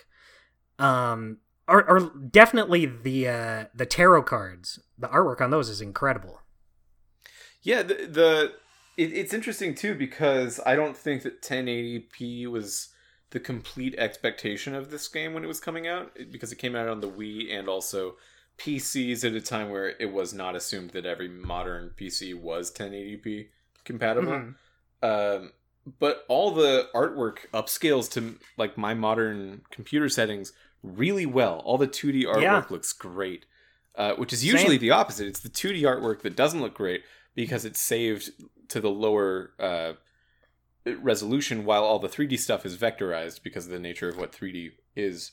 um, 0.78 1.38
or, 1.66 1.88
or 1.88 2.12
definitely 2.30 2.86
the 2.86 3.28
uh, 3.28 3.64
the 3.74 3.86
tarot 3.86 4.24
cards, 4.24 4.78
the 4.98 5.08
artwork 5.08 5.40
on 5.40 5.50
those 5.50 5.68
is 5.68 5.80
incredible. 5.80 6.40
Yeah, 7.62 7.82
the, 7.82 7.94
the 7.94 8.52
it, 8.96 9.12
it's 9.12 9.34
interesting 9.34 9.74
too 9.74 9.94
because 9.94 10.60
I 10.64 10.76
don't 10.76 10.96
think 10.96 11.22
that 11.22 11.42
1080p 11.42 12.46
was 12.46 12.90
the 13.30 13.40
complete 13.40 13.94
expectation 13.98 14.74
of 14.74 14.90
this 14.90 15.08
game 15.08 15.34
when 15.34 15.44
it 15.44 15.48
was 15.48 15.60
coming 15.60 15.88
out 15.88 16.16
because 16.30 16.52
it 16.52 16.58
came 16.58 16.76
out 16.76 16.88
on 16.88 17.00
the 17.00 17.10
Wii 17.10 17.52
and 17.52 17.68
also 17.68 18.16
PCs 18.58 19.24
at 19.24 19.32
a 19.34 19.40
time 19.40 19.70
where 19.70 19.90
it 19.98 20.12
was 20.12 20.32
not 20.32 20.54
assumed 20.54 20.90
that 20.90 21.04
every 21.06 21.28
modern 21.28 21.90
PC 21.96 22.34
was 22.34 22.70
1080p 22.70 23.48
compatible. 23.84 24.32
Mhm. 24.32 24.54
Um, 25.02 25.52
but 25.98 26.24
all 26.28 26.50
the 26.52 26.88
artwork 26.94 27.50
upscales 27.52 28.10
to 28.12 28.38
like 28.56 28.78
my 28.78 28.94
modern 28.94 29.62
computer 29.70 30.08
settings 30.08 30.52
really 30.82 31.26
well. 31.26 31.60
All 31.64 31.76
the 31.78 31.86
2D 31.86 32.24
artwork 32.24 32.42
Yeah. 32.42 32.64
looks 32.70 32.92
great, 32.92 33.44
uh, 33.96 34.14
which 34.14 34.32
is 34.32 34.44
usually 34.44 34.74
Same. 34.74 34.80
the 34.80 34.90
opposite. 34.92 35.26
It's 35.26 35.40
the 35.40 35.48
2D 35.50 35.82
artwork 35.82 36.22
that 36.22 36.36
doesn't 36.36 36.60
look 36.60 36.74
great 36.74 37.02
because 37.34 37.64
it's 37.64 37.80
saved 37.80 38.30
to 38.68 38.80
the 38.80 38.90
lower 38.90 39.52
uh, 39.58 39.94
resolution, 40.86 41.64
while 41.64 41.82
all 41.84 41.98
the 41.98 42.08
3D 42.08 42.36
stuff 42.38 42.64
is 42.66 42.76
vectorized 42.76 43.42
because 43.42 43.66
of 43.66 43.72
the 43.72 43.78
nature 43.78 44.08
of 44.08 44.16
what 44.16 44.32
3D 44.32 44.72
is. 44.94 45.32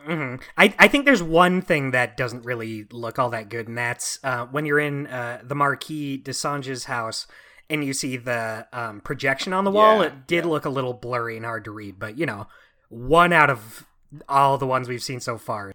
Hmm 0.00 0.36
I, 0.56 0.74
I 0.78 0.88
think 0.88 1.04
there's 1.04 1.22
one 1.22 1.60
thing 1.60 1.90
that 1.90 2.16
doesn't 2.16 2.44
really 2.44 2.86
look 2.90 3.18
all 3.18 3.30
that 3.30 3.48
good, 3.48 3.68
and 3.68 3.76
that's 3.76 4.18
uh, 4.22 4.46
when 4.46 4.66
you're 4.66 4.78
in 4.78 5.06
uh, 5.06 5.40
the 5.42 5.54
Marquis 5.54 6.18
de 6.18 6.32
Singe's 6.32 6.84
house 6.84 7.26
and 7.70 7.84
you 7.84 7.92
see 7.92 8.16
the 8.16 8.66
um, 8.72 9.00
projection 9.00 9.52
on 9.52 9.64
the 9.64 9.70
wall. 9.70 10.00
Yeah, 10.00 10.06
it 10.06 10.26
did 10.26 10.44
yeah. 10.44 10.50
look 10.50 10.64
a 10.64 10.70
little 10.70 10.94
blurry 10.94 11.36
and 11.36 11.44
hard 11.44 11.64
to 11.64 11.70
read, 11.70 11.98
but 11.98 12.18
you 12.18 12.26
know, 12.26 12.46
one 12.88 13.32
out 13.32 13.50
of 13.50 13.86
all 14.28 14.58
the 14.58 14.66
ones 14.66 14.88
we've 14.88 15.02
seen 15.02 15.20
so 15.20 15.36
far. 15.36 15.72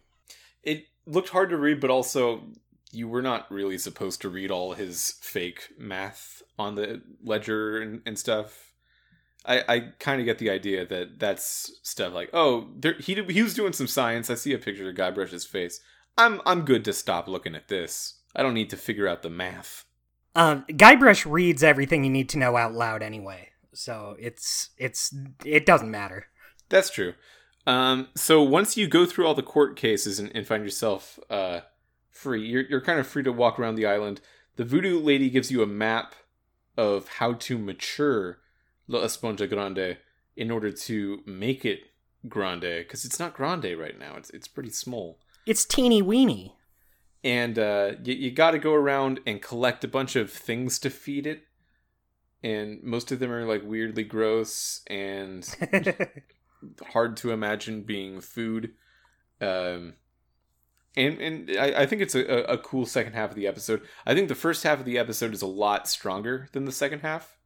It 0.63 0.86
looked 1.05 1.30
hard 1.30 1.49
to 1.49 1.57
read, 1.57 1.80
but 1.80 1.89
also 1.89 2.43
you 2.91 3.07
were 3.07 3.21
not 3.21 3.51
really 3.51 3.78
supposed 3.78 4.21
to 4.21 4.30
read 4.30 4.51
all 4.51 4.74
his 4.74 5.15
fake 5.21 5.69
math 5.78 6.41
on 6.57 6.76
the 6.76 7.01
ledger 7.24 7.80
and, 7.80 8.01
and 8.05 8.17
stuff. 8.17 8.72
I, 9.45 9.63
I 9.67 9.79
kind 9.99 10.21
of 10.21 10.25
get 10.25 10.37
the 10.37 10.49
idea 10.49 10.85
that 10.85 11.19
that's 11.19 11.71
stuff 11.83 12.13
like, 12.13 12.29
oh, 12.33 12.69
there, 12.77 12.93
he 12.93 13.21
he 13.29 13.43
was 13.43 13.53
doing 13.53 13.73
some 13.73 13.87
science. 13.87 14.29
I 14.29 14.35
see 14.35 14.53
a 14.53 14.57
picture 14.57 14.89
of 14.89 14.95
Guybrush's 14.95 15.45
face. 15.45 15.81
I'm 16.17 16.41
I'm 16.45 16.63
good 16.63 16.85
to 16.85 16.93
stop 16.93 17.27
looking 17.27 17.55
at 17.55 17.67
this. 17.67 18.19
I 18.35 18.43
don't 18.43 18.53
need 18.53 18.69
to 18.69 18.77
figure 18.77 19.07
out 19.07 19.21
the 19.21 19.29
math. 19.29 19.85
Um, 20.35 20.65
Guybrush 20.69 21.29
reads 21.29 21.63
everything 21.63 22.03
you 22.03 22.09
need 22.09 22.29
to 22.29 22.39
know 22.39 22.57
out 22.57 22.73
loud 22.73 23.03
anyway, 23.03 23.49
so 23.73 24.15
it's 24.19 24.69
it's 24.77 25.13
it 25.45 25.65
doesn't 25.65 25.91
matter. 25.91 26.27
That's 26.69 26.89
true. 26.89 27.13
Um, 27.65 28.07
so 28.15 28.41
once 28.41 28.75
you 28.75 28.87
go 28.87 29.05
through 29.05 29.27
all 29.27 29.35
the 29.35 29.43
court 29.43 29.75
cases 29.75 30.19
and, 30.19 30.31
and 30.35 30.45
find 30.45 30.63
yourself 30.63 31.19
uh, 31.29 31.61
free, 32.09 32.45
you're, 32.45 32.63
you're 32.63 32.81
kind 32.81 32.99
of 32.99 33.07
free 33.07 33.23
to 33.23 33.31
walk 33.31 33.57
around 33.59 33.75
the 33.75 33.85
island. 33.85 34.19
The 34.55 34.65
voodoo 34.65 34.99
lady 34.99 35.29
gives 35.29 35.51
you 35.51 35.61
a 35.61 35.67
map 35.67 36.15
of 36.75 37.07
how 37.07 37.33
to 37.33 37.57
mature 37.57 38.39
La 38.88 39.01
Esponja 39.01 39.49
Grande 39.49 39.97
in 40.36 40.51
order 40.51 40.71
to 40.71 41.21
make 41.25 41.65
it 41.65 41.81
grande, 42.27 42.79
because 42.79 43.05
it's 43.05 43.19
not 43.19 43.34
grande 43.34 43.77
right 43.77 43.97
now. 43.97 44.15
It's 44.15 44.29
it's 44.31 44.47
pretty 44.47 44.71
small. 44.71 45.19
It's 45.45 45.65
teeny 45.65 46.01
weeny. 46.01 46.55
And 47.23 47.57
uh, 47.57 47.93
you, 48.03 48.13
you 48.15 48.31
got 48.31 48.51
to 48.51 48.59
go 48.59 48.73
around 48.73 49.21
and 49.25 49.41
collect 49.41 49.84
a 49.84 49.88
bunch 49.88 50.15
of 50.15 50.29
things 50.31 50.77
to 50.79 50.89
feed 50.89 51.25
it. 51.25 51.43
And 52.43 52.84
most 52.84 53.11
of 53.11 53.19
them 53.19 53.31
are 53.31 53.45
like 53.45 53.63
weirdly 53.63 54.03
gross 54.03 54.81
and 54.88 55.47
hard 56.91 57.15
to 57.17 57.31
imagine 57.31 57.84
being 57.84 58.19
food. 58.19 58.73
Um, 59.39 59.93
and 60.95 61.19
and 61.19 61.51
I, 61.57 61.84
I 61.84 61.86
think 61.86 62.01
it's 62.01 62.15
a, 62.15 62.43
a 62.43 62.57
cool 62.57 62.86
second 62.86 63.13
half 63.13 63.29
of 63.29 63.36
the 63.36 63.47
episode. 63.47 63.81
I 64.05 64.13
think 64.13 64.27
the 64.27 64.36
first 64.36 64.63
half 64.63 64.79
of 64.79 64.86
the 64.86 64.97
episode 64.97 65.34
is 65.34 65.41
a 65.41 65.47
lot 65.47 65.88
stronger 65.88 66.49
than 66.51 66.65
the 66.65 66.71
second 66.71 66.99
half. 66.99 67.38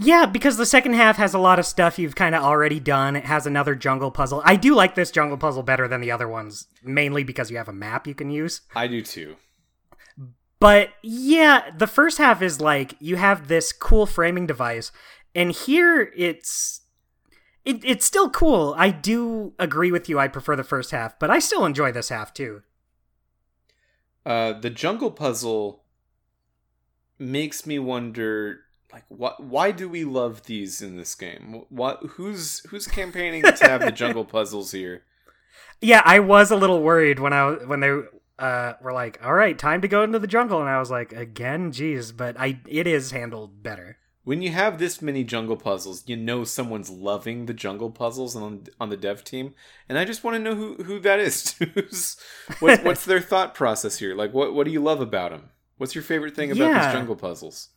Yeah, 0.00 0.26
because 0.26 0.56
the 0.56 0.66
second 0.66 0.94
half 0.94 1.16
has 1.16 1.34
a 1.34 1.38
lot 1.38 1.58
of 1.58 1.66
stuff 1.66 1.98
you've 1.98 2.14
kind 2.14 2.34
of 2.34 2.42
already 2.42 2.78
done. 2.78 3.16
It 3.16 3.24
has 3.24 3.46
another 3.46 3.74
jungle 3.74 4.12
puzzle. 4.12 4.40
I 4.44 4.54
do 4.54 4.74
like 4.74 4.94
this 4.94 5.10
jungle 5.10 5.36
puzzle 5.36 5.64
better 5.64 5.88
than 5.88 6.00
the 6.00 6.12
other 6.12 6.28
ones, 6.28 6.68
mainly 6.84 7.24
because 7.24 7.50
you 7.50 7.56
have 7.56 7.68
a 7.68 7.72
map 7.72 8.06
you 8.06 8.14
can 8.14 8.30
use. 8.30 8.60
I 8.76 8.86
do 8.86 9.02
too. 9.02 9.36
But 10.60 10.90
yeah, 11.02 11.70
the 11.76 11.88
first 11.88 12.18
half 12.18 12.42
is 12.42 12.60
like 12.60 12.94
you 13.00 13.16
have 13.16 13.48
this 13.48 13.72
cool 13.72 14.06
framing 14.06 14.46
device, 14.46 14.92
and 15.34 15.50
here 15.52 16.12
it's 16.16 16.82
it, 17.64 17.84
it's 17.84 18.06
still 18.06 18.30
cool. 18.30 18.74
I 18.78 18.90
do 18.90 19.52
agree 19.58 19.92
with 19.92 20.08
you. 20.08 20.18
I 20.18 20.28
prefer 20.28 20.56
the 20.56 20.64
first 20.64 20.90
half, 20.90 21.18
but 21.18 21.30
I 21.30 21.38
still 21.38 21.64
enjoy 21.64 21.92
this 21.92 22.08
half 22.08 22.32
too. 22.32 22.62
Uh, 24.24 24.52
the 24.52 24.70
jungle 24.70 25.10
puzzle 25.10 25.84
makes 27.18 27.66
me 27.66 27.78
wonder, 27.78 28.60
like, 28.92 29.04
what? 29.08 29.42
Why 29.42 29.70
do 29.70 29.88
we 29.88 30.04
love 30.04 30.44
these 30.44 30.80
in 30.82 30.96
this 30.96 31.14
game? 31.14 31.64
What? 31.68 32.00
Who's 32.10 32.60
who's 32.70 32.86
campaigning 32.86 33.42
to 33.42 33.68
have 33.68 33.80
the 33.80 33.92
jungle 33.92 34.24
puzzles 34.36 34.72
here? 34.72 35.02
Yeah, 35.80 36.02
I 36.04 36.20
was 36.20 36.50
a 36.50 36.56
little 36.56 36.82
worried 36.82 37.18
when 37.18 37.32
I 37.32 37.50
when 37.52 37.80
they 37.80 38.00
uh, 38.38 38.72
were 38.80 38.92
like, 38.92 39.18
"All 39.24 39.34
right, 39.34 39.58
time 39.58 39.80
to 39.82 39.88
go 39.88 40.02
into 40.02 40.18
the 40.18 40.26
jungle," 40.26 40.60
and 40.60 40.68
I 40.68 40.78
was 40.78 40.90
like, 40.90 41.12
"Again, 41.12 41.70
geez," 41.72 42.12
but 42.12 42.38
I 42.38 42.60
it 42.66 42.86
is 42.86 43.10
handled 43.10 43.62
better. 43.62 43.98
When 44.24 44.42
you 44.42 44.50
have 44.50 44.78
this 44.78 45.00
many 45.00 45.24
jungle 45.24 45.56
puzzles, 45.56 46.04
you 46.06 46.14
know 46.16 46.44
someone's 46.44 46.90
loving 46.90 47.46
the 47.46 47.54
jungle 47.54 47.90
puzzles 47.90 48.36
on 48.36 48.64
on 48.80 48.90
the 48.90 48.96
dev 48.96 49.24
team, 49.24 49.54
and 49.88 49.98
I 49.98 50.04
just 50.04 50.22
want 50.24 50.34
to 50.36 50.42
know 50.42 50.54
who 50.54 50.74
who 50.84 50.98
that 51.00 51.18
is. 51.20 51.52
Who's 51.74 52.16
what's, 52.60 52.82
what's 52.82 53.04
their 53.04 53.20
thought 53.20 53.54
process 53.54 53.98
here? 53.98 54.14
Like, 54.14 54.34
what 54.34 54.54
what 54.54 54.64
do 54.64 54.70
you 54.72 54.80
love 54.82 55.00
about 55.00 55.30
them? 55.30 55.50
What's 55.78 55.94
your 55.94 56.04
favorite 56.04 56.34
thing 56.34 56.50
about 56.50 56.64
Yeah. 56.70 56.84
these 56.86 56.92
jungle 56.92 57.16
puzzles? 57.16 57.68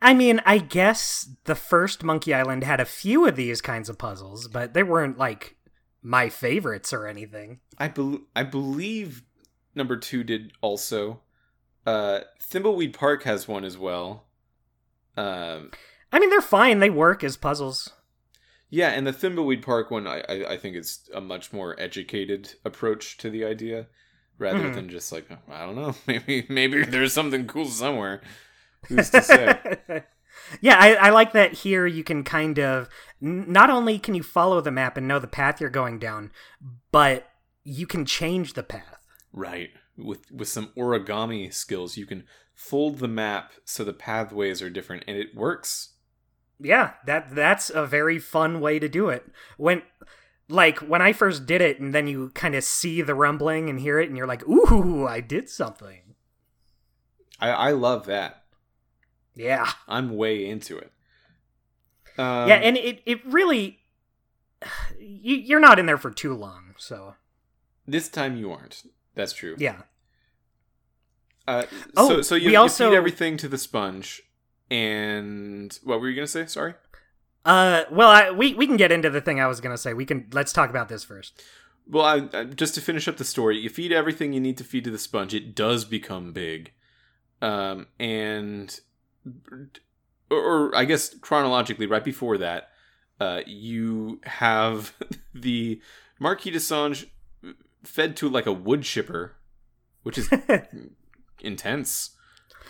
I 0.00 0.14
mean, 0.14 0.40
I 0.46 0.58
guess 0.58 1.28
the 1.44 1.54
first 1.56 2.04
Monkey 2.04 2.32
Island 2.32 2.62
had 2.64 2.80
a 2.80 2.84
few 2.84 3.26
of 3.26 3.36
these 3.36 3.60
kinds 3.60 3.88
of 3.88 3.98
puzzles, 3.98 4.46
but 4.48 4.72
they 4.74 4.82
weren't 4.84 5.18
like 5.18 5.56
my 6.02 6.28
favorites 6.28 6.92
or 6.92 7.06
anything. 7.06 7.60
I 7.78 7.88
bel 7.88 8.20
I 8.36 8.44
believe 8.44 9.22
number 9.74 9.96
two 9.96 10.22
did 10.24 10.52
also. 10.60 11.20
Uh, 11.86 12.20
Thimbleweed 12.40 12.92
Park 12.94 13.24
has 13.24 13.48
one 13.48 13.64
as 13.64 13.76
well. 13.78 14.26
Um, 15.16 15.70
I 16.12 16.18
mean, 16.18 16.30
they're 16.30 16.40
fine. 16.40 16.78
They 16.80 16.90
work 16.90 17.24
as 17.24 17.36
puzzles. 17.36 17.90
yeah, 18.70 18.90
and 18.90 19.06
the 19.06 19.12
Thimbleweed 19.12 19.62
Park 19.62 19.90
one, 19.90 20.06
I, 20.06 20.20
I 20.28 20.52
I 20.52 20.56
think 20.58 20.76
is 20.76 21.08
a 21.14 21.20
much 21.20 21.52
more 21.52 21.78
educated 21.80 22.54
approach 22.64 23.16
to 23.18 23.30
the 23.30 23.44
idea, 23.44 23.86
rather 24.38 24.60
Mhm. 24.70 24.74
than 24.74 24.88
just 24.90 25.10
like 25.12 25.26
I 25.50 25.66
don't 25.66 25.76
know, 25.76 25.94
maybe 26.06 26.46
maybe 26.48 26.84
there's 26.84 27.12
something 27.12 27.46
cool 27.46 27.66
somewhere. 27.66 28.20
Who's 28.86 29.10
to 29.10 29.22
say? 29.22 29.78
yeah, 30.60 30.76
I, 30.78 30.94
I 30.94 31.10
like 31.10 31.32
that 31.32 31.52
here 31.52 31.86
you 31.86 32.04
can 32.04 32.24
kind 32.24 32.58
of 32.58 32.88
not 33.20 33.70
only 33.70 33.98
can 33.98 34.14
you 34.14 34.22
follow 34.22 34.60
the 34.60 34.70
map 34.70 34.96
and 34.96 35.08
know 35.08 35.18
the 35.18 35.26
path 35.26 35.60
you're 35.60 35.70
going 35.70 35.98
down, 35.98 36.30
but 36.92 37.28
you 37.64 37.86
can 37.86 38.04
change 38.04 38.54
the 38.54 38.62
path. 38.62 39.06
Right. 39.32 39.70
With 39.96 40.30
with 40.30 40.48
some 40.48 40.72
origami 40.76 41.52
skills, 41.52 41.96
you 41.96 42.06
can 42.06 42.24
fold 42.54 42.98
the 42.98 43.08
map 43.08 43.52
so 43.64 43.84
the 43.84 43.92
pathways 43.92 44.62
are 44.62 44.70
different 44.70 45.04
and 45.06 45.16
it 45.16 45.34
works. 45.34 45.94
Yeah, 46.60 46.94
that 47.06 47.34
that's 47.34 47.70
a 47.70 47.86
very 47.86 48.18
fun 48.18 48.60
way 48.60 48.78
to 48.78 48.88
do 48.88 49.08
it. 49.08 49.26
When 49.56 49.82
like 50.48 50.78
when 50.78 51.02
I 51.02 51.12
first 51.12 51.46
did 51.46 51.60
it 51.60 51.78
and 51.80 51.94
then 51.94 52.06
you 52.06 52.30
kind 52.30 52.54
of 52.54 52.64
see 52.64 53.02
the 53.02 53.14
rumbling 53.14 53.68
and 53.68 53.80
hear 53.80 53.98
it 54.00 54.08
and 54.08 54.16
you're 54.16 54.26
like, 54.26 54.46
"Ooh, 54.48 55.06
I 55.06 55.20
did 55.20 55.48
something." 55.48 56.14
I 57.40 57.50
I 57.50 57.70
love 57.72 58.06
that. 58.06 58.44
Yeah. 59.38 59.70
I'm 59.86 60.16
way 60.16 60.46
into 60.48 60.76
it. 60.78 60.92
Um, 62.18 62.48
yeah, 62.48 62.56
and 62.56 62.76
it 62.76 63.00
it 63.06 63.24
really 63.24 63.78
you, 64.98 65.36
you're 65.36 65.60
not 65.60 65.78
in 65.78 65.86
there 65.86 65.96
for 65.98 66.10
too 66.10 66.34
long, 66.34 66.74
so 66.76 67.14
this 67.86 68.08
time 68.08 68.36
you 68.36 68.50
aren't. 68.50 68.82
That's 69.14 69.32
true. 69.32 69.54
yeah. 69.58 69.82
Uh, 71.46 71.64
Oh, 71.96 72.08
so 72.08 72.22
so 72.22 72.34
you, 72.34 72.46
we 72.46 72.52
you 72.52 72.58
also- 72.58 72.90
feed 72.90 72.96
everything 72.96 73.36
to 73.38 73.48
the 73.48 73.56
sponge, 73.58 74.22
and 74.70 75.78
what 75.84 76.00
were 76.00 76.08
you 76.08 76.14
gonna 76.16 76.26
say? 76.26 76.46
Sorry. 76.46 76.74
Uh, 77.44 77.84
well, 77.90 78.10
I, 78.10 78.30
we 78.32 78.52
we 78.54 78.66
can 78.66 78.76
get 78.76 78.92
into 78.92 79.08
the 79.10 79.20
thing 79.20 79.40
I 79.40 79.46
was 79.46 79.60
gonna 79.60 79.78
say. 79.78 79.94
We 79.94 80.04
can 80.04 80.26
let's 80.32 80.52
talk 80.52 80.70
about 80.70 80.88
this 80.88 81.04
first. 81.04 81.40
Well, 81.86 82.04
I, 82.04 82.28
I, 82.38 82.44
just 82.44 82.74
to 82.74 82.80
finish 82.82 83.08
up 83.08 83.16
the 83.16 83.24
story, 83.24 83.58
you 83.58 83.70
feed 83.70 83.92
everything 83.92 84.34
you 84.34 84.40
need 84.40 84.58
to 84.58 84.64
feed 84.64 84.84
to 84.84 84.90
the 84.90 84.98
sponge. 84.98 85.32
It 85.34 85.54
does 85.54 85.84
become 85.86 86.32
big, 86.32 86.72
um, 87.40 87.86
and 87.98 88.78
or, 90.30 90.36
or 90.70 90.76
I 90.76 90.84
guess 90.84 91.14
chronologically, 91.20 91.86
right 91.86 92.04
before 92.04 92.38
that, 92.38 92.70
uh, 93.20 93.40
you 93.46 94.20
have 94.24 94.94
the 95.34 95.80
Marquis 96.20 96.50
de 96.50 96.60
Singe 96.60 97.06
fed 97.84 98.16
to 98.18 98.28
like 98.28 98.46
a 98.46 98.52
wood 98.52 98.82
chipper, 98.82 99.36
which 100.02 100.18
is 100.18 100.28
intense. 101.40 102.10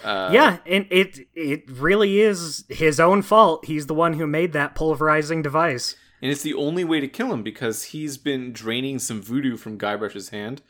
Uh, 0.05 0.31
yeah, 0.33 0.59
and 0.65 0.87
it 0.91 1.27
it 1.35 1.69
really 1.71 2.21
is 2.21 2.65
his 2.69 3.01
own 3.01 3.23
fault. 3.23 3.65
He's 3.65 3.87
the 3.87 3.95
one 3.95 4.13
who 4.13 4.27
made 4.27 4.53
that 4.53 4.75
pulverizing 4.75 5.43
device. 5.43 5.97
And 6.23 6.31
it's 6.31 6.43
the 6.43 6.55
only 6.55 6.85
way 6.85 7.01
to 7.01 7.09
kill 7.09 7.33
him 7.33 7.43
because 7.43 7.85
he's 7.85 8.17
been 8.19 8.53
draining 8.53 8.99
some 8.99 9.23
voodoo 9.23 9.57
from 9.57 9.79
Guybrush's 9.79 10.31
hand 10.31 10.63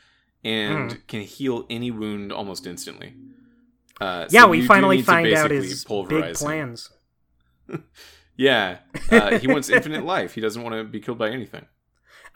and 0.44 0.92
Hmm. 0.92 0.98
can 1.08 1.20
heal 1.22 1.66
any 1.70 1.90
wound 1.90 2.32
almost 2.32 2.66
instantly. 2.66 3.14
Uh, 4.00 4.26
yeah, 4.30 4.42
so 4.42 4.48
we 4.48 4.66
finally 4.66 5.02
find 5.02 5.32
out 5.34 5.50
his 5.50 5.84
big 5.84 6.34
plans. 6.34 6.90
Yeah, 8.38 8.78
uh, 9.10 9.36
he 9.40 9.48
wants 9.48 9.68
infinite 9.68 10.04
life. 10.04 10.34
He 10.34 10.40
doesn't 10.40 10.62
want 10.62 10.76
to 10.76 10.84
be 10.84 11.00
killed 11.00 11.18
by 11.18 11.28
anything. 11.28 11.66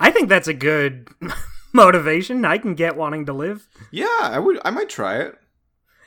I 0.00 0.10
think 0.10 0.28
that's 0.28 0.48
a 0.48 0.52
good 0.52 1.08
motivation. 1.72 2.44
I 2.44 2.58
can 2.58 2.74
get 2.74 2.96
wanting 2.96 3.24
to 3.26 3.32
live. 3.32 3.68
Yeah, 3.92 4.08
I 4.20 4.40
would. 4.40 4.58
I 4.64 4.70
might 4.70 4.88
try 4.88 5.18
it. 5.18 5.38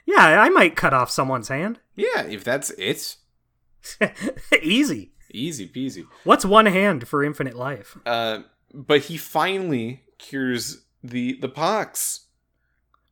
Yeah, 0.05 0.41
I 0.41 0.49
might 0.49 0.75
cut 0.75 0.93
off 0.93 1.09
someone's 1.09 1.47
hand. 1.47 1.79
Yeah, 1.95 2.23
if 2.23 2.43
that's 2.43 2.71
it, 2.71 3.15
Easy. 4.61 5.13
easy 5.31 5.67
peasy. 5.67 6.05
What's 6.25 6.43
one 6.45 6.65
hand 6.65 7.07
for 7.07 7.23
infinite 7.23 7.55
life? 7.55 7.97
Uh, 8.05 8.39
but 8.73 9.03
he 9.03 9.15
finally 9.15 10.03
cures 10.17 10.83
the 11.01 11.39
the 11.39 11.49
pox. 11.49 12.24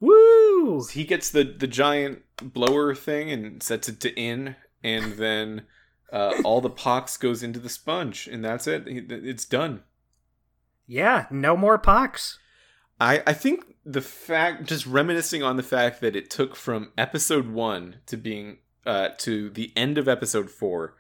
Woo! 0.04 0.84
He 0.92 1.06
gets 1.06 1.30
the 1.30 1.46
the 1.46 1.68
giant 1.68 2.24
blower 2.42 2.94
thing 2.94 3.32
and 3.32 3.64
sets 3.64 3.88
it 3.88 4.02
to 4.02 4.14
in, 4.20 4.58
and 4.84 5.14
then 5.14 5.64
uh, 6.12 6.42
all 6.44 6.60
the 6.60 6.70
pox 6.70 7.16
goes 7.16 7.42
into 7.42 7.60
the 7.60 7.70
sponge, 7.70 8.28
and 8.28 8.44
that's 8.44 8.68
it. 8.68 8.84
It's 8.86 9.46
done. 9.46 9.84
Yeah, 10.86 11.28
no 11.32 11.56
more 11.56 11.78
pox. 11.78 12.38
I 13.00 13.24
I 13.26 13.32
think 13.32 13.76
the 13.86 14.02
fact, 14.02 14.66
just 14.66 14.86
reminiscing 14.86 15.42
on 15.42 15.56
the 15.56 15.64
fact 15.64 16.02
that 16.02 16.18
it 16.18 16.30
took 16.30 16.58
from 16.58 16.92
episode 16.98 17.48
one 17.48 17.98
to 18.08 18.18
being 18.18 18.58
uh 18.86 19.10
to 19.20 19.50
the 19.52 19.72
end 19.78 19.98
of 19.98 20.10
episode 20.10 20.52
four 20.52 20.96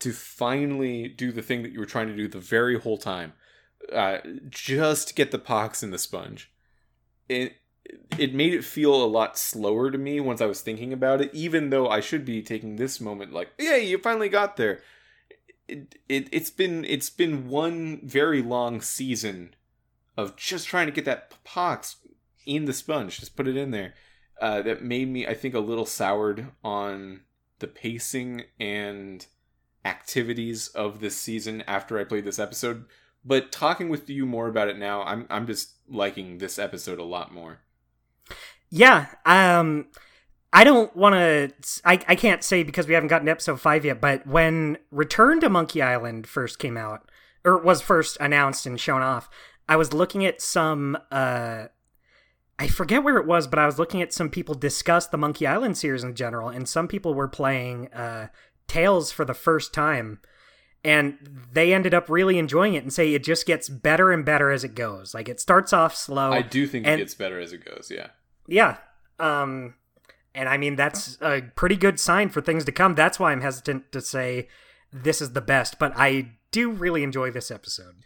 to 0.00 0.12
finally 0.12 1.08
do 1.08 1.32
the 1.32 1.42
thing 1.42 1.62
that 1.62 1.72
you 1.72 1.80
were 1.80 1.86
trying 1.86 2.08
to 2.08 2.16
do 2.16 2.28
the 2.28 2.38
very 2.38 2.78
whole 2.78 2.98
time, 2.98 3.32
uh, 3.94 4.18
just 4.50 5.16
get 5.16 5.30
the 5.30 5.38
pox 5.38 5.82
in 5.82 5.90
the 5.90 5.96
sponge. 5.98 6.52
It 7.30 7.54
it 8.18 8.34
made 8.34 8.54
it 8.54 8.64
feel 8.64 8.94
a 8.94 9.06
lot 9.06 9.38
slower 9.38 9.90
to 9.90 9.98
me 9.98 10.20
once 10.20 10.40
I 10.40 10.46
was 10.46 10.60
thinking 10.60 10.92
about 10.92 11.20
it, 11.20 11.34
even 11.34 11.70
though 11.70 11.88
I 11.88 12.00
should 12.00 12.24
be 12.24 12.42
taking 12.42 12.76
this 12.76 13.00
moment 13.00 13.32
like, 13.32 13.50
yeah, 13.58 13.76
you 13.76 13.98
finally 13.98 14.28
got 14.28 14.56
there. 14.56 14.80
It, 15.68 15.96
it 16.08 16.28
it's 16.32 16.50
been 16.50 16.84
it's 16.84 17.10
been 17.10 17.48
one 17.48 18.00
very 18.02 18.42
long 18.42 18.80
season 18.80 19.54
of 20.16 20.36
just 20.36 20.66
trying 20.66 20.86
to 20.86 20.92
get 20.92 21.04
that 21.06 21.32
pox 21.44 21.96
in 22.44 22.64
the 22.66 22.72
sponge, 22.72 23.20
just 23.20 23.36
put 23.36 23.48
it 23.48 23.56
in 23.56 23.70
there. 23.70 23.94
Uh, 24.40 24.60
that 24.60 24.82
made 24.82 25.08
me, 25.08 25.24
I 25.24 25.34
think, 25.34 25.54
a 25.54 25.60
little 25.60 25.86
soured 25.86 26.48
on 26.64 27.20
the 27.60 27.68
pacing 27.68 28.42
and 28.58 29.24
activities 29.84 30.68
of 30.68 31.00
this 31.00 31.16
season 31.16 31.62
after 31.68 31.98
I 31.98 32.04
played 32.04 32.24
this 32.24 32.40
episode. 32.40 32.86
But 33.24 33.52
talking 33.52 33.88
with 33.88 34.10
you 34.10 34.26
more 34.26 34.48
about 34.48 34.68
it 34.68 34.78
now, 34.78 35.02
I'm 35.02 35.26
I'm 35.30 35.46
just 35.46 35.74
liking 35.88 36.38
this 36.38 36.58
episode 36.58 36.98
a 36.98 37.04
lot 37.04 37.32
more. 37.32 37.60
Yeah, 38.74 39.06
um 39.26 39.86
I 40.52 40.64
don't 40.64 40.94
want 40.96 41.14
to 41.14 41.52
I 41.84 42.00
I 42.08 42.16
can't 42.16 42.42
say 42.42 42.62
because 42.62 42.88
we 42.88 42.94
haven't 42.94 43.08
gotten 43.08 43.26
to 43.26 43.32
episode 43.32 43.60
5 43.60 43.84
yet, 43.84 44.00
but 44.00 44.26
when 44.26 44.78
Return 44.90 45.40
to 45.40 45.50
Monkey 45.50 45.82
Island 45.82 46.26
first 46.26 46.58
came 46.58 46.76
out 46.78 47.10
or 47.44 47.58
was 47.58 47.82
first 47.82 48.16
announced 48.18 48.64
and 48.64 48.80
shown 48.80 49.02
off, 49.02 49.28
I 49.68 49.76
was 49.76 49.92
looking 49.92 50.24
at 50.24 50.40
some 50.40 50.96
uh 51.10 51.66
I 52.58 52.68
forget 52.68 53.02
where 53.04 53.18
it 53.18 53.26
was, 53.26 53.46
but 53.46 53.58
I 53.58 53.66
was 53.66 53.78
looking 53.78 54.00
at 54.02 54.12
some 54.12 54.30
people 54.30 54.54
discuss 54.54 55.06
the 55.06 55.18
Monkey 55.18 55.46
Island 55.46 55.76
series 55.76 56.02
in 56.02 56.14
general 56.14 56.48
and 56.48 56.66
some 56.66 56.88
people 56.88 57.12
were 57.12 57.28
playing 57.28 57.92
uh 57.92 58.28
Tales 58.68 59.12
for 59.12 59.26
the 59.26 59.34
first 59.34 59.74
time 59.74 60.20
and 60.82 61.18
they 61.52 61.74
ended 61.74 61.92
up 61.92 62.08
really 62.08 62.38
enjoying 62.38 62.72
it 62.72 62.82
and 62.82 62.92
say 62.92 63.12
it 63.12 63.22
just 63.22 63.44
gets 63.46 63.68
better 63.68 64.10
and 64.12 64.24
better 64.24 64.50
as 64.50 64.64
it 64.64 64.74
goes. 64.74 65.12
Like 65.12 65.28
it 65.28 65.40
starts 65.40 65.74
off 65.74 65.94
slow. 65.94 66.32
I 66.32 66.40
do 66.40 66.66
think 66.66 66.86
and- 66.86 66.94
it 67.00 67.04
gets 67.04 67.14
better 67.14 67.38
as 67.38 67.52
it 67.52 67.64
goes. 67.66 67.90
Yeah. 67.94 68.08
Yeah. 68.52 68.76
Um 69.18 69.74
and 70.34 70.48
I 70.48 70.56
mean 70.56 70.76
that's 70.76 71.18
a 71.20 71.42
pretty 71.56 71.76
good 71.76 71.98
sign 71.98 72.28
for 72.28 72.40
things 72.40 72.64
to 72.66 72.72
come. 72.72 72.94
That's 72.94 73.18
why 73.18 73.32
I'm 73.32 73.40
hesitant 73.40 73.90
to 73.92 74.00
say 74.00 74.48
this 74.92 75.20
is 75.22 75.32
the 75.32 75.40
best, 75.40 75.78
but 75.78 75.92
I 75.96 76.32
do 76.50 76.70
really 76.70 77.02
enjoy 77.02 77.30
this 77.30 77.50
episode. 77.50 77.96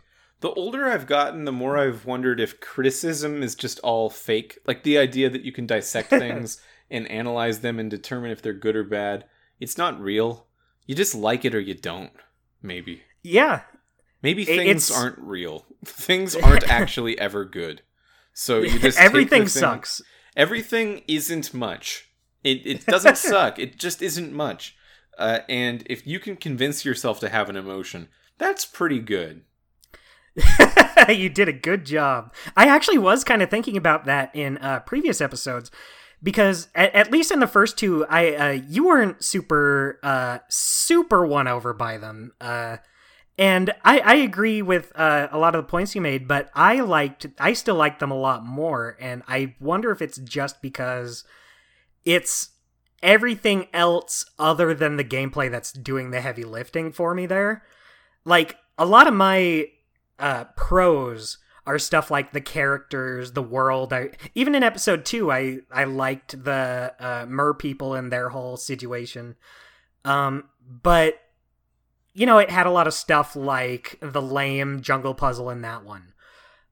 The 0.40 0.50
older 0.50 0.88
I've 0.88 1.06
gotten, 1.06 1.44
the 1.46 1.52
more 1.52 1.78
I've 1.78 2.04
wondered 2.04 2.40
if 2.40 2.60
criticism 2.60 3.42
is 3.42 3.54
just 3.54 3.80
all 3.80 4.08
fake. 4.10 4.58
Like 4.66 4.82
the 4.82 4.98
idea 4.98 5.30
that 5.30 5.42
you 5.42 5.50
can 5.52 5.66
dissect 5.66 6.10
things 6.10 6.60
and 6.90 7.10
analyze 7.10 7.60
them 7.60 7.78
and 7.80 7.90
determine 7.90 8.30
if 8.30 8.42
they're 8.42 8.52
good 8.52 8.76
or 8.76 8.84
bad. 8.84 9.24
It's 9.58 9.78
not 9.78 10.00
real. 10.00 10.46
You 10.86 10.94
just 10.94 11.14
like 11.14 11.44
it 11.44 11.54
or 11.54 11.60
you 11.60 11.74
don't. 11.74 12.12
Maybe. 12.62 13.02
Yeah. 13.22 13.62
Maybe 14.22 14.44
things 14.44 14.90
it's- 14.90 14.96
aren't 14.96 15.18
real. 15.18 15.64
things 15.84 16.36
aren't 16.36 16.68
actually 16.70 17.18
ever 17.18 17.44
good. 17.44 17.82
So 18.32 18.60
you 18.60 18.78
just 18.78 18.98
Everything 18.98 19.48
sucks. 19.48 20.02
Everything 20.36 21.02
isn't 21.08 21.54
much. 21.54 22.10
It 22.44 22.66
it 22.66 22.86
doesn't 22.86 23.16
suck. 23.32 23.58
It 23.58 23.78
just 23.78 24.02
isn't 24.02 24.32
much. 24.32 24.76
Uh, 25.18 25.40
and 25.48 25.82
if 25.86 26.06
you 26.06 26.20
can 26.20 26.36
convince 26.36 26.84
yourself 26.84 27.20
to 27.20 27.28
have 27.28 27.48
an 27.48 27.56
emotion, 27.56 28.08
that's 28.38 28.66
pretty 28.66 29.00
good. 29.00 29.42
you 31.08 31.30
did 31.30 31.48
a 31.48 31.52
good 31.52 31.86
job. 31.86 32.34
I 32.54 32.68
actually 32.68 32.98
was 32.98 33.24
kind 33.24 33.40
of 33.40 33.48
thinking 33.48 33.78
about 33.78 34.04
that 34.04 34.34
in 34.36 34.58
uh, 34.58 34.80
previous 34.80 35.22
episodes 35.22 35.70
because 36.22 36.68
at, 36.74 36.94
at 36.94 37.10
least 37.10 37.30
in 37.30 37.40
the 37.40 37.46
first 37.46 37.78
two, 37.78 38.04
I 38.06 38.34
uh, 38.34 38.50
you 38.50 38.86
weren't 38.86 39.24
super 39.24 39.98
uh, 40.02 40.38
super 40.48 41.26
won 41.26 41.48
over 41.48 41.72
by 41.72 41.96
them. 41.96 42.32
And 43.38 43.74
I, 43.84 43.98
I 43.98 44.14
agree 44.14 44.62
with 44.62 44.92
uh, 44.94 45.28
a 45.30 45.38
lot 45.38 45.54
of 45.54 45.62
the 45.62 45.68
points 45.68 45.94
you 45.94 46.00
made, 46.00 46.26
but 46.26 46.50
I 46.54 46.80
liked 46.80 47.26
I 47.38 47.52
still 47.52 47.74
like 47.74 47.98
them 47.98 48.10
a 48.10 48.18
lot 48.18 48.44
more, 48.44 48.96
and 48.98 49.22
I 49.28 49.54
wonder 49.60 49.90
if 49.90 50.00
it's 50.00 50.16
just 50.18 50.62
because 50.62 51.24
it's 52.04 52.50
everything 53.02 53.66
else 53.74 54.24
other 54.38 54.72
than 54.72 54.96
the 54.96 55.04
gameplay 55.04 55.50
that's 55.50 55.70
doing 55.72 56.10
the 56.10 56.22
heavy 56.22 56.44
lifting 56.44 56.92
for 56.92 57.14
me 57.14 57.26
there. 57.26 57.62
Like 58.24 58.56
a 58.78 58.86
lot 58.86 59.06
of 59.06 59.12
my 59.12 59.68
uh, 60.18 60.44
pros 60.56 61.36
are 61.66 61.78
stuff 61.78 62.10
like 62.10 62.32
the 62.32 62.40
characters, 62.40 63.32
the 63.32 63.42
world. 63.42 63.92
I 63.92 64.10
even 64.34 64.54
in 64.54 64.62
episode 64.62 65.04
two, 65.04 65.30
I 65.30 65.58
I 65.70 65.84
liked 65.84 66.42
the 66.42 66.94
uh, 66.98 67.26
mer 67.28 67.52
people 67.52 67.92
and 67.92 68.10
their 68.10 68.30
whole 68.30 68.56
situation. 68.56 69.34
Um, 70.06 70.44
but 70.66 71.18
you 72.16 72.24
know, 72.24 72.38
it 72.38 72.50
had 72.50 72.66
a 72.66 72.70
lot 72.70 72.86
of 72.86 72.94
stuff 72.94 73.36
like 73.36 73.98
the 74.00 74.22
lame 74.22 74.80
jungle 74.80 75.14
puzzle 75.14 75.50
in 75.50 75.60
that 75.60 75.84
one, 75.84 76.14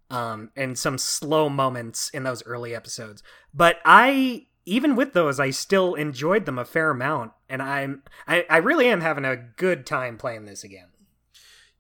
um, 0.09 0.51
and 0.57 0.79
some 0.79 0.97
slow 0.97 1.51
moments 1.51 2.09
in 2.11 2.23
those 2.23 2.45
early 2.47 2.75
episodes. 2.75 3.23
But 3.53 3.77
I 3.85 4.47
even 4.65 4.97
with 4.97 5.13
those, 5.13 5.39
I 5.39 5.51
still 5.51 5.95
enjoyed 5.95 6.47
them 6.47 6.59
a 6.59 6.65
fair 6.65 6.91
amount, 6.91 7.33
and 7.47 7.61
I'm 7.61 8.03
I, 8.27 8.47
I 8.49 8.57
really 8.57 8.89
am 8.89 9.03
having 9.03 9.27
a 9.27 9.37
good 9.37 9.85
time 9.85 10.17
playing 10.17 10.47
this 10.47 10.65
again. 10.65 10.87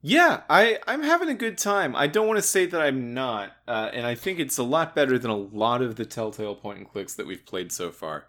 Yeah, 0.02 0.42
I 0.50 0.78
I'm 0.86 1.02
having 1.02 1.30
a 1.30 1.34
good 1.34 1.56
time. 1.56 1.96
I 1.96 2.06
don't 2.06 2.26
want 2.26 2.36
to 2.36 2.42
say 2.42 2.66
that 2.66 2.78
I'm 2.78 3.14
not, 3.14 3.52
uh, 3.66 3.88
and 3.94 4.06
I 4.06 4.14
think 4.14 4.38
it's 4.38 4.58
a 4.58 4.62
lot 4.62 4.94
better 4.94 5.18
than 5.18 5.30
a 5.30 5.36
lot 5.36 5.80
of 5.80 5.96
the 5.96 6.04
Telltale 6.04 6.54
point 6.54 6.80
and 6.80 6.86
clicks 6.88 7.14
that 7.14 7.26
we've 7.26 7.46
played 7.46 7.72
so 7.72 7.90
far. 7.90 8.26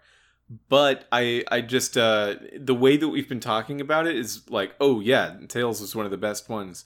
But 0.68 1.08
I 1.10 1.42
I 1.50 1.60
just 1.60 1.96
uh, 1.96 2.36
the 2.56 2.74
way 2.74 2.96
that 2.96 3.08
we've 3.08 3.28
been 3.28 3.40
talking 3.40 3.80
about 3.80 4.06
it 4.06 4.16
is 4.16 4.48
like, 4.48 4.74
oh 4.80 5.00
yeah, 5.00 5.36
Tales 5.48 5.80
was 5.80 5.96
one 5.96 6.04
of 6.04 6.12
the 6.12 6.16
best 6.16 6.48
ones, 6.48 6.84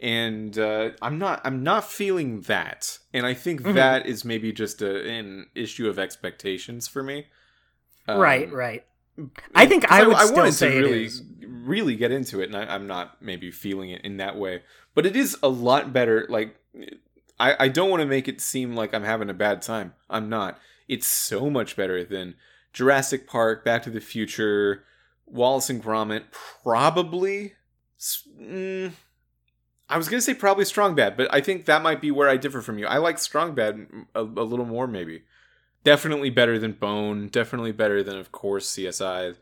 and 0.00 0.56
uh, 0.56 0.90
I'm 1.02 1.18
not 1.18 1.40
I'm 1.44 1.64
not 1.64 1.84
feeling 1.84 2.42
that, 2.42 2.98
and 3.12 3.26
I 3.26 3.34
think 3.34 3.62
Mhm. 3.62 3.74
that 3.74 4.06
is 4.06 4.24
maybe 4.24 4.52
just 4.52 4.82
a, 4.82 5.04
an 5.08 5.46
issue 5.54 5.88
of 5.88 5.98
expectations 5.98 6.86
for 6.86 7.02
me. 7.02 7.26
Um, 8.06 8.18
right, 8.20 8.52
right. 8.52 8.84
I 9.54 9.66
think 9.66 9.90
I 9.90 10.06
would 10.06 10.16
still 10.18 10.36
wanted 10.36 10.54
say 10.54 10.70
to 10.70 10.80
really, 10.80 11.04
is. 11.06 11.22
really 11.40 11.96
get 11.96 12.12
into 12.12 12.40
it, 12.40 12.46
and 12.46 12.56
I, 12.56 12.72
I'm 12.72 12.86
not 12.86 13.20
maybe 13.20 13.50
feeling 13.50 13.90
it 13.90 14.02
in 14.04 14.16
that 14.18 14.36
way. 14.38 14.62
But 14.94 15.06
it 15.06 15.16
is 15.16 15.36
a 15.42 15.48
lot 15.48 15.92
better. 15.92 16.26
Like, 16.28 16.56
I, 17.38 17.64
I 17.64 17.68
don't 17.68 17.90
want 17.90 18.00
to 18.00 18.06
make 18.06 18.28
it 18.28 18.40
seem 18.40 18.74
like 18.76 18.94
I'm 18.94 19.02
having 19.04 19.28
a 19.28 19.34
bad 19.34 19.60
time. 19.60 19.94
I'm 20.08 20.28
not. 20.28 20.58
It's 20.88 21.06
so 21.06 21.50
much 21.50 21.76
better 21.76 22.04
than 22.04 22.34
Jurassic 22.72 23.26
Park, 23.26 23.64
Back 23.64 23.82
to 23.84 23.90
the 23.90 24.00
Future, 24.00 24.84
Wallace 25.26 25.70
and 25.70 25.82
Gromit. 25.82 26.24
Probably. 26.62 27.54
Mm, 28.40 28.92
I 29.88 29.96
was 29.96 30.08
gonna 30.08 30.22
say 30.22 30.34
probably 30.34 30.64
Strong 30.64 30.94
Bad, 30.94 31.16
but 31.16 31.32
I 31.32 31.40
think 31.40 31.66
that 31.66 31.82
might 31.82 32.00
be 32.00 32.10
where 32.10 32.28
I 32.28 32.36
differ 32.36 32.60
from 32.60 32.78
you. 32.78 32.86
I 32.86 32.98
like 32.98 33.18
Strong 33.18 33.54
Bad 33.54 33.86
a, 34.14 34.22
a 34.22 34.22
little 34.22 34.66
more, 34.66 34.86
maybe. 34.86 35.22
Definitely 35.84 36.30
better 36.30 36.58
than 36.58 36.72
Bone. 36.72 37.28
Definitely 37.28 37.72
better 37.72 38.02
than, 38.02 38.16
of 38.16 38.32
course, 38.32 38.70
CSI. 38.70 39.36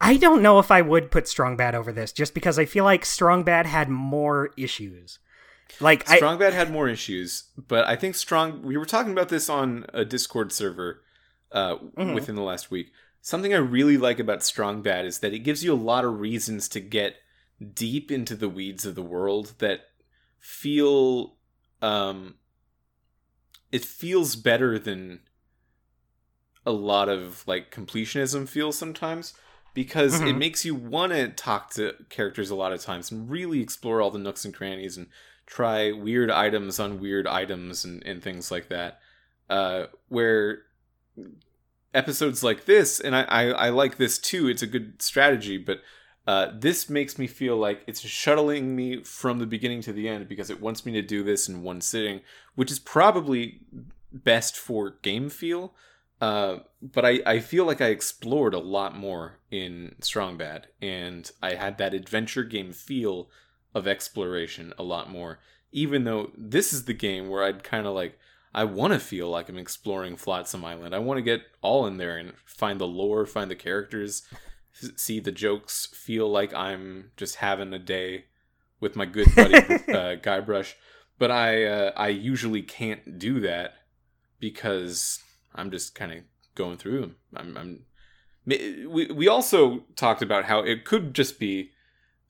I 0.00 0.16
don't 0.18 0.42
know 0.42 0.58
if 0.58 0.70
I 0.70 0.82
would 0.82 1.10
put 1.10 1.26
Strong 1.26 1.56
Bad 1.56 1.74
over 1.74 1.90
this, 1.90 2.12
just 2.12 2.34
because 2.34 2.58
I 2.58 2.66
feel 2.66 2.84
like 2.84 3.06
Strong 3.06 3.44
Bad 3.44 3.66
had 3.66 3.88
more 3.88 4.50
issues. 4.56 5.18
Like 5.80 6.08
I, 6.08 6.16
Strong 6.16 6.38
Bad 6.38 6.52
had 6.52 6.70
more 6.70 6.88
issues, 6.88 7.44
but 7.56 7.86
I 7.86 7.96
think 7.96 8.14
Strong. 8.14 8.62
We 8.62 8.76
were 8.76 8.84
talking 8.84 9.12
about 9.12 9.30
this 9.30 9.48
on 9.48 9.86
a 9.92 10.04
Discord 10.04 10.52
server 10.52 11.02
uh, 11.52 11.76
Mhm. 11.96 12.14
within 12.14 12.34
the 12.34 12.42
last 12.42 12.70
week. 12.70 12.92
Something 13.20 13.52
I 13.54 13.58
really 13.58 13.96
like 13.96 14.18
about 14.18 14.42
Strong 14.42 14.82
Bad 14.82 15.04
is 15.04 15.18
that 15.20 15.32
it 15.32 15.40
gives 15.40 15.64
you 15.64 15.72
a 15.72 15.74
lot 15.76 16.04
of 16.04 16.20
reasons 16.20 16.68
to 16.70 16.80
get 16.80 17.16
deep 17.74 18.10
into 18.10 18.36
the 18.36 18.48
weeds 18.48 18.84
of 18.86 18.94
the 18.94 19.02
world 19.02 19.54
that 19.58 19.88
feel. 20.38 21.36
Um, 21.82 22.36
it 23.72 23.84
feels 23.84 24.36
better 24.36 24.78
than 24.78 25.20
a 26.64 26.72
lot 26.72 27.08
of 27.08 27.46
like 27.46 27.70
completionism 27.70 28.48
feels 28.48 28.76
sometimes 28.78 29.34
because 29.74 30.20
it 30.20 30.24
Mhm. 30.34 30.38
makes 30.38 30.64
you 30.64 30.74
want 30.74 31.12
to 31.12 31.28
talk 31.28 31.70
to 31.74 31.94
characters 32.08 32.50
a 32.50 32.54
lot 32.54 32.72
of 32.72 32.80
times 32.80 33.10
and 33.10 33.28
really 33.30 33.60
explore 33.60 34.00
all 34.00 34.10
the 34.10 34.18
nooks 34.18 34.44
and 34.44 34.54
crannies 34.54 34.96
and 34.96 35.08
try 35.46 35.92
weird 35.92 36.30
items 36.30 36.80
on 36.80 36.98
weird 36.98 37.26
items 37.26 37.84
and, 37.84 38.02
and 38.04 38.22
things 38.22 38.50
like 38.50 38.68
that. 38.68 39.00
Uh, 39.48 39.86
where 40.08 40.62
episodes 41.94 42.44
like 42.44 42.64
this, 42.64 43.00
and 43.00 43.16
I, 43.16 43.22
I, 43.22 43.44
I 43.48 43.68
like 43.70 43.96
this 43.96 44.18
too, 44.18 44.48
it's 44.48 44.62
a 44.62 44.66
good 44.66 45.00
strategy, 45.00 45.58
but 45.58 45.80
uh, 46.26 46.50
this 46.52 46.90
makes 46.90 47.18
me 47.18 47.26
feel 47.26 47.56
like 47.56 47.82
it's 47.86 48.00
shuttling 48.00 48.74
me 48.74 49.02
from 49.04 49.38
the 49.38 49.46
beginning 49.46 49.80
to 49.82 49.92
the 49.92 50.08
end 50.08 50.28
because 50.28 50.50
it 50.50 50.60
wants 50.60 50.84
me 50.84 50.92
to 50.92 51.02
do 51.02 51.22
this 51.22 51.48
in 51.48 51.62
one 51.62 51.80
sitting, 51.80 52.20
which 52.56 52.70
is 52.70 52.78
probably 52.78 53.60
best 54.12 54.56
for 54.56 54.96
game 55.02 55.30
feel. 55.30 55.72
Uh, 56.20 56.60
but 56.82 57.04
I, 57.04 57.20
I 57.26 57.40
feel 57.40 57.64
like 57.66 57.80
I 57.80 57.88
explored 57.88 58.54
a 58.54 58.58
lot 58.58 58.96
more 58.96 59.38
in 59.50 59.94
Strong 60.00 60.38
Bad, 60.38 60.68
and 60.80 61.30
I 61.42 61.54
had 61.54 61.78
that 61.78 61.94
adventure 61.94 62.42
game 62.42 62.72
feel 62.72 63.28
of 63.74 63.86
exploration 63.86 64.72
a 64.78 64.82
lot 64.82 65.10
more. 65.10 65.38
Even 65.72 66.04
though 66.04 66.30
this 66.36 66.72
is 66.72 66.86
the 66.86 66.94
game 66.94 67.28
where 67.28 67.44
I'd 67.44 67.62
kind 67.62 67.86
of 67.86 67.94
like, 67.94 68.18
I 68.56 68.64
want 68.64 68.94
to 68.94 68.98
feel 68.98 69.28
like 69.28 69.50
I'm 69.50 69.58
exploring 69.58 70.16
Flotsam 70.16 70.64
Island. 70.64 70.94
I 70.94 70.98
want 70.98 71.18
to 71.18 71.22
get 71.22 71.42
all 71.60 71.86
in 71.86 71.98
there 71.98 72.16
and 72.16 72.32
find 72.46 72.80
the 72.80 72.86
lore, 72.86 73.26
find 73.26 73.50
the 73.50 73.54
characters, 73.54 74.22
see 74.72 75.20
the 75.20 75.30
jokes, 75.30 75.88
feel 75.92 76.30
like 76.30 76.54
I'm 76.54 77.10
just 77.18 77.36
having 77.36 77.74
a 77.74 77.78
day 77.78 78.24
with 78.80 78.96
my 78.96 79.04
good 79.04 79.34
buddy 79.34 79.54
uh, 79.58 80.16
Guybrush. 80.16 80.72
But 81.18 81.30
I 81.30 81.64
uh, 81.64 81.92
I 81.96 82.08
usually 82.08 82.62
can't 82.62 83.18
do 83.18 83.40
that 83.40 83.74
because 84.40 85.22
I'm 85.54 85.70
just 85.70 85.94
kind 85.94 86.12
of 86.12 86.18
going 86.54 86.78
through 86.78 87.02
them. 87.02 87.16
I'm, 87.36 87.56
I'm 87.58 87.84
we 88.46 89.10
we 89.12 89.28
also 89.28 89.84
talked 89.96 90.22
about 90.22 90.46
how 90.46 90.60
it 90.60 90.86
could 90.86 91.12
just 91.12 91.38
be 91.38 91.72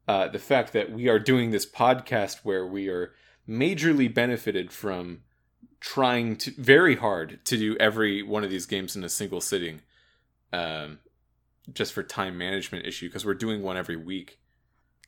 uh, 0.08 0.26
the 0.26 0.40
fact 0.40 0.72
that 0.72 0.90
we 0.90 1.08
are 1.08 1.20
doing 1.20 1.52
this 1.52 1.66
podcast 1.66 2.38
where 2.42 2.66
we 2.66 2.88
are 2.88 3.12
majorly 3.48 4.12
benefited 4.12 4.72
from 4.72 5.20
trying 5.80 6.36
to 6.36 6.50
very 6.52 6.96
hard 6.96 7.44
to 7.44 7.56
do 7.56 7.76
every 7.78 8.22
one 8.22 8.44
of 8.44 8.50
these 8.50 8.66
games 8.66 8.96
in 8.96 9.04
a 9.04 9.08
single 9.08 9.40
sitting, 9.40 9.82
um, 10.52 10.98
just 11.72 11.92
for 11.92 12.02
time 12.02 12.38
management 12.38 12.86
issue 12.86 13.08
because 13.08 13.24
we're 13.24 13.34
doing 13.34 13.62
one 13.62 13.76
every 13.76 13.96
week. 13.96 14.38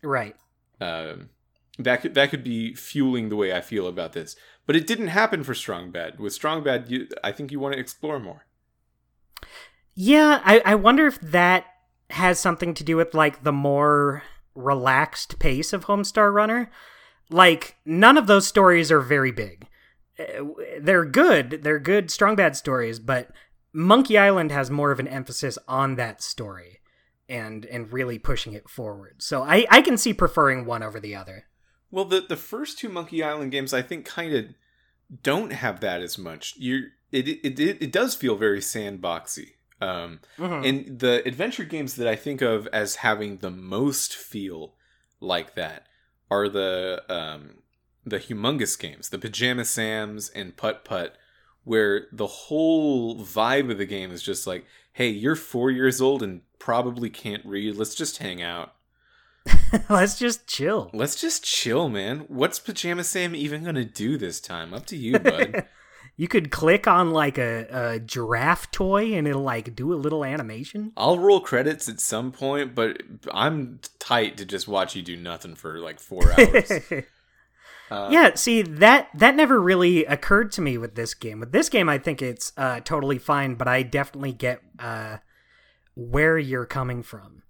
right. 0.03 0.37
Um, 0.81 1.31
that 1.79 2.03
could 2.03 2.14
that 2.14 2.31
could 2.31 2.45
be 2.45 2.75
fueling 2.75 3.29
the 3.29 3.37
way 3.37 3.53
I 3.53 3.61
feel 3.61 3.87
about 3.87 4.12
this, 4.12 4.37
but 4.66 4.77
it 4.77 4.87
didn't 4.87 5.09
happen 5.09 5.45
for 5.45 5.55
Strong 5.55 5.93
Bad. 5.93 6.19
With 6.19 6.33
Strong 6.33 6.64
Bad, 6.64 6.91
you, 6.91 7.09
I 7.23 7.33
think 7.33 7.53
you 7.53 7.61
want 7.61 7.75
to 7.75 7.81
explore 7.81 8.19
more. 8.19 8.47
Yeah, 9.95 10.41
I, 10.45 10.61
I 10.64 10.75
wonder 10.75 11.07
if 11.07 11.21
that 11.21 11.66
has 12.11 12.39
something 12.39 12.75
to 12.75 12.85
do 12.85 12.97
with 12.97 13.14
like 13.14 13.45
the 13.45 13.53
more 13.53 14.23
relaxed 14.55 15.39
pace 15.39 15.73
of 15.73 15.87
Homestar 15.87 16.33
Runner. 16.33 16.71
Like 17.31 17.77
none 17.85 18.16
of 18.16 18.27
those 18.27 18.47
stories 18.47 18.91
are 18.91 19.01
very 19.01 19.33
big. 19.33 19.69
They're 20.81 21.05
good. 21.05 21.61
They're 21.62 21.79
good 21.79 22.11
strong 22.11 22.37
bad 22.37 22.57
stories, 22.57 22.99
but 22.99 23.31
Monkey 23.73 24.19
Island 24.19 24.51
has 24.51 24.71
more 24.71 24.91
of 24.91 24.99
an 25.01 25.09
emphasis 25.09 25.59
on 25.69 25.95
that 25.97 26.23
story 26.23 26.81
and 27.29 27.64
and 27.66 27.93
really 27.93 28.19
pushing 28.19 28.53
it 28.55 28.69
forward. 28.69 29.16
So 29.23 29.43
I 29.43 29.66
I 29.71 29.83
can 29.83 29.97
see 29.97 30.12
preferring 30.12 30.64
one 30.64 30.83
over 30.83 30.99
the 31.01 31.14
other. 31.14 31.45
Well, 31.91 32.05
the 32.05 32.21
the 32.21 32.37
first 32.37 32.79
two 32.79 32.89
Monkey 32.89 33.23
Island 33.23 33.53
games, 33.53 33.73
I 33.73 33.83
think, 33.83 34.05
kind 34.05 34.35
of 34.35 34.47
don't 35.23 35.53
have 35.53 35.81
that 35.81 36.03
as 36.03 36.19
much. 36.19 36.55
You 36.57 36.89
it, 37.12 37.29
it 37.29 37.59
it 37.61 37.79
it 37.83 37.93
does 37.93 38.14
feel 38.14 38.37
very 38.37 38.61
sandboxy. 38.61 39.53
Um, 39.81 40.21
Mhm. 40.39 40.69
and 40.69 40.99
the 40.99 41.23
adventure 41.25 41.62
games 41.64 41.95
that 41.97 42.09
I 42.09 42.16
think 42.16 42.43
of 42.43 42.66
as 42.73 42.97
having 42.97 43.39
the 43.39 43.51
most 43.51 44.16
feel 44.16 44.75
like 45.21 45.55
that 45.55 45.87
are 46.31 46.49
the 46.49 47.03
um 47.09 47.62
the 48.09 48.18
humongous 48.18 48.78
games, 48.78 49.09
the 49.09 49.18
Pajama 49.18 49.64
Sams 49.64 50.28
and 50.30 50.56
Putt 50.56 50.84
Putt, 50.84 51.16
where 51.64 52.06
the 52.12 52.26
whole 52.26 53.16
vibe 53.16 53.70
of 53.70 53.78
the 53.78 53.86
game 53.86 54.11
is 54.11 54.22
just 54.22 54.46
like, 54.46 54.64
hey, 54.92 55.09
you're 55.09 55.36
four 55.36 55.70
years 55.70 56.00
old 56.00 56.22
and 56.22 56.40
probably 56.59 57.11
can't 57.11 57.44
read. 57.44 57.76
Let's 57.76 57.94
just 57.94 58.18
hang 58.18 58.42
out. 58.42 58.74
Let's 59.88 60.18
just 60.18 60.46
chill. 60.46 60.90
Let's 60.92 61.20
just 61.20 61.44
chill, 61.44 61.88
man. 61.88 62.20
What's 62.28 62.59
Pajama 62.59 63.04
Sam 63.04 63.34
even 63.34 63.64
gonna 63.64 63.84
do 63.84 64.16
this 64.16 64.40
time? 64.40 64.74
Up 64.74 64.86
to 64.86 64.96
you, 64.96 65.18
bud. 65.18 65.66
you 66.16 66.26
could 66.26 66.50
click 66.50 66.86
on 66.86 67.12
like 67.12 67.38
a, 67.38 67.66
a 67.70 68.00
giraffe 68.00 68.70
toy 68.70 69.14
and 69.14 69.26
it'll 69.26 69.42
like 69.42 69.74
do 69.76 69.92
a 69.92 69.96
little 69.96 70.24
animation. 70.24 70.92
I'll 70.96 71.18
roll 71.18 71.40
credits 71.40 71.88
at 71.88 72.00
some 72.00 72.32
point, 72.32 72.74
but 72.74 73.02
I'm 73.32 73.80
tight 73.98 74.36
to 74.38 74.44
just 74.44 74.68
watch 74.68 74.96
you 74.96 75.02
do 75.02 75.16
nothing 75.16 75.54
for 75.54 75.78
like 75.78 76.00
four 76.00 76.24
hours. 76.38 76.72
Uh, 77.91 78.09
yeah, 78.11 78.34
see 78.34 78.62
that 78.62 79.09
that 79.14 79.34
never 79.34 79.61
really 79.61 80.05
occurred 80.05 80.53
to 80.53 80.61
me 80.61 80.76
with 80.78 80.95
this 80.95 81.14
game. 81.14 81.41
With 81.41 81.53
this 81.53 81.68
game, 81.68 81.89
I 81.89 81.99
think 81.99 82.20
it's 82.20 82.53
uh, 82.57 82.80
totally 82.80 83.18
fine, 83.18 83.55
but 83.55 83.66
I 83.68 83.82
definitely 83.82 84.32
get 84.32 84.61
uh, 84.78 85.18
where 85.95 86.39
you're 86.39 86.66
coming 86.66 87.03
from. 87.03 87.43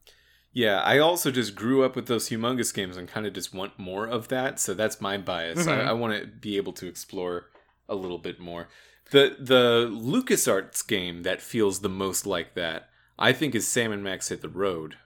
Yeah, 0.53 0.81
I 0.81 0.99
also 0.99 1.31
just 1.31 1.55
grew 1.55 1.85
up 1.85 1.95
with 1.95 2.07
those 2.07 2.29
humongous 2.31 2.75
games 2.75 2.97
and 2.97 3.07
kind 3.07 3.27
of 3.27 3.33
just 3.33 3.55
want 3.55 3.79
more 3.79 4.07
of 4.07 4.29
that. 4.29 4.59
So 4.59 4.75
that's 4.75 5.01
my 5.01 5.19
bias. 5.19 5.67
Mhm. 5.67 5.69
I, 5.87 5.91
I 5.91 5.93
want 5.93 6.21
to 6.21 6.27
be 6.27 6.57
able 6.57 6.73
to 6.75 6.87
explore 6.89 7.51
a 7.89 7.95
little 7.95 8.19
bit 8.19 8.41
more. 8.41 8.69
The 9.11 9.37
the 9.39 9.89
LucasArts 9.91 10.87
game 10.87 11.23
that 11.23 11.41
feels 11.41 11.81
the 11.81 11.89
most 11.89 12.27
like 12.27 12.55
that, 12.55 12.89
I 13.19 13.33
think, 13.33 13.55
is 13.55 13.67
Sam 13.67 13.93
and 13.93 14.03
Max 14.03 14.29
Hit 14.29 14.41
the 14.43 14.49
Road. 14.49 14.97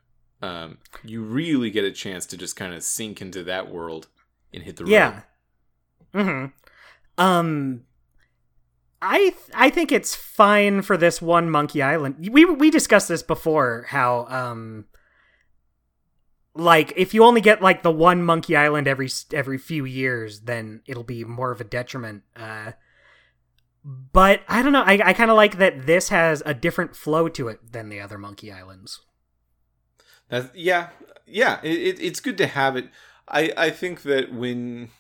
Um, 0.41 0.79
you 1.05 1.23
really 1.23 1.71
get 1.71 1.85
a 1.85 1.93
chance 1.93 2.27
to 2.27 2.37
just 2.37 2.57
kind 2.57 2.75
of 2.75 2.83
sink 2.83 3.23
into 3.23 3.45
that 3.45 3.71
world 3.71 4.09
and 4.53 4.63
hit 4.63 4.77
the 4.77 4.85
road. 4.85 4.91
Yeah. 4.91 5.23
hmm 6.13 6.47
Um, 7.19 7.85
I 9.01 9.19
th- 9.19 9.35
I 9.55 9.71
think 9.71 9.91
it's 9.93 10.15
fine 10.15 10.83
for 10.83 10.97
this 10.97 11.21
one 11.21 11.51
Monkey 11.51 11.83
Island. 11.83 12.29
We 12.31 12.45
we 12.45 12.71
discussed 12.71 13.09
this 13.09 13.23
before. 13.23 13.87
How 13.89 14.27
um, 14.29 14.87
like 16.55 16.93
if 16.97 17.15
you 17.15 17.25
only 17.25 17.41
get 17.41 17.63
like 17.63 17.83
the 17.83 17.91
one 17.91 18.23
Monkey 18.23 18.57
Island 18.57 18.87
every 18.87 19.09
every 19.33 19.59
few 19.59 19.85
years, 19.85 20.41
then 20.41 20.83
it'll 20.87 21.03
be 21.05 21.25
more 21.25 21.51
of 21.51 21.61
a 21.61 21.65
detriment. 21.65 22.23
Uh, 22.37 22.73
But 23.85 24.43
I 24.49 24.63
don't 24.63 24.73
know. 24.73 24.83
I, 24.83 25.01
I 25.05 25.13
kind 25.13 25.31
of 25.31 25.37
like 25.37 25.59
that 25.59 25.87
this 25.87 26.09
has 26.11 26.43
a 26.47 26.55
different 26.55 26.95
flow 26.95 27.29
to 27.31 27.49
it 27.49 27.73
than 27.73 27.89
the 27.89 28.01
other 28.01 28.17
Monkey 28.19 28.53
Islands. 28.53 29.01
That 30.29 30.55
yeah, 30.55 30.91
yeah. 31.27 31.59
It, 31.63 31.79
it, 31.79 32.01
it's 32.01 32.21
good 32.21 32.39
to 32.39 32.47
have 32.47 32.77
it. 32.77 32.89
I 33.33 33.53
I 33.57 33.71
think 33.71 34.03
that 34.03 34.33
when 34.33 34.91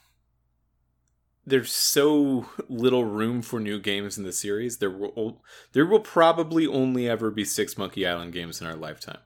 there's 1.44 1.72
so 1.72 2.46
little 2.68 3.04
room 3.04 3.42
for 3.42 3.58
new 3.58 3.80
games 3.80 4.16
in 4.16 4.24
the 4.24 4.32
series, 4.32 4.78
there 4.78 4.90
will 4.90 5.42
there 5.72 5.86
will 5.86 6.00
probably 6.00 6.66
only 6.66 7.08
ever 7.08 7.30
be 7.30 7.44
six 7.44 7.76
Monkey 7.76 8.06
Island 8.06 8.32
games 8.32 8.60
in 8.60 8.66
our 8.66 8.76
lifetime. 8.76 9.18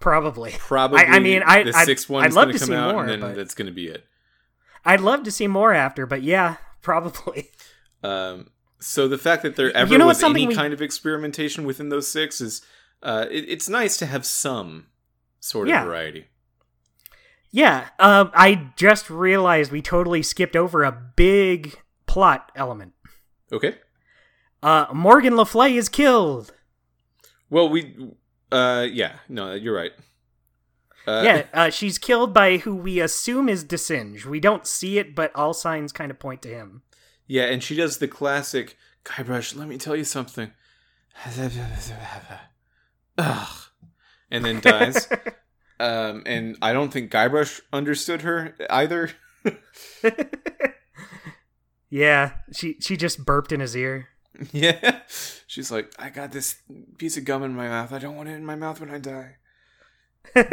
Probably. 0.00 0.52
Probably. 0.58 0.98
I, 1.00 1.04
I 1.04 1.18
mean, 1.20 1.42
I 1.44 1.62
the 1.62 1.72
sixth 1.72 2.10
love 2.10 2.30
going 2.32 2.52
to 2.52 2.58
come 2.58 2.72
out, 2.72 2.94
more. 2.94 3.02
and 3.02 3.10
then 3.10 3.20
but 3.20 3.36
that's 3.36 3.54
going 3.54 3.66
to 3.66 3.72
be 3.72 3.86
it. 3.86 4.04
I'd 4.84 5.00
love 5.00 5.22
to 5.24 5.30
see 5.30 5.46
more 5.46 5.72
after, 5.72 6.06
but 6.06 6.22
yeah, 6.22 6.56
probably. 6.82 7.50
Um, 8.02 8.48
so 8.80 9.06
the 9.06 9.16
fact 9.18 9.44
that 9.44 9.54
there 9.54 9.74
ever 9.76 9.92
You 9.92 9.98
know 9.98 10.06
was 10.06 10.22
any 10.24 10.46
we- 10.48 10.54
kind 10.56 10.72
of 10.74 10.82
experimentation 10.82 11.64
within 11.64 11.88
those 11.88 12.08
six 12.08 12.40
is, 12.40 12.62
uh, 13.00 13.26
it, 13.30 13.44
it's 13.48 13.68
nice 13.68 13.96
to 13.98 14.06
have 14.06 14.26
some 14.26 14.88
sort 15.38 15.68
of 15.68 15.70
Yeah. 15.70 15.84
variety. 15.84 16.26
Yeah, 17.52 17.90
um, 17.98 18.30
I 18.34 18.70
just 18.76 19.10
realized 19.10 19.70
we 19.70 19.82
totally 19.82 20.22
skipped 20.22 20.56
over 20.56 20.82
a 20.84 20.90
big 20.90 21.78
plot 22.06 22.50
element. 22.56 22.94
Okay. 23.52 23.76
Uh, 24.62 24.86
Morgan 24.92 25.34
LeFlay 25.34 25.76
is 25.76 25.90
killed. 25.90 26.54
Well, 27.50 27.68
we, 27.68 28.14
uh, 28.50 28.86
yeah, 28.90 29.16
no, 29.28 29.52
you're 29.52 29.76
right. 29.76 29.92
Uh, 31.06 31.22
yeah, 31.24 31.44
uh, 31.52 31.68
she's 31.68 31.98
killed 31.98 32.32
by 32.32 32.56
who 32.58 32.74
we 32.74 33.00
assume 33.00 33.48
is 33.48 33.64
de 33.64 33.76
Singe. 33.76 34.24
We 34.24 34.40
don't 34.40 34.66
see 34.66 34.98
it, 34.98 35.14
but 35.14 35.34
all 35.34 35.52
signs 35.52 35.92
kind 35.92 36.10
of 36.10 36.18
point 36.18 36.40
to 36.42 36.48
him. 36.48 36.82
Yeah, 37.26 37.44
and 37.44 37.62
she 37.62 37.74
does 37.76 37.98
the 37.98 38.08
classic 38.08 38.76
Guybrush. 39.04 39.56
Let 39.56 39.68
me 39.68 39.78
tell 39.78 39.96
you 39.96 40.04
something. 40.04 40.52
Ugh, 43.18 43.48
and 44.30 44.44
then 44.44 44.60
dies. 44.62 45.08
Um, 45.82 46.22
and 46.26 46.56
I 46.62 46.72
don't 46.72 46.92
think 46.92 47.10
Guybrush 47.10 47.60
understood 47.72 48.22
her 48.22 48.54
either. 48.70 49.10
yeah, 51.90 52.32
she 52.52 52.76
she 52.80 52.96
just 52.96 53.24
burped 53.24 53.52
in 53.52 53.60
his 53.60 53.76
ear. 53.76 54.08
yeah, 54.52 55.00
she's 55.46 55.70
like, 55.70 55.92
I 55.98 56.08
got 56.10 56.32
this 56.32 56.56
piece 56.98 57.16
of 57.16 57.24
gum 57.24 57.42
in 57.42 57.54
my 57.54 57.68
mouth. 57.68 57.92
I 57.92 57.98
don't 57.98 58.16
want 58.16 58.28
it 58.28 58.32
in 58.32 58.46
my 58.46 58.56
mouth 58.56 58.80
when 58.80 58.90
I 58.90 58.98
die. 58.98 59.36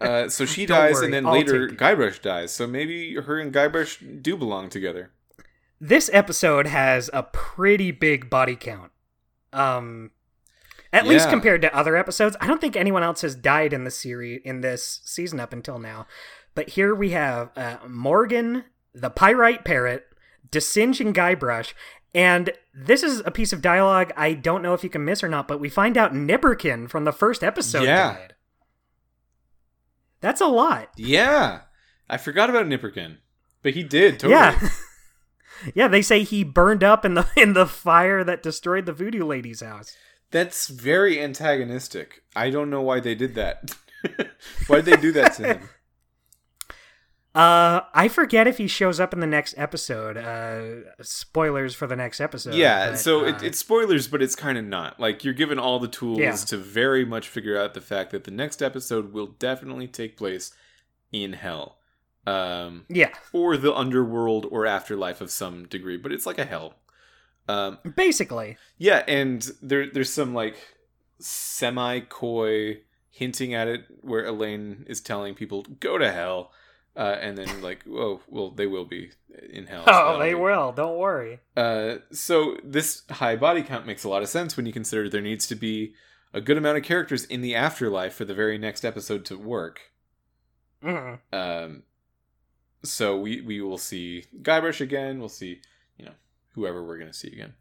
Uh, 0.00 0.28
so 0.28 0.44
she 0.44 0.66
Don't 0.66 0.78
dies, 0.78 0.94
worry, 0.94 1.04
and 1.04 1.14
then 1.14 1.26
I'll 1.26 1.32
later. 1.34 1.68
Guybrush 1.68 2.20
dies. 2.22 2.50
So 2.50 2.66
maybe 2.66 3.14
her 3.14 3.38
and 3.38 3.52
Guybrush 3.54 4.20
do 4.22 4.36
belong 4.36 4.68
together. 4.68 5.12
this 5.80 6.10
episode 6.12 6.66
has 6.66 7.08
a 7.12 7.22
pretty 7.22 7.92
big 7.92 8.28
body 8.28 8.56
count. 8.56 8.90
Um 9.52 10.10
at 10.92 11.06
least 11.06 11.28
compared 11.30 11.62
to 11.62 11.74
other 11.74 11.96
episodes. 11.96 12.36
I 12.40 12.46
don't 12.46 12.60
think 12.60 12.76
anyone 12.76 13.02
else 13.02 13.22
has 13.22 13.34
died 13.34 13.72
in 13.72 13.84
the 13.84 13.90
series 13.90 14.42
in 14.44 14.60
this 14.60 15.00
season 15.04 15.40
up 15.40 15.52
until 15.52 15.78
now. 15.78 16.06
But 16.54 16.70
here 16.70 16.94
we 16.94 17.10
have 17.10 17.50
uh, 17.56 17.78
Morgan, 17.88 18.64
the 18.94 19.08
Pyrite 19.10 19.64
Parrot, 19.64 20.04
de 20.50 20.60
Singe 20.60 21.00
and 21.00 21.14
Guybrush, 21.14 21.72
and 22.14 22.50
this 22.74 23.02
is 23.02 23.22
a 23.24 23.30
piece 23.30 23.54
of 23.54 23.62
dialogue 23.62 24.12
I 24.16 24.34
don't 24.34 24.62
know 24.62 24.74
if 24.74 24.84
you 24.84 24.90
can 24.90 25.04
miss 25.04 25.24
or 25.24 25.28
not, 25.28 25.48
but 25.48 25.60
we 25.60 25.70
find 25.70 25.96
out 25.96 26.12
Nipperkin 26.12 26.90
from 26.90 27.04
the 27.04 27.12
first 27.12 27.42
episode 27.42 27.84
Yeah. 27.84 28.12
died. 28.12 28.34
That's 30.20 30.40
a 30.40 30.46
lot. 30.46 30.90
Yeah, 30.96 31.62
I 32.08 32.16
forgot 32.16 32.50
about 32.50 32.66
Nipperkin, 32.66 33.16
but 33.62 33.74
he 33.74 33.82
did 33.82 34.20
totally. 34.20 34.34
Yeah. 34.40 34.68
yeah, 35.74 35.88
they 35.88 36.02
say 36.02 36.22
he 36.22 36.44
burned 36.44 36.84
up 36.84 37.04
in 37.04 37.14
the 37.14 37.26
in 37.36 37.54
the 37.54 37.66
fire 37.66 38.22
that 38.24 38.42
destroyed 38.42 38.86
the 38.86 38.92
voodoo 38.92 39.24
lady's 39.24 39.62
house. 39.62 39.96
That's 40.32 40.66
very 40.66 41.22
antagonistic. 41.22 42.22
I 42.34 42.50
don't 42.50 42.70
know 42.70 42.82
why 42.82 42.98
they 43.00 43.14
did 43.14 43.34
that. 43.36 43.70
why 44.66 44.80
did 44.80 44.86
they 44.86 44.96
do 44.96 45.12
that 45.12 45.34
to 45.34 45.54
him? 45.54 45.68
Uh, 47.34 47.80
I 47.94 48.08
forget 48.08 48.46
if 48.46 48.58
he 48.58 48.66
shows 48.66 49.00
up 49.00 49.14
in 49.14 49.20
the 49.20 49.26
next 49.26 49.54
episode. 49.56 50.18
Uh, 50.18 50.92
spoilers 51.02 51.74
for 51.74 51.86
the 51.86 51.96
next 51.96 52.20
episode. 52.20 52.52
yeah, 52.52 52.90
but, 52.90 52.98
so 52.98 53.24
uh, 53.24 53.28
it, 53.28 53.42
it's 53.42 53.58
spoilers, 53.58 54.06
but 54.06 54.20
it's 54.20 54.34
kind 54.34 54.58
of 54.58 54.66
not. 54.66 55.00
Like 55.00 55.24
you're 55.24 55.32
given 55.32 55.58
all 55.58 55.78
the 55.78 55.88
tools 55.88 56.18
Yeah. 56.18 56.34
to 56.34 56.58
very 56.58 57.06
much 57.06 57.28
figure 57.28 57.58
out 57.58 57.72
the 57.72 57.80
fact 57.80 58.10
that 58.10 58.24
the 58.24 58.30
next 58.30 58.60
episode 58.62 59.14
will 59.14 59.28
definitely 59.28 59.88
take 59.88 60.18
place 60.18 60.52
in 61.10 61.32
hell, 61.32 61.78
um, 62.26 62.84
yeah, 62.90 63.14
or 63.32 63.56
the 63.56 63.72
underworld 63.74 64.46
or 64.50 64.66
afterlife 64.66 65.22
of 65.22 65.30
some 65.30 65.66
degree. 65.66 65.96
But 65.96 66.12
it's 66.12 66.26
like 66.26 66.38
a 66.38 66.44
hell. 66.44 66.74
Um, 67.48 67.78
basically. 67.96 68.56
Yeah, 68.78 69.02
and 69.08 69.48
there 69.60 69.90
there's 69.90 70.12
some 70.12 70.34
like 70.34 70.56
semi 71.18 72.00
coy 72.00 72.80
hinting 73.10 73.54
at 73.54 73.68
it 73.68 73.84
where 74.00 74.24
Elaine 74.24 74.84
is 74.88 75.00
telling 75.00 75.34
people 75.34 75.62
go 75.80 75.98
to 75.98 76.10
hell, 76.12 76.52
uh, 76.96 77.16
and 77.20 77.36
then 77.36 77.60
like 77.62 77.84
oh 77.90 78.20
well 78.28 78.50
they 78.50 78.66
will 78.66 78.84
be 78.84 79.10
in 79.50 79.66
hell. 79.66 79.84
Oh, 79.86 79.92
that'll 79.92 80.18
they 80.20 80.30
be- 80.30 80.40
will. 80.40 80.72
Don't 80.72 80.98
worry. 80.98 81.40
Uh, 81.56 81.96
so 82.12 82.56
this 82.64 83.02
high 83.10 83.36
body 83.36 83.62
count 83.62 83.86
makes 83.86 84.04
a 84.04 84.08
lot 84.08 84.22
of 84.22 84.28
sense 84.28 84.56
when 84.56 84.66
you 84.66 84.72
consider 84.72 85.08
there 85.08 85.20
needs 85.20 85.46
to 85.48 85.54
be 85.54 85.94
a 86.34 86.40
good 86.40 86.56
amount 86.56 86.78
of 86.78 86.84
characters 86.84 87.24
in 87.24 87.42
the 87.42 87.54
afterlife 87.54 88.14
for 88.14 88.24
the 88.24 88.34
very 88.34 88.56
next 88.56 88.84
episode 88.84 89.24
to 89.26 89.36
work. 89.36 89.92
Mhm. 90.82 91.18
Um, 91.32 91.82
so 92.84 93.16
we 93.18 93.40
we 93.40 93.60
will 93.60 93.78
see 93.78 94.24
Guybrush 94.42 94.80
again. 94.80 95.18
We'll 95.18 95.28
see 95.28 95.60
whoever 96.54 96.84
we're 96.84 96.98
gonna 96.98 97.12
see 97.12 97.28
again. 97.28 97.54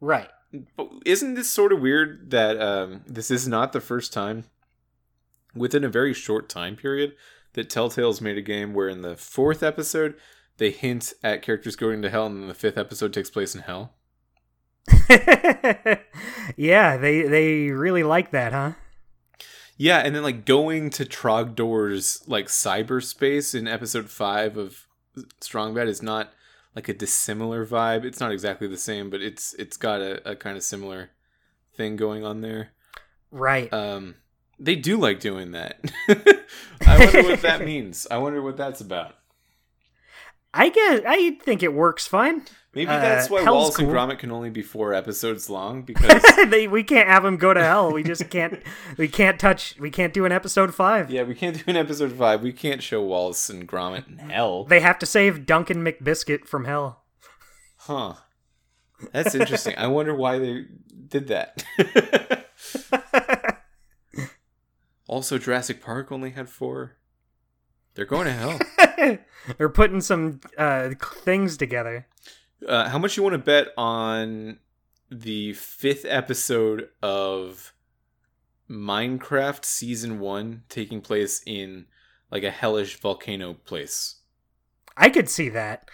Right. 0.00 0.30
But 0.76 0.90
isn't 1.04 1.34
this 1.34 1.50
sort 1.50 1.72
of 1.72 1.80
weird 1.80 2.30
that 2.30 2.60
um, 2.60 3.02
this 3.06 3.30
is 3.30 3.46
not 3.46 3.72
the 3.72 3.80
first 3.80 4.12
time 4.12 4.44
within 5.54 5.84
a 5.84 5.88
very 5.88 6.14
short 6.14 6.48
time 6.48 6.76
period 6.76 7.14
that 7.54 7.68
Telltale's 7.68 8.20
made 8.20 8.38
a 8.38 8.42
game 8.42 8.72
where 8.72 8.88
in 8.88 9.02
the 9.02 9.16
fourth 9.16 9.62
episode 9.62 10.14
they 10.58 10.70
hint 10.70 11.12
at 11.22 11.42
characters 11.42 11.76
going 11.76 12.02
to 12.02 12.10
hell 12.10 12.26
and 12.26 12.40
then 12.40 12.48
the 12.48 12.54
fifth 12.54 12.78
episode 12.78 13.12
takes 13.12 13.30
place 13.30 13.54
in 13.54 13.62
hell? 13.62 13.94
yeah, 16.56 16.96
they 16.96 17.22
they 17.22 17.70
really 17.70 18.02
like 18.02 18.30
that, 18.30 18.52
huh? 18.52 18.72
Yeah, 19.76 19.98
and 19.98 20.14
then 20.14 20.22
like 20.22 20.44
going 20.44 20.90
to 20.90 21.04
Trogdor's 21.04 22.22
like 22.26 22.46
cyberspace 22.46 23.54
in 23.54 23.68
episode 23.68 24.10
five 24.10 24.56
of 24.56 24.86
Strong 25.40 25.74
Bad 25.74 25.88
is 25.88 26.02
not 26.02 26.32
like 26.78 26.88
a 26.88 26.94
dissimilar 26.94 27.66
vibe. 27.66 28.04
It's 28.04 28.20
not 28.20 28.30
exactly 28.30 28.68
the 28.68 28.76
same, 28.76 29.10
but 29.10 29.20
it's 29.20 29.52
it's 29.54 29.76
got 29.76 30.00
a, 30.00 30.30
a 30.30 30.36
kind 30.36 30.56
of 30.56 30.62
similar 30.62 31.10
thing 31.74 31.96
going 31.96 32.24
on 32.24 32.40
there. 32.40 32.68
Right. 33.32 33.72
Um, 33.72 34.14
they 34.60 34.76
do 34.76 34.96
like 34.96 35.18
doing 35.18 35.50
that. 35.50 35.80
I 36.86 36.98
wonder 37.00 37.22
what 37.24 37.42
that 37.42 37.64
means. 37.64 38.06
I 38.12 38.18
wonder 38.18 38.40
what 38.40 38.56
that's 38.56 38.80
about. 38.80 39.16
I 40.54 40.68
guess 40.68 41.00
I 41.04 41.40
think 41.42 41.64
it 41.64 41.74
works 41.74 42.06
fine. 42.06 42.44
Maybe 42.78 42.92
Uh, 42.92 43.00
that's 43.00 43.28
why 43.28 43.42
Wallace 43.42 43.76
and. 43.80 43.88
Gromit 43.88 44.20
can 44.20 44.30
only 44.30 44.50
be 44.50 44.62
four 44.62 44.94
episodes 44.94 45.50
long 45.50 45.82
because 45.92 46.22
they, 46.46 46.68
we 46.68 46.84
can't 46.84 47.08
have 47.08 47.24
them 47.24 47.36
go 47.36 47.52
to 47.52 47.60
hell. 47.60 47.90
We 47.92 48.04
just 48.04 48.30
can't. 48.30 48.62
we 48.96 49.08
can't 49.08 49.40
touch. 49.40 49.74
We 49.80 49.90
can't 49.90 50.14
do 50.14 50.24
an 50.24 50.30
episode 50.30 50.72
five. 50.72 51.10
yeah, 51.10 51.24
we 51.24 51.34
can't 51.34 51.56
do 51.56 51.64
an 51.66 51.76
episode 51.76 52.12
five. 52.12 52.40
We 52.40 52.52
can't 52.52 52.80
show 52.80 53.02
Wallace 53.02 53.50
and 53.50 53.66
Gromit 53.66 54.06
in 54.06 54.18
hell. 54.18 54.62
They 54.62 54.78
have 54.78 54.96
to 55.00 55.06
save 55.06 55.44
Duncan 55.44 55.84
McBiscuit 55.84 56.46
from 56.46 56.66
hell. 56.66 57.02
Huh. 57.78 58.14
That's 59.12 59.34
interesting. 59.34 59.74
I 59.76 59.88
wonder 59.88 60.14
why 60.14 60.38
they 60.38 60.66
did 61.08 61.26
that. 61.28 61.64
also, 65.08 65.36
Jurassic 65.36 65.82
Park 65.82 66.12
only 66.12 66.30
had 66.30 66.48
four. 66.48 66.92
They're 67.94 68.04
going 68.04 68.26
to 68.26 68.32
hell. 68.32 69.18
They're 69.58 69.68
putting 69.68 70.00
some 70.00 70.40
uh, 70.56 70.90
things 71.00 71.56
together. 71.56 72.06
Uh, 72.66 72.88
how 72.88 72.98
much 72.98 73.16
you 73.16 73.22
want 73.22 73.34
to 73.34 73.38
bet 73.38 73.68
on 73.76 74.58
the 75.10 75.52
fifth 75.54 76.04
episode 76.08 76.88
of 77.02 77.72
Minecraft 78.70 79.64
season 79.64 80.20
one 80.20 80.62
taking 80.68 81.00
place 81.00 81.40
in 81.46 81.86
like 82.30 82.42
a 82.42 82.50
hellish 82.50 82.98
volcano 83.00 83.54
place? 83.54 84.16
I 84.96 85.08
could 85.08 85.28
see 85.28 85.48
that. 85.50 85.88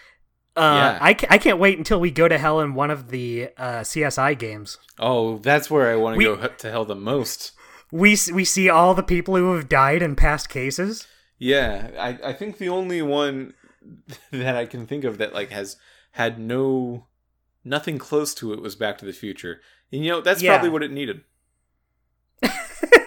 Uh, 0.57 0.61
Yeah. 0.61 0.99
I, 1.01 1.15
ca- 1.15 1.27
I 1.31 1.39
can't 1.39 1.59
wait 1.59 1.79
until 1.79 2.01
we 2.01 2.11
go 2.11 2.29
to 2.29 2.39
hell 2.39 2.61
in 2.61 2.75
one 2.75 2.91
of 2.91 3.11
the 3.11 3.51
uh, 3.57 3.81
CSI 3.81 4.39
games. 4.39 4.79
Oh, 4.99 5.39
that's 5.39 5.71
where 5.71 5.91
I 5.93 5.97
want 5.97 6.19
to 6.19 6.25
go 6.25 6.47
to 6.47 6.71
hell 6.71 6.85
the 6.85 6.95
most. 6.95 7.53
We 7.93 8.17
we 8.33 8.45
see 8.45 8.69
all 8.69 8.95
the 8.95 9.03
people 9.05 9.37
who 9.37 9.55
have 9.55 9.69
died 9.69 10.03
in 10.03 10.17
past 10.17 10.49
cases. 10.49 11.07
Yeah, 11.39 11.91
I, 11.99 12.31
I 12.31 12.33
think 12.33 12.59
the 12.59 12.69
only 12.69 13.03
one 13.03 13.55
that 14.33 14.57
I 14.57 14.67
can 14.67 14.87
think 14.87 15.05
of 15.05 15.19
that 15.19 15.35
like 15.35 15.51
has 15.51 15.77
had 16.15 16.39
no 16.39 17.07
nothing 17.65 17.99
close 17.99 18.35
to 18.35 18.53
it 18.53 18.61
was 18.61 18.75
Back 18.75 18.99
to 18.99 19.05
the 19.05 19.13
Future. 19.13 19.61
And 19.93 20.05
you 20.05 20.11
know, 20.11 20.21
that's 20.21 20.43
Yeah. 20.43 20.53
probably 20.55 20.71
what 20.71 20.83
it 20.83 20.91
needed. 20.91 21.23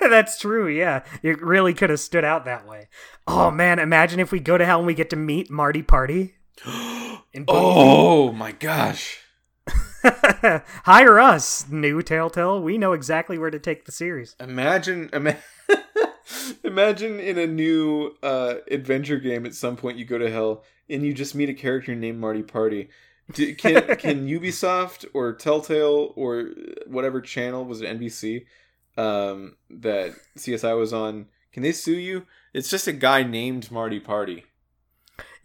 That's 0.02 0.40
true. 0.40 0.68
Yeah, 0.70 1.04
it 1.22 1.42
really 1.42 1.74
could 1.74 1.90
have 1.90 2.00
stood 2.00 2.24
out 2.24 2.46
that 2.46 2.66
way. 2.66 2.88
Oh 3.28 3.52
man, 3.52 3.78
imagine 3.78 4.22
if 4.22 4.32
we 4.32 4.40
go 4.40 4.58
to 4.58 4.66
hell 4.66 4.78
and 4.78 4.88
we 4.88 4.94
get 4.94 5.10
to 5.10 5.16
meet 5.18 5.50
Marty 5.52 5.84
Party. 5.84 6.36
Oh 7.48 8.32
my 8.32 8.52
gosh. 8.54 9.20
Hire 10.04 11.20
us, 11.20 11.68
new 11.70 12.02
Telltale. 12.02 12.62
We 12.64 12.80
know 12.80 12.94
exactly 12.94 13.38
where 13.38 13.52
to 13.52 13.60
take 13.60 13.86
the 13.86 13.92
series. 13.92 14.36
Imagine, 14.40 15.10
ima- 15.14 15.38
imagine 16.64 17.20
in 17.20 17.38
a 17.38 17.48
new 17.48 18.16
uh, 18.24 18.56
adventure 18.70 19.18
game 19.18 19.46
at 19.46 19.54
some 19.54 19.76
point 19.76 19.98
you 19.98 20.06
go 20.06 20.18
to 20.18 20.30
hell 20.30 20.64
and 20.90 21.04
you 21.04 21.14
just 21.14 21.36
meet 21.36 21.50
a 21.50 21.54
character 21.54 21.96
named 21.96 22.20
Marty 22.20 22.44
Party. 22.44 22.90
Do, 23.32 23.56
can 23.56 23.96
can 23.98 24.28
Ubisoft 24.28 25.06
or 25.14 25.34
Telltale 25.34 26.14
or 26.16 26.50
whatever 26.86 27.22
channel 27.22 27.66
was 27.66 27.82
it 27.82 28.00
NBC 28.00 28.46
um, 28.98 29.56
that 29.70 30.14
CSI 30.38 30.78
was 30.78 30.94
on? 30.94 31.28
Can 31.52 31.64
they 31.64 31.72
sue 31.72 31.98
you? 31.98 32.26
It's 32.54 32.70
just 32.70 32.88
a 32.88 32.94
guy 32.94 33.24
named 33.24 33.72
Marty 33.72 34.00
Party. 34.00 34.46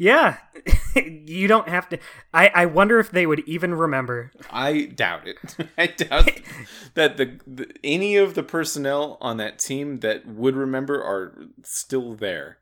Yeah, 0.03 0.39
you 0.97 1.47
don't 1.47 1.69
have 1.69 1.89
to. 1.91 1.99
I, 2.35 2.49
I 2.49 2.67
wonder 2.67 2.99
if 2.99 3.13
they 3.13 3.25
would 3.25 3.39
even 3.47 3.73
remember. 3.73 4.33
I 4.51 4.87
doubt 4.87 5.29
it. 5.29 5.37
I 5.79 5.87
doubt 5.87 6.29
that 6.95 7.19
the, 7.19 7.39
the 7.47 7.73
any 7.85 8.17
of 8.17 8.35
the 8.35 8.43
personnel 8.43 9.17
on 9.21 9.37
that 9.37 9.61
team 9.61 10.01
that 10.01 10.27
would 10.27 10.57
remember 10.57 11.01
are 11.01 11.47
still 11.63 12.17
there. 12.17 12.59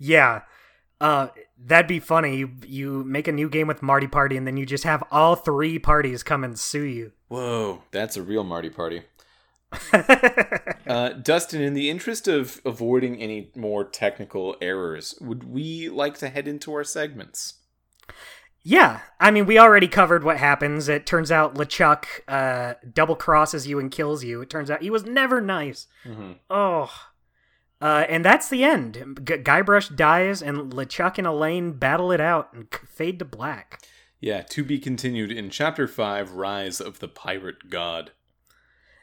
Yeah, 0.00 0.42
uh, 1.00 1.28
that'd 1.64 1.86
be 1.86 2.00
funny. 2.00 2.38
You, 2.38 2.50
you 2.66 3.04
make 3.04 3.28
a 3.28 3.32
new 3.32 3.48
game 3.48 3.68
with 3.68 3.80
Marty 3.80 4.08
Party, 4.08 4.36
and 4.36 4.48
then 4.48 4.56
you 4.56 4.66
just 4.66 4.82
have 4.82 5.04
all 5.12 5.36
three 5.36 5.78
parties 5.78 6.24
come 6.24 6.42
and 6.42 6.58
sue 6.58 6.82
you. 6.82 7.12
Whoa, 7.28 7.84
that's 7.92 8.16
a 8.16 8.22
real 8.22 8.42
Marty 8.42 8.70
Party. 8.70 9.02
Uh, 10.86 11.10
Dustin, 11.10 11.62
in 11.62 11.74
the 11.74 11.90
interest 11.90 12.28
of 12.28 12.60
avoiding 12.64 13.20
any 13.20 13.50
more 13.54 13.84
technical 13.84 14.56
errors, 14.60 15.16
would 15.20 15.44
we 15.44 15.88
like 15.88 16.18
to 16.18 16.28
head 16.28 16.46
into 16.46 16.72
our 16.72 16.84
segments? 16.84 17.54
Yeah, 18.62 19.02
I 19.20 19.30
mean, 19.30 19.46
we 19.46 19.60
already 19.60 19.86
covered 19.86 20.24
what 20.24 20.38
happens. 20.38 20.88
It 20.88 21.06
turns 21.06 21.30
out 21.30 21.54
LeChuck 21.54 22.04
uh, 22.26 22.74
double 22.92 23.14
crosses 23.14 23.68
you 23.68 23.78
and 23.78 23.92
kills 23.92 24.24
you. 24.24 24.40
It 24.40 24.50
turns 24.50 24.70
out 24.70 24.82
he 24.82 24.90
was 24.90 25.04
never 25.04 25.40
nice. 25.40 25.86
Mm-hmm. 26.04 26.32
Oh. 26.50 26.90
Uh, 27.80 28.06
and 28.08 28.24
that's 28.24 28.48
the 28.48 28.64
end. 28.64 29.20
G- 29.22 29.36
Guybrush 29.36 29.94
dies, 29.94 30.42
and 30.42 30.72
LeChuck 30.72 31.18
and 31.18 31.28
Elaine 31.28 31.74
battle 31.74 32.10
it 32.10 32.20
out 32.20 32.52
and 32.52 32.66
fade 32.88 33.20
to 33.20 33.24
black. 33.24 33.82
Yeah, 34.18 34.42
to 34.42 34.64
be 34.64 34.78
continued 34.78 35.30
in 35.30 35.50
Chapter 35.50 35.86
5 35.86 36.32
Rise 36.32 36.80
of 36.80 36.98
the 36.98 37.08
Pirate 37.08 37.70
God. 37.70 38.12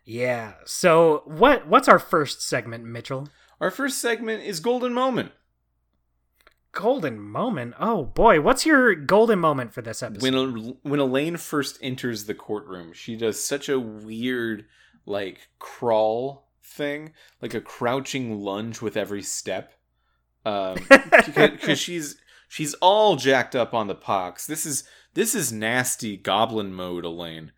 Yeah. 0.05 0.53
So 0.65 1.23
what 1.25 1.67
what's 1.67 1.87
our 1.87 1.99
first 1.99 2.41
segment, 2.41 2.83
Mitchell? 2.83 3.29
Our 3.59 3.71
first 3.71 3.99
segment 3.99 4.43
is 4.43 4.59
Golden 4.59 4.93
Moment. 4.93 5.31
Golden 6.73 7.19
moment. 7.19 7.75
Oh 7.79 8.03
boy, 8.03 8.41
what's 8.41 8.65
your 8.65 8.95
golden 8.95 9.37
moment 9.39 9.73
for 9.73 9.83
this 9.83 10.01
episode? 10.01 10.23
When 10.23 10.77
when 10.81 10.99
Elaine 10.99 11.37
first 11.37 11.77
enters 11.81 12.25
the 12.25 12.33
courtroom, 12.33 12.93
she 12.93 13.15
does 13.15 13.43
such 13.43 13.69
a 13.69 13.79
weird 13.79 14.65
like 15.05 15.49
crawl 15.59 16.49
thing, 16.63 17.13
like 17.41 17.53
a 17.53 17.61
crouching 17.61 18.39
lunge 18.39 18.81
with 18.81 18.97
every 18.97 19.21
step. 19.21 19.73
Um 20.45 20.77
because 20.89 21.77
she's 21.77 22.17
she's 22.47 22.73
all 22.75 23.17
jacked 23.17 23.55
up 23.55 23.75
on 23.75 23.85
the 23.85 23.95
pox. 23.95 24.47
This 24.47 24.65
is 24.65 24.83
this 25.13 25.35
is 25.35 25.53
nasty 25.53 26.17
goblin 26.17 26.73
mode, 26.73 27.05
Elaine. 27.05 27.51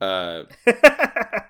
Uh 0.00 0.44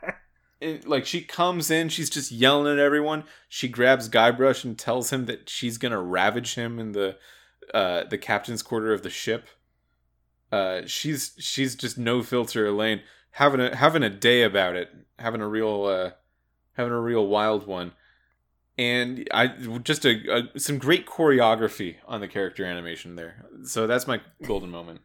like 0.84 1.06
she 1.06 1.22
comes 1.22 1.70
in, 1.70 1.88
she's 1.88 2.10
just 2.10 2.32
yelling 2.32 2.72
at 2.72 2.78
everyone. 2.78 3.24
She 3.48 3.68
grabs 3.68 4.08
Guybrush 4.08 4.64
and 4.64 4.78
tells 4.78 5.10
him 5.10 5.26
that 5.26 5.48
she's 5.48 5.78
gonna 5.78 6.00
ravage 6.02 6.54
him 6.54 6.78
in 6.78 6.92
the 6.92 7.16
uh, 7.72 8.04
the 8.04 8.18
captain's 8.18 8.62
quarter 8.62 8.92
of 8.92 9.02
the 9.02 9.10
ship. 9.10 9.48
Uh, 10.50 10.82
she's 10.86 11.32
she's 11.38 11.74
just 11.74 11.96
no 11.96 12.22
filter, 12.22 12.66
Elaine, 12.66 13.02
having 13.32 13.60
a 13.60 13.74
having 13.74 14.02
a 14.02 14.10
day 14.10 14.42
about 14.42 14.76
it, 14.76 14.90
having 15.18 15.40
a 15.40 15.48
real 15.48 15.84
uh, 15.84 16.10
having 16.74 16.92
a 16.92 17.00
real 17.00 17.26
wild 17.26 17.66
one, 17.66 17.92
and 18.76 19.26
I 19.32 19.48
just 19.82 20.04
a, 20.04 20.48
a 20.54 20.58
some 20.60 20.78
great 20.78 21.06
choreography 21.06 21.96
on 22.06 22.20
the 22.20 22.28
character 22.28 22.64
animation 22.64 23.16
there. 23.16 23.46
So 23.64 23.86
that's 23.86 24.06
my 24.06 24.20
golden 24.44 24.70
moment. 24.70 25.00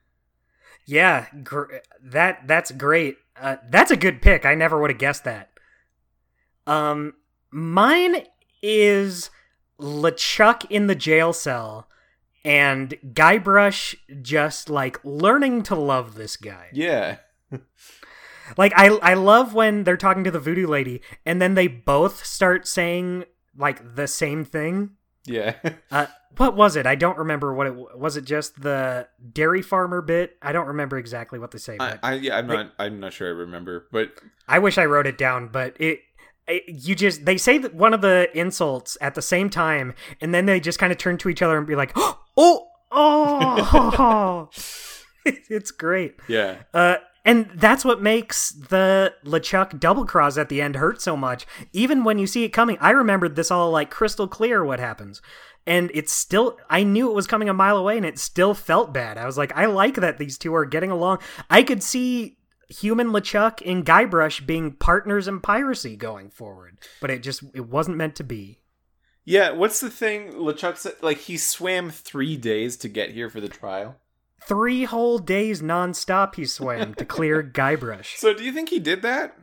Yeah, 0.87 1.27
gr- 1.43 1.75
that 2.01 2.47
that's 2.47 2.71
great. 2.71 3.17
Uh, 3.39 3.57
that's 3.69 3.91
a 3.91 3.97
good 3.97 4.21
pick. 4.21 4.45
I 4.45 4.55
never 4.55 4.81
would 4.81 4.89
have 4.89 4.97
guessed 4.97 5.25
that. 5.25 5.51
Um, 6.65 7.13
mine 7.51 8.23
is 8.63 9.29
LeChuck 9.79 10.65
in 10.71 10.87
the 10.87 10.95
jail 10.95 11.33
cell 11.33 11.87
and 12.43 12.95
Guybrush 13.13 13.95
just 14.23 14.69
like 14.69 14.99
learning 15.03 15.61
to 15.63 15.75
love 15.75 16.15
this 16.15 16.35
guy. 16.35 16.67
Yeah, 16.73 17.17
Like 18.57 18.71
I 18.75 18.87
I 19.01 19.13
love 19.13 19.53
when 19.53 19.83
they're 19.83 19.97
talking 19.97 20.23
to 20.23 20.31
the 20.31 20.39
voodoo 20.39 20.67
lady 20.67 21.01
and 21.25 21.41
then 21.41 21.53
they 21.55 21.67
both 21.67 22.25
start 22.25 22.65
saying 22.67 23.25
like 23.57 23.95
the 23.95 24.07
same 24.07 24.45
thing. 24.45 24.91
yeah. 25.25 25.55
Uh, 25.91 26.07
what 26.35 26.55
was 26.55 26.75
it? 26.75 26.85
I 26.85 26.95
don't 26.95 27.17
remember 27.17 27.53
what 27.53 27.67
it 27.67 27.71
w- 27.71 27.89
was. 27.95 28.17
It 28.17 28.25
just 28.25 28.61
the 28.61 29.07
dairy 29.33 29.61
farmer 29.61 30.01
bit. 30.01 30.37
I 30.41 30.51
don't 30.51 30.67
remember 30.67 30.97
exactly 30.97 31.39
what 31.39 31.51
they 31.51 31.57
say. 31.57 31.77
I, 31.79 31.97
I 32.03 32.13
yeah, 32.15 32.37
I'm 32.37 32.47
not 32.47 32.73
I'm 32.77 32.99
not 32.99 33.13
sure 33.13 33.27
I 33.27 33.31
remember, 33.31 33.87
but 33.91 34.11
I 34.47 34.59
wish 34.59 34.77
I 34.77 34.85
wrote 34.85 35.07
it 35.07 35.17
down, 35.17 35.47
but 35.47 35.75
it, 35.79 36.01
it 36.47 36.63
you 36.67 36.95
just 36.95 37.25
they 37.25 37.37
say 37.37 37.57
that 37.57 37.73
one 37.73 37.93
of 37.93 38.01
the 38.01 38.29
insults 38.33 38.97
at 39.01 39.15
the 39.15 39.21
same 39.21 39.49
time, 39.49 39.93
and 40.21 40.33
then 40.33 40.45
they 40.45 40.59
just 40.59 40.79
kind 40.79 40.91
of 40.91 40.97
turn 40.97 41.17
to 41.19 41.29
each 41.29 41.41
other 41.41 41.57
and 41.57 41.65
be 41.65 41.75
like, 41.75 41.91
"Oh, 41.95 42.67
oh, 42.91 44.49
it's 45.25 45.71
great." 45.71 46.15
yeah. 46.27 46.57
Uh, 46.73 46.97
and 47.27 47.49
that's 47.55 47.83
what 47.83 48.01
makes 48.01 48.51
the 48.51 49.13
LeChuck 49.25 49.81
double 49.81 50.05
cross 50.05 50.37
at 50.37 50.47
the 50.47 50.61
end 50.61 50.77
hurt 50.77 51.01
so 51.01 51.17
much. 51.17 51.45
Even 51.73 52.05
when 52.05 52.19
you 52.19 52.25
see 52.25 52.45
it 52.45 52.49
coming, 52.53 52.77
I 52.79 52.91
remembered 52.91 53.35
this 53.35 53.51
all 53.51 53.69
like 53.69 53.91
crystal 53.91 54.29
clear 54.29 54.63
what 54.63 54.79
happens. 54.79 55.21
And 55.67 55.91
it's 55.93 56.13
still, 56.13 56.57
I 56.69 56.83
knew 56.83 57.09
it 57.09 57.13
was 57.13 57.27
coming 57.27 57.49
a 57.49 57.53
mile 57.53 57.77
away 57.77 57.97
and 57.97 58.05
it 58.05 58.17
still 58.17 58.53
felt 58.53 58.93
bad. 58.93 59.17
I 59.17 59.25
was 59.25 59.37
like, 59.37 59.55
I 59.55 59.65
like 59.65 59.95
that 59.95 60.17
these 60.17 60.37
two 60.37 60.55
are 60.55 60.65
getting 60.65 60.89
along. 60.89 61.19
I 61.49 61.61
could 61.61 61.83
see 61.83 62.37
human 62.69 63.07
LeChuck 63.09 63.61
and 63.69 63.85
Guybrush 63.85 64.45
being 64.45 64.71
partners 64.71 65.27
in 65.27 65.41
piracy 65.41 65.97
going 65.97 66.29
forward, 66.29 66.77
but 67.01 67.09
it 67.09 67.21
just, 67.21 67.43
it 67.53 67.67
wasn't 67.67 67.97
meant 67.97 68.15
to 68.15 68.23
be. 68.23 68.61
Yeah, 69.25 69.51
what's 69.51 69.81
the 69.81 69.89
thing 69.89 70.31
LeChuck 70.31 70.77
said? 70.77 70.93
Like, 71.01 71.17
he 71.17 71.35
swam 71.35 71.91
three 71.91 72.37
days 72.37 72.77
to 72.77 72.87
get 72.87 73.11
here 73.11 73.29
for 73.29 73.41
the 73.41 73.49
trial. 73.49 73.97
Three 74.45 74.85
whole 74.85 75.19
days 75.19 75.61
nonstop 75.61 76.35
he 76.35 76.45
swam 76.45 76.93
to 76.93 77.03
clear 77.03 77.43
Guybrush. 77.53 78.15
So, 78.15 78.33
do 78.33 78.41
you 78.41 78.53
think 78.53 78.69
he 78.69 78.79
did 78.79 79.01
that? 79.01 79.37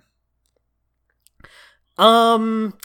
Um, 1.98 2.78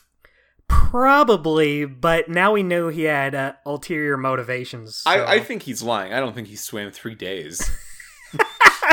probably, 0.69 1.83
but 1.85 2.29
now 2.29 2.53
we 2.53 2.63
know 2.63 2.87
he 2.87 3.03
had 3.03 3.35
uh, 3.35 3.53
ulterior 3.65 4.15
motivations. 4.15 4.97
so- 4.97 5.09
I, 5.09 5.33
I 5.35 5.39
think 5.39 5.63
he's 5.63 5.83
lying. 5.83 6.13
I 6.13 6.19
don't 6.19 6.33
think 6.33 6.47
he 6.47 6.55
swam 6.55 6.91
three 6.91 7.15
days. 7.15 7.69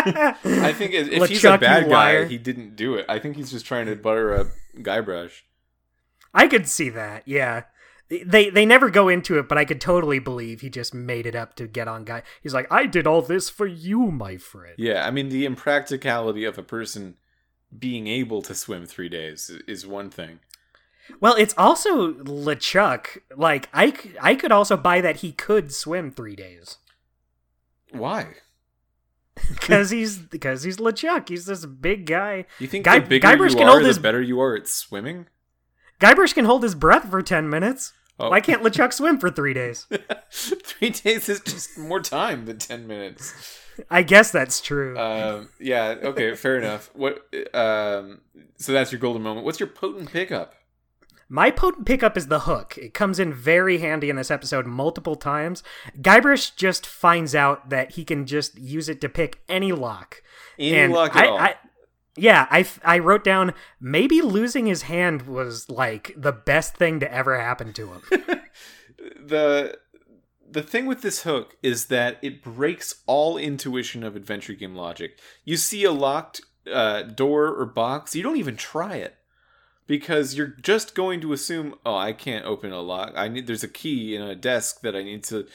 I 0.08 0.72
think 0.72 0.92
if 0.92 1.08
if 1.08 1.28
he's 1.28 1.44
a 1.44 1.58
bad 1.58 1.84
guy, 1.84 1.90
liar. 1.90 2.24
he 2.26 2.38
didn't 2.38 2.76
do 2.76 2.94
it. 2.94 3.06
I 3.08 3.18
think 3.18 3.36
he's 3.36 3.50
just 3.50 3.66
trying 3.66 3.86
to 3.86 3.96
butter 3.96 4.34
a 4.34 4.46
Guybrush. 4.78 5.42
I 6.32 6.48
could 6.48 6.68
see 6.68 6.90
that. 6.90 7.22
Yeah. 7.26 7.64
They 8.08 8.50
they 8.50 8.64
never 8.64 8.88
go 8.88 9.08
into 9.08 9.36
it, 9.38 9.48
but 9.48 9.58
I 9.58 9.64
could 9.64 9.80
totally 9.80 10.20
believe 10.20 10.60
he 10.60 10.70
just 10.70 10.94
made 10.94 11.26
it 11.26 11.34
up 11.34 11.56
to 11.56 11.66
get 11.66 11.88
on 11.88 12.04
guy. 12.04 12.22
He's 12.40 12.54
like, 12.54 12.68
"I 12.70 12.86
did 12.86 13.04
all 13.04 13.20
this 13.20 13.50
for 13.50 13.66
you, 13.66 14.12
my 14.12 14.36
friend." 14.36 14.74
Yeah, 14.78 15.04
I 15.04 15.10
mean, 15.10 15.28
the 15.28 15.44
impracticality 15.44 16.44
of 16.44 16.56
a 16.56 16.62
person 16.62 17.16
being 17.76 18.06
able 18.06 18.42
to 18.42 18.54
swim 18.54 18.86
three 18.86 19.08
days 19.08 19.50
is 19.66 19.88
one 19.88 20.08
thing. 20.10 20.38
Well, 21.20 21.34
it's 21.34 21.54
also 21.56 22.12
LeChuck. 22.14 23.18
Like 23.36 23.68
I, 23.72 23.92
I 24.20 24.34
could 24.34 24.52
also 24.52 24.76
buy 24.76 25.00
that 25.00 25.16
he 25.16 25.32
could 25.32 25.72
swim 25.72 26.10
3 26.10 26.36
days 26.36 26.78
Why? 27.92 28.34
cuz 29.60 29.90
he's 29.90 30.18
because 30.18 30.62
he's 30.62 30.78
LeChuck. 30.78 31.28
He's 31.28 31.46
this 31.46 31.66
big 31.66 32.06
guy. 32.06 32.46
You 32.58 32.66
think 32.66 32.84
Guy- 32.84 32.98
the 33.00 33.06
bigger 33.06 33.28
Guybrush 33.28 33.50
you 33.50 33.56
can 33.56 33.66
are, 33.68 33.70
hold 33.72 33.82
the 33.82 33.88
his- 33.88 33.98
better 33.98 34.20
you 34.22 34.40
are 34.40 34.56
at 34.56 34.66
swimming? 34.68 35.26
Guybrush 36.00 36.34
can 36.34 36.44
hold 36.44 36.62
his 36.62 36.74
breath 36.74 37.10
for 37.10 37.22
10 37.22 37.48
minutes. 37.48 37.92
Oh. 38.18 38.30
Why 38.30 38.40
can't 38.40 38.62
LeChuck 38.62 38.92
swim 38.94 39.18
for 39.18 39.30
3 39.30 39.52
days? 39.52 39.86
three 40.32 40.90
days 40.90 41.28
is 41.28 41.40
just 41.40 41.76
more 41.78 42.00
time 42.00 42.46
than 42.46 42.56
ten 42.58 42.86
minutes. 42.86 43.60
I 43.90 44.02
guess 44.02 44.30
that's 44.30 44.62
true. 44.62 44.98
Um, 44.98 45.50
yeah. 45.60 45.96
Okay. 46.02 46.34
Fair 46.34 46.56
enough. 46.56 46.88
What? 46.94 47.26
Um, 47.54 48.22
so 48.56 48.72
that's 48.72 48.90
your 48.90 48.98
golden 49.02 49.22
moment. 49.22 49.44
What's 49.44 49.60
your 49.60 49.66
potent 49.68 50.10
pickup? 50.10 50.54
My 51.28 51.50
potent 51.50 51.86
pickup 51.86 52.16
is 52.16 52.28
the 52.28 52.40
hook. 52.40 52.78
It 52.78 52.94
comes 52.94 53.18
in 53.18 53.32
very 53.32 53.78
handy 53.78 54.10
in 54.10 54.16
this 54.16 54.30
episode 54.30 54.66
multiple 54.66 55.16
times. 55.16 55.62
Guybrush 56.00 56.54
just 56.54 56.86
finds 56.86 57.34
out 57.34 57.68
that 57.70 57.92
he 57.92 58.04
can 58.04 58.26
just 58.26 58.56
use 58.58 58.88
it 58.88 59.00
to 59.00 59.08
pick 59.08 59.40
any 59.48 59.72
lock. 59.72 60.22
Any 60.58 60.76
And 60.76 60.92
luck 60.92 61.16
at 61.16 61.24
I, 61.24 61.28
all? 61.28 61.38
I, 61.38 61.54
yeah, 62.16 62.46
I, 62.50 62.66
I 62.84 62.98
wrote 63.00 63.24
down 63.24 63.54
maybe 63.80 64.22
losing 64.22 64.66
his 64.66 64.82
hand 64.82 65.22
was 65.22 65.68
like 65.68 66.14
the 66.16 66.32
best 66.32 66.76
thing 66.76 67.00
to 67.00 67.12
ever 67.12 67.38
happen 67.38 67.72
to 67.74 67.92
him. 67.92 68.02
the 69.20 69.78
the 70.48 70.62
thing 70.62 70.86
with 70.86 71.02
this 71.02 71.22
hook 71.22 71.56
is 71.60 71.86
that 71.86 72.18
it 72.22 72.42
breaks 72.42 73.02
all 73.06 73.36
intuition 73.36 74.04
of 74.04 74.14
adventure 74.14 74.54
game 74.54 74.76
logic. 74.76 75.18
You 75.44 75.56
see 75.56 75.82
a 75.82 75.90
locked 75.90 76.40
uh, 76.72 77.02
door 77.02 77.48
or 77.48 77.66
box, 77.66 78.14
you 78.14 78.22
don't 78.22 78.38
even 78.38 78.56
try 78.56 78.94
it 78.94 79.15
because 79.86 80.34
you're 80.34 80.54
just 80.62 80.94
going 80.94 81.20
to 81.20 81.32
assume, 81.32 81.74
oh, 81.84 81.96
I 81.96 82.12
can't 82.12 82.44
open 82.44 82.72
a 82.72 82.80
lock. 82.80 83.12
I 83.16 83.28
need 83.28 83.46
there's 83.46 83.64
a 83.64 83.68
key 83.68 84.14
in 84.16 84.22
a 84.22 84.34
desk 84.34 84.80
that 84.82 84.96
I 84.96 85.02
need 85.02 85.24
to 85.24 85.46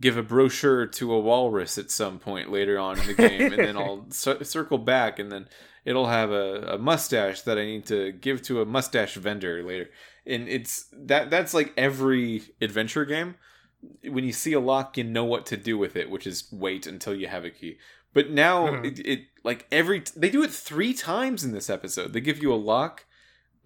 give 0.00 0.16
a 0.16 0.22
brochure 0.22 0.86
to 0.86 1.12
a 1.12 1.20
walrus 1.20 1.76
at 1.76 1.90
some 1.90 2.18
point 2.18 2.50
later 2.50 2.78
on 2.78 2.98
in 2.98 3.06
the 3.06 3.14
game, 3.14 3.52
and 3.52 3.58
then 3.58 3.76
I'll 3.76 4.06
c- 4.10 4.44
circle 4.44 4.78
back, 4.78 5.18
and 5.18 5.30
then 5.30 5.46
it'll 5.84 6.06
have 6.06 6.30
a, 6.30 6.74
a 6.74 6.78
mustache 6.78 7.42
that 7.42 7.58
I 7.58 7.64
need 7.64 7.86
to 7.86 8.12
give 8.12 8.42
to 8.42 8.60
a 8.62 8.66
mustache 8.66 9.14
vendor 9.16 9.62
later. 9.62 9.90
And 10.26 10.48
it's 10.48 10.86
that 10.92 11.30
that's 11.30 11.52
like 11.54 11.72
every 11.76 12.42
adventure 12.60 13.04
game. 13.04 13.34
When 14.04 14.24
you 14.24 14.32
see 14.32 14.52
a 14.52 14.60
lock, 14.60 14.98
you 14.98 15.04
know 15.04 15.24
what 15.24 15.46
to 15.46 15.56
do 15.56 15.78
with 15.78 15.96
it, 15.96 16.10
which 16.10 16.26
is 16.26 16.48
wait 16.52 16.86
until 16.86 17.14
you 17.14 17.26
have 17.28 17.44
a 17.46 17.50
key. 17.50 17.78
But 18.12 18.30
now 18.30 18.66
Mhm. 18.66 18.84
it, 18.84 18.98
it 19.06 19.20
like 19.42 19.66
every 19.72 20.02
they 20.14 20.28
do 20.30 20.42
it 20.42 20.50
three 20.50 20.92
times 20.92 21.44
in 21.44 21.52
this 21.52 21.70
episode. 21.70 22.12
They 22.12 22.20
give 22.20 22.42
you 22.42 22.52
a 22.52 22.56
lock, 22.56 23.06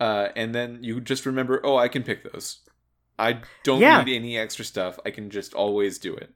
uh, 0.00 0.28
and 0.36 0.54
then 0.54 0.78
you 0.82 1.00
just 1.00 1.26
remember, 1.26 1.60
oh, 1.64 1.76
I 1.76 1.88
can 1.88 2.02
pick 2.02 2.30
those. 2.32 2.60
I 3.18 3.40
don't 3.62 3.80
Yeah. 3.80 4.02
need 4.02 4.16
any 4.16 4.36
extra 4.36 4.64
stuff. 4.64 4.98
I 5.06 5.10
can 5.10 5.30
just 5.30 5.54
always 5.54 5.98
do 5.98 6.14
it. 6.16 6.30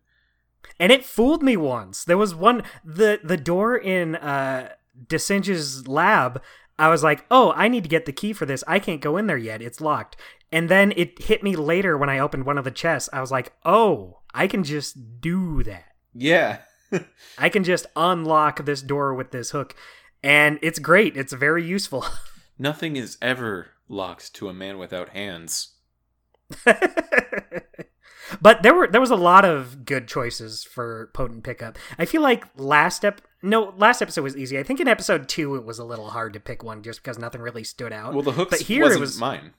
And 0.78 0.92
it 0.92 1.04
fooled 1.04 1.42
me 1.42 1.56
once. 1.56 2.04
There 2.04 2.18
was 2.18 2.34
one 2.34 2.62
the 2.84 3.20
the 3.24 3.36
door 3.36 3.76
in 3.76 4.16
uh 4.16 4.70
de 5.08 5.18
Singe's 5.18 5.88
lab. 5.88 6.40
I 6.78 6.88
was 6.88 7.02
like, 7.02 7.24
"Oh, 7.30 7.52
I 7.56 7.66
need 7.68 7.82
to 7.82 7.88
get 7.88 8.06
the 8.06 8.12
key 8.12 8.32
for 8.32 8.46
this. 8.46 8.62
I 8.68 8.78
can't 8.78 9.00
go 9.00 9.16
in 9.16 9.26
there 9.26 9.36
yet. 9.38 9.60
It's 9.62 9.80
locked." 9.80 10.16
And 10.52 10.68
then 10.68 10.92
it 10.96 11.22
hit 11.24 11.42
me 11.42 11.56
later 11.56 11.98
when 11.98 12.08
I 12.08 12.18
opened 12.20 12.46
one 12.46 12.58
of 12.58 12.64
the 12.64 12.70
chests. 12.70 13.08
I 13.12 13.20
was 13.20 13.30
like, 13.32 13.52
"Oh, 13.64 14.20
I 14.32 14.46
can 14.46 14.62
just 14.62 15.20
do 15.20 15.62
that. 15.64 15.86
Yeah. 16.14 16.58
I 17.36 17.48
can 17.48 17.64
just 17.64 17.86
unlock 17.96 18.64
this 18.64 18.82
door 18.82 19.14
with 19.14 19.30
this 19.32 19.50
hook." 19.50 19.74
And 20.22 20.58
it's 20.62 20.78
great. 20.78 21.16
It's 21.16 21.32
very 21.32 21.64
useful. 21.64 22.04
Nothing 22.58 22.96
is 22.96 23.16
ever 23.22 23.68
locked 23.88 24.34
to 24.34 24.48
a 24.48 24.54
man 24.54 24.78
without 24.78 25.10
hands. 25.10 25.74
but 28.40 28.62
there 28.62 28.74
were 28.74 28.86
there 28.88 29.00
was 29.00 29.10
a 29.10 29.16
lot 29.16 29.44
of 29.44 29.84
good 29.84 30.08
choices 30.08 30.64
for 30.64 31.10
potent 31.14 31.44
pickup. 31.44 31.78
I 31.98 32.04
feel 32.04 32.22
like 32.22 32.44
last 32.56 33.04
ep 33.04 33.20
no 33.42 33.74
last 33.76 34.02
episode 34.02 34.22
was 34.22 34.36
easy. 34.36 34.58
I 34.58 34.62
think 34.62 34.80
in 34.80 34.88
episode 34.88 35.28
two 35.28 35.54
it 35.56 35.64
was 35.64 35.78
a 35.78 35.84
little 35.84 36.10
hard 36.10 36.32
to 36.34 36.40
pick 36.40 36.62
one 36.62 36.82
just 36.82 37.02
because 37.02 37.18
nothing 37.18 37.40
really 37.40 37.64
stood 37.64 37.92
out. 37.92 38.14
Well, 38.14 38.22
the 38.22 38.32
hooks 38.32 38.58
but 38.58 38.60
here 38.66 38.84
wasn't 38.84 38.98
it 38.98 39.00
was 39.00 39.18
mine. 39.18 39.52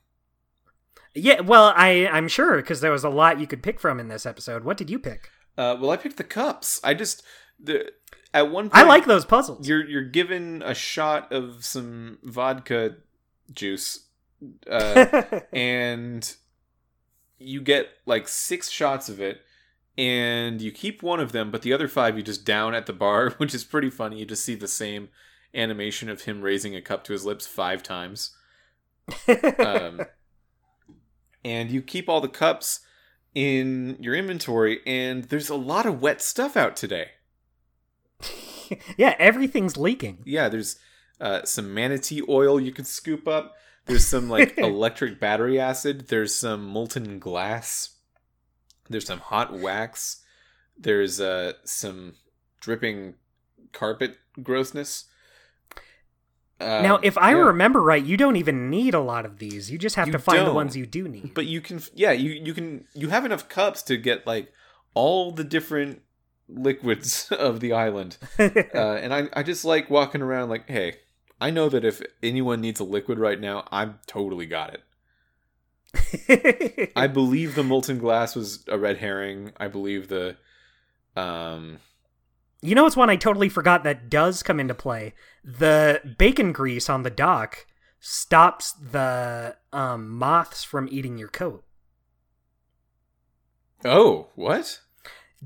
yeah. 1.13 1.41
Well, 1.41 1.73
I 1.75 2.07
I'm 2.07 2.27
sure 2.27 2.57
because 2.57 2.81
there 2.81 2.91
was 2.91 3.03
a 3.03 3.09
lot 3.09 3.39
you 3.39 3.47
could 3.47 3.63
pick 3.63 3.79
from 3.79 3.99
in 3.99 4.07
this 4.07 4.25
episode. 4.25 4.63
What 4.63 4.77
did 4.77 4.89
you 4.89 4.99
pick? 4.99 5.29
Uh, 5.57 5.75
well, 5.79 5.91
I 5.91 5.97
picked 5.97 6.17
the 6.17 6.23
cups. 6.23 6.79
I 6.83 6.93
just 6.93 7.23
the 7.59 7.91
at 8.33 8.51
one 8.51 8.69
point 8.69 8.83
I 8.83 8.87
like 8.87 9.05
those 9.05 9.25
puzzles. 9.25 9.67
you're 9.67 9.85
you're 9.85 10.03
given 10.03 10.61
a 10.63 10.73
shot 10.73 11.31
of 11.31 11.65
some 11.65 12.19
vodka 12.23 12.97
juice, 13.51 14.07
uh, 14.69 15.23
and 15.53 16.35
you 17.37 17.61
get 17.61 17.89
like 18.05 18.27
six 18.27 18.69
shots 18.69 19.09
of 19.09 19.19
it, 19.19 19.41
and 19.97 20.61
you 20.61 20.71
keep 20.71 21.01
one 21.01 21.19
of 21.19 21.31
them, 21.31 21.51
but 21.51 21.61
the 21.61 21.73
other 21.73 21.87
five 21.87 22.17
you 22.17 22.23
just 22.23 22.45
down 22.45 22.73
at 22.75 22.85
the 22.85 22.93
bar, 22.93 23.31
which 23.37 23.53
is 23.53 23.63
pretty 23.63 23.89
funny. 23.89 24.19
You 24.19 24.25
just 24.25 24.45
see 24.45 24.55
the 24.55 24.67
same 24.67 25.09
animation 25.53 26.09
of 26.09 26.21
him 26.21 26.41
raising 26.41 26.75
a 26.75 26.81
cup 26.81 27.03
to 27.05 27.13
his 27.13 27.25
lips 27.25 27.47
five 27.47 27.81
times. 27.81 28.35
um, 29.59 30.01
and 31.43 31.71
you 31.71 31.81
keep 31.81 32.07
all 32.07 32.21
the 32.21 32.27
cups 32.27 32.81
in 33.35 33.97
your 33.99 34.15
inventory 34.15 34.79
and 34.85 35.25
there's 35.25 35.49
a 35.49 35.55
lot 35.55 35.85
of 35.85 36.01
wet 36.01 36.21
stuff 36.21 36.57
out 36.57 36.75
today 36.75 37.09
yeah, 38.97 39.15
everything's 39.19 39.77
leaking. 39.77 40.19
yeah 40.25 40.49
there's 40.49 40.77
uh, 41.21 41.43
some 41.43 41.73
manatee 41.73 42.21
oil 42.29 42.59
you 42.59 42.71
can 42.71 42.85
scoop 42.85 43.27
up 43.27 43.55
there's 43.85 44.05
some 44.07 44.29
like 44.29 44.57
electric 44.57 45.19
battery 45.19 45.59
acid 45.59 46.07
there's 46.07 46.33
some 46.35 46.65
molten 46.65 47.19
glass 47.19 47.95
there's 48.89 49.05
some 49.05 49.19
hot 49.19 49.53
wax 49.53 50.23
there's 50.77 51.19
uh, 51.19 51.53
some 51.65 52.13
dripping 52.61 53.15
carpet 53.73 54.17
grossness 54.41 55.05
Uh, 56.61 56.81
now, 56.81 56.99
if 57.01 57.17
I 57.17 57.31
yeah. 57.31 57.37
remember 57.37 57.81
right, 57.81 58.03
you 58.03 58.17
don't 58.17 58.35
even 58.35 58.69
need 58.69 58.93
a 58.93 58.99
lot 58.99 59.25
of 59.25 59.37
these. 59.39 59.71
You 59.71 59.77
just 59.77 59.95
have 59.95 60.07
You 60.07 60.11
to 60.13 60.19
find 60.19 60.45
the 60.45 60.53
ones 60.53 60.75
you 60.75 60.85
do 60.85 61.07
need. 61.07 61.33
but 61.33 61.45
you 61.45 61.61
can 61.61 61.81
yeah 61.93 62.11
you 62.11 62.31
you 62.31 62.53
can 62.53 62.85
you 62.93 63.09
have 63.09 63.23
enough 63.25 63.47
cups 63.47 63.81
to 63.83 63.95
get 63.97 64.27
like 64.27 64.51
all 64.93 65.31
the 65.31 65.43
different 65.45 66.01
liquids 66.49 67.31
of 67.37 67.59
the 67.59 67.73
island 67.73 68.17
uh, 68.39 68.49
and 68.73 69.13
I, 69.13 69.29
I 69.33 69.43
just 69.43 69.65
like 69.65 69.89
walking 69.89 70.21
around 70.21 70.49
like 70.49 70.69
hey 70.69 70.95
i 71.39 71.51
know 71.51 71.69
that 71.69 71.85
if 71.85 72.01
anyone 72.23 72.61
needs 72.61 72.79
a 72.79 72.83
liquid 72.83 73.19
right 73.19 73.39
now 73.39 73.67
i've 73.71 74.03
totally 74.07 74.45
got 74.45 74.73
it 74.73 74.83
i 76.95 77.07
believe 77.07 77.55
the 77.55 77.63
molten 77.63 77.99
glass 77.99 78.35
was 78.35 78.63
a 78.67 78.77
red 78.77 78.97
herring 78.97 79.51
i 79.57 79.67
believe 79.67 80.07
the 80.07 80.37
um 81.15 81.79
You 82.61 82.75
know, 82.75 82.85
it's 82.85 82.97
one 82.97 83.09
I 83.09 83.15
totally 83.15 83.49
forgot 83.49 83.83
that 83.83 84.09
does 84.09 84.43
come 84.43 84.59
into 84.59 84.73
play. 84.75 85.13
The 85.45 86.01
bacon 86.17 86.51
grease 86.51 86.89
on 86.89 87.03
the 87.03 87.09
dock 87.09 87.65
stops 88.01 88.73
the 88.73 89.55
um, 89.71 90.09
moths 90.09 90.65
from 90.65 90.89
eating 90.91 91.17
your 91.17 91.29
coat. 91.29 91.63
oh 93.85 94.27
what 94.35 94.81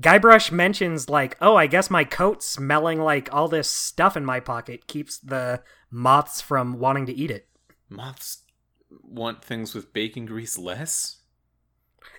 Guybrush 0.00 0.50
mentions 0.50 1.08
like, 1.08 1.36
"Oh, 1.40 1.56
I 1.56 1.66
guess 1.66 1.90
my 1.90 2.04
coat 2.04 2.42
smelling 2.42 3.00
like 3.00 3.32
all 3.32 3.48
this 3.48 3.68
stuff 3.68 4.16
in 4.16 4.24
my 4.24 4.40
pocket 4.40 4.86
keeps 4.86 5.18
the 5.18 5.62
moths 5.90 6.40
from 6.40 6.78
wanting 6.78 7.06
to 7.06 7.12
eat 7.12 7.30
it." 7.30 7.48
moths 7.88 8.42
want 9.02 9.44
things 9.44 9.74
with 9.74 9.92
bacon 9.92 10.26
grease 10.26 10.58
less 10.58 11.18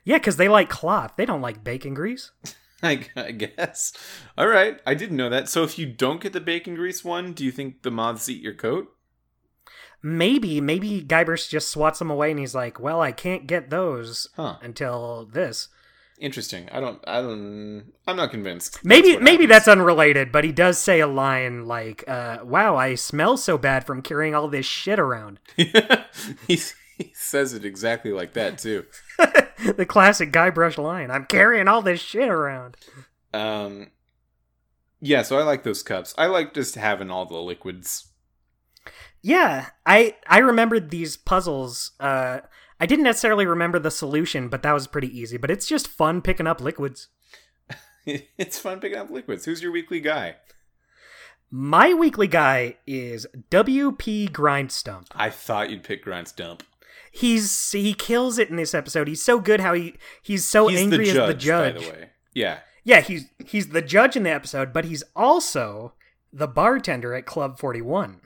Yeah, 0.03 0.17
because 0.17 0.37
they 0.37 0.47
like 0.47 0.69
cloth. 0.69 1.13
They 1.17 1.25
don't 1.25 1.41
like 1.41 1.63
bacon 1.63 1.93
grease. 1.93 2.31
I, 2.83 3.07
I 3.15 3.31
guess 3.31 3.93
all 4.37 4.47
right 4.47 4.81
i 4.85 4.93
didn't 4.93 5.15
know 5.15 5.29
that 5.29 5.47
so 5.47 5.63
if 5.63 5.79
you 5.79 5.85
don't 5.85 6.21
get 6.21 6.33
the 6.33 6.41
bacon 6.41 6.75
grease 6.75 7.05
one 7.05 7.31
do 7.31 7.45
you 7.45 7.51
think 7.51 7.81
the 7.81 7.89
moths 7.89 8.27
eat 8.27 8.43
your 8.43 8.53
coat 8.53 8.95
Maybe, 10.05 10.61
maybe 10.61 11.01
Guybrush 11.03 11.49
just 11.49 11.71
swats 11.71 11.97
them 11.97 12.11
away, 12.11 12.29
and 12.29 12.39
he's 12.39 12.53
like, 12.53 12.79
"Well, 12.79 13.01
I 13.01 13.11
can't 13.11 13.47
get 13.47 13.71
those 13.71 14.27
huh 14.35 14.57
until 14.61 15.25
this." 15.25 15.67
Interesting 16.19 16.69
i 16.71 16.79
don't 16.79 17.03
i 17.07 17.21
don't 17.21 17.91
i'm 18.07 18.15
not 18.15 18.31
convinced 18.31 18.79
Maybe 18.85 19.13
what 19.13 19.21
maybe 19.23 19.43
happens. 19.43 19.49
that's 19.49 19.67
unrelated, 19.67 20.31
but 20.31 20.43
he 20.43 20.51
does 20.51 20.77
say 20.77 20.99
a 21.01 21.07
line 21.07 21.65
like, 21.65 22.03
uh, 22.07 22.37
"Wow, 22.43 22.77
I 22.77 22.95
smell 22.95 23.35
so 23.37 23.57
bad 23.57 23.85
from 23.85 24.01
carrying 24.01 24.33
all 24.33 24.47
this 24.47 24.65
shit 24.65 24.99
around." 24.99 25.39
he, 25.57 25.73
he 26.47 27.11
says 27.13 27.53
it 27.53 27.65
exactly 27.65 28.11
like 28.11 28.33
that 28.33 28.57
too. 28.57 28.85
the 29.75 29.85
classic 29.85 30.31
Guybrush 30.31 30.77
line, 30.77 31.11
"I'm 31.11 31.25
carrying 31.25 31.67
all 31.67 31.81
this 31.81 31.99
shit 31.99 32.29
around." 32.29 32.77
Um, 33.33 33.91
yeah, 35.01 35.21
so 35.23 35.37
I 35.37 35.43
like 35.43 35.63
those 35.63 35.83
cups. 35.83 36.13
I 36.17 36.27
like 36.27 36.53
just 36.53 36.75
having 36.75 37.11
all 37.11 37.25
the 37.25 37.37
liquids. 37.37 38.07
Yeah, 39.21 39.67
I 39.85 40.15
I 40.27 40.37
remembered 40.39 40.91
these 40.91 41.17
puzzles. 41.17 41.91
Uh, 41.99 42.39
I 42.79 42.85
didn't 42.85 43.05
necessarily 43.05 43.45
remember 43.45 43.79
the 43.79 43.91
solution, 43.91 44.49
but 44.49 44.63
that 44.63 44.73
was 44.73 44.87
pretty 44.87 45.17
easy. 45.17 45.37
But 45.37 45.51
it's 45.51 45.67
just 45.67 45.87
fun 45.87 46.21
picking 46.21 46.47
up 46.47 46.59
liquids. 46.59 47.07
it's 48.05 48.59
fun 48.59 48.79
picking 48.79 48.97
up 48.97 49.09
liquids. 49.09 49.45
Who's 49.45 49.61
your 49.61 49.71
weekly 49.71 49.99
guy? 49.99 50.35
My 51.49 51.93
weekly 51.93 52.27
guy 52.27 52.77
is 52.85 53.27
WP 53.49 54.29
Grindstump. 54.31 55.07
I 55.13 55.29
thought 55.29 55.69
you'd 55.69 55.83
pick 55.83 56.03
Grindstump. 56.03 56.61
He's 57.11 57.71
he 57.71 57.93
kills 57.93 58.37
it 58.37 58.49
in 58.49 58.57
this 58.57 58.73
episode. 58.73 59.07
He's 59.07 59.23
so 59.23 59.39
good 59.39 59.61
how 59.61 59.73
he 59.73 59.95
he's 60.21 60.45
so 60.45 60.67
He's 60.67 60.81
angry 60.81 61.05
the 61.05 61.13
judge, 61.13 61.17
as 61.17 61.27
the 61.27 61.33
judge. 61.33 61.75
by 61.75 61.81
the 61.81 61.89
way. 61.89 62.09
Yeah. 62.33 62.59
Yeah, 62.83 62.99
he's 63.01 63.25
he's 63.45 63.69
the 63.69 63.81
judge 63.81 64.17
in 64.17 64.23
the 64.23 64.31
episode, 64.31 64.73
but 64.73 64.85
he's 64.85 65.03
also 65.15 65.93
the 66.33 66.47
bartender 66.47 67.13
at 67.13 67.25
Club 67.25 67.57
41. 67.57 68.19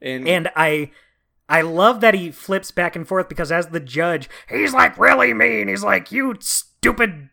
And, 0.00 0.28
And 0.28 0.50
I 0.54 0.92
I 1.48 1.60
love 1.60 2.00
that 2.00 2.14
he 2.14 2.30
flips 2.30 2.70
back 2.70 2.96
and 2.96 3.06
forth 3.06 3.28
because 3.28 3.52
as 3.52 3.68
the 3.68 3.80
judge, 3.80 4.28
he's 4.48 4.72
like 4.72 4.98
really 4.98 5.34
mean. 5.34 5.68
He's 5.68 5.84
like, 5.84 6.12
"You 6.12 6.36
stupid 6.40 7.28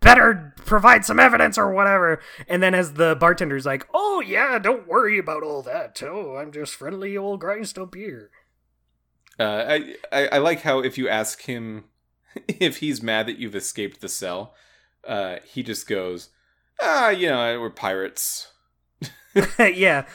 better 0.00 0.54
provide 0.56 1.04
some 1.04 1.20
evidence 1.20 1.56
or 1.58 1.72
whatever." 1.72 2.20
And 2.48 2.62
then 2.62 2.74
as 2.74 2.94
the 2.94 3.14
bartender's 3.16 3.66
like, 3.66 3.86
"Oh 3.94 4.20
yeah, 4.20 4.58
don't 4.58 4.88
worry 4.88 5.18
about 5.18 5.42
all 5.42 5.62
that. 5.62 6.02
Oh, 6.02 6.36
I'm 6.36 6.52
just 6.52 6.74
friendly 6.74 7.16
old 7.16 7.40
grindstone 7.40 7.90
beer." 7.90 8.30
uh, 9.38 9.64
I, 9.68 9.94
I 10.12 10.26
I 10.28 10.38
like 10.38 10.62
how 10.62 10.80
if 10.80 10.96
you 10.98 11.08
ask 11.08 11.42
him 11.42 11.84
if 12.48 12.78
he's 12.78 13.02
mad 13.02 13.26
that 13.26 13.38
you've 13.38 13.56
escaped 13.56 14.00
the 14.00 14.08
cell, 14.08 14.54
uh, 15.06 15.36
he 15.44 15.62
just 15.62 15.86
goes, 15.86 16.30
"Ah, 16.80 17.10
you 17.10 17.28
know, 17.28 17.60
we're 17.60 17.70
pirates." 17.70 18.52
yeah. 19.58 20.06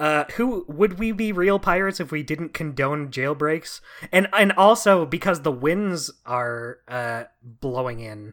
Uh, 0.00 0.24
who 0.36 0.64
would 0.66 0.98
we 0.98 1.12
be 1.12 1.30
real 1.30 1.58
pirates 1.58 2.00
if 2.00 2.10
we 2.10 2.22
didn't 2.22 2.54
condone 2.54 3.10
jailbreaks? 3.10 3.82
And 4.10 4.28
and 4.32 4.50
also 4.52 5.04
because 5.04 5.42
the 5.42 5.52
winds 5.52 6.10
are 6.24 6.78
uh, 6.88 7.24
blowing 7.42 8.00
in, 8.00 8.32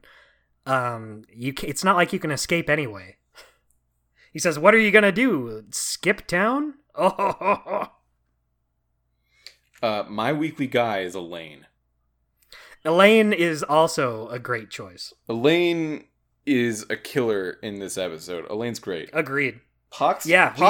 um, 0.66 1.24
you 1.34 1.54
ca 1.54 1.68
it's 1.68 1.84
not 1.84 1.98
like 1.98 2.14
you 2.14 2.20
can 2.20 2.32
escape 2.32 2.70
anyway. 2.70 3.18
He 4.32 4.40
says, 4.40 4.58
"What 4.58 4.74
are 4.74 4.80
you 4.80 4.92
gonna 4.92 5.12
do? 5.12 5.66
Skip 5.72 6.26
town?" 6.26 6.76
Oh, 6.96 7.90
Uh, 9.84 10.04
my 10.08 10.34
weekly 10.34 10.68
guy 10.68 11.02
is 11.02 11.14
Elaine. 11.14 11.68
Elaine 12.84 13.34
is 13.34 13.62
also 13.62 14.28
a 14.30 14.40
great 14.40 14.70
choice. 14.70 15.14
Elaine 15.30 16.06
is 16.46 16.86
a 16.90 16.96
killer 16.96 17.60
in 17.62 17.80
this 17.80 17.98
episode. 17.98 18.50
Elaine's 18.50 18.80
great. 18.80 19.10
Agreed. 19.14 19.60
Pox, 19.90 20.26
Yeah, 20.26 20.54
we- 20.54 20.62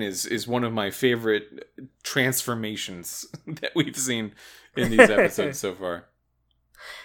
we- 0.00 0.06
is 0.06 0.24
is 0.26 0.46
one 0.46 0.64
of 0.64 0.72
my 0.72 0.90
favorite 0.90 1.68
transformations 2.02 3.26
that 3.46 3.72
we've 3.74 3.96
seen 3.96 4.32
in 4.76 4.90
these 4.90 5.10
episodes 5.10 5.58
so 5.58 5.74
far. 5.74 6.06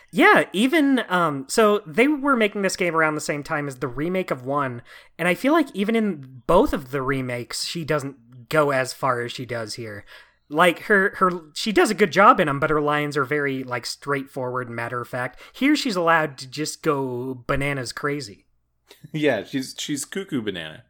Yeah, 0.09 0.45
even 0.53 1.03
um 1.09 1.45
so 1.49 1.83
they 1.85 2.07
were 2.07 2.37
making 2.37 2.61
this 2.61 2.77
game 2.77 2.95
around 2.95 3.15
the 3.15 3.21
same 3.21 3.43
time 3.43 3.67
as 3.67 3.75
the 3.79 3.89
remake 3.89 4.31
of 4.31 4.45
1, 4.45 4.81
and 5.19 5.27
I 5.27 5.35
feel 5.35 5.51
like 5.51 5.67
even 5.75 5.95
in 5.97 6.41
both 6.47 6.71
of 6.71 6.91
the 6.91 7.01
remakes 7.01 7.65
she 7.65 7.83
doesn't 7.83 8.47
go 8.49 8.71
as 8.71 8.93
far 8.93 9.21
as 9.21 9.33
she 9.33 9.45
does 9.45 9.73
here. 9.75 10.05
Like 10.49 10.83
her 10.83 11.13
her 11.17 11.29
she 11.53 11.73
does 11.73 11.91
a 11.91 11.93
good 11.93 12.11
job 12.13 12.39
in 12.39 12.47
them, 12.47 12.57
but 12.59 12.69
her 12.69 12.79
lines 12.81 13.17
are 13.17 13.25
very 13.25 13.63
like 13.65 13.85
straightforward 13.85 14.67
and 14.67 14.75
matter 14.77 15.01
of 15.01 15.09
fact. 15.09 15.41
Here 15.53 15.75
she's 15.75 15.97
allowed 15.97 16.37
to 16.37 16.47
just 16.47 16.81
go 16.81 17.43
bananas 17.45 17.91
crazy. 17.91 18.45
Yeah, 19.11 19.43
she's 19.43 19.75
she's 19.77 20.05
cuckoo 20.05 20.41
banana, 20.41 20.85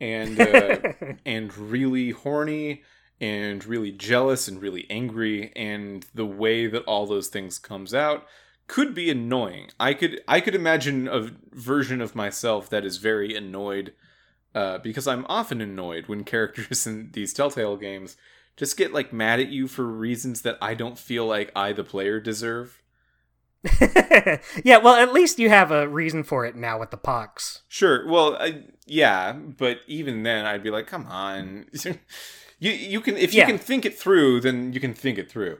and 0.00 0.40
uh, 0.40 0.78
and 1.24 1.56
really 1.56 2.10
horny, 2.10 2.82
and 3.20 3.64
really 3.64 3.92
jealous, 3.92 4.48
and 4.48 4.60
really 4.60 4.86
angry, 4.90 5.52
and 5.56 6.06
the 6.14 6.26
way 6.26 6.66
that 6.66 6.84
all 6.84 7.06
those 7.06 7.28
things 7.28 7.58
comes 7.58 7.94
out 7.94 8.26
could 8.66 8.94
be 8.94 9.10
annoying. 9.10 9.70
I 9.80 9.94
could 9.94 10.20
I 10.28 10.40
could 10.40 10.54
imagine 10.54 11.08
a 11.08 11.30
version 11.52 12.00
of 12.00 12.14
myself 12.14 12.68
that 12.70 12.84
is 12.84 12.98
very 12.98 13.34
annoyed, 13.34 13.94
uh, 14.54 14.78
because 14.78 15.08
I'm 15.08 15.26
often 15.28 15.60
annoyed 15.60 16.06
when 16.06 16.24
characters 16.24 16.86
in 16.86 17.10
these 17.12 17.32
Telltale 17.32 17.76
games 17.76 18.16
just 18.56 18.76
get 18.76 18.92
like 18.92 19.12
mad 19.12 19.40
at 19.40 19.48
you 19.48 19.68
for 19.68 19.84
reasons 19.84 20.42
that 20.42 20.58
I 20.60 20.74
don't 20.74 20.98
feel 20.98 21.26
like 21.26 21.52
I 21.56 21.72
the 21.72 21.84
player 21.84 22.20
deserve. 22.20 22.82
yeah, 24.64 24.78
well, 24.78 24.94
at 24.94 25.12
least 25.12 25.38
you 25.38 25.48
have 25.48 25.70
a 25.70 25.88
reason 25.88 26.22
for 26.22 26.44
it 26.46 26.54
now 26.56 26.78
with 26.78 26.90
the 26.90 26.96
pox. 26.96 27.62
Sure. 27.68 28.06
Well, 28.08 28.36
I, 28.38 28.64
yeah, 28.86 29.32
but 29.32 29.80
even 29.86 30.22
then, 30.22 30.46
I'd 30.46 30.62
be 30.62 30.70
like, 30.70 30.86
"Come 30.86 31.06
on, 31.06 31.66
you 32.58 32.70
you 32.70 33.00
can 33.00 33.16
if 33.16 33.34
you 33.34 33.40
Yeah. 33.40 33.46
can 33.46 33.58
think 33.58 33.84
it 33.84 33.98
through, 33.98 34.40
then 34.40 34.72
you 34.72 34.80
can 34.80 34.94
think 34.94 35.18
it 35.18 35.30
through." 35.30 35.58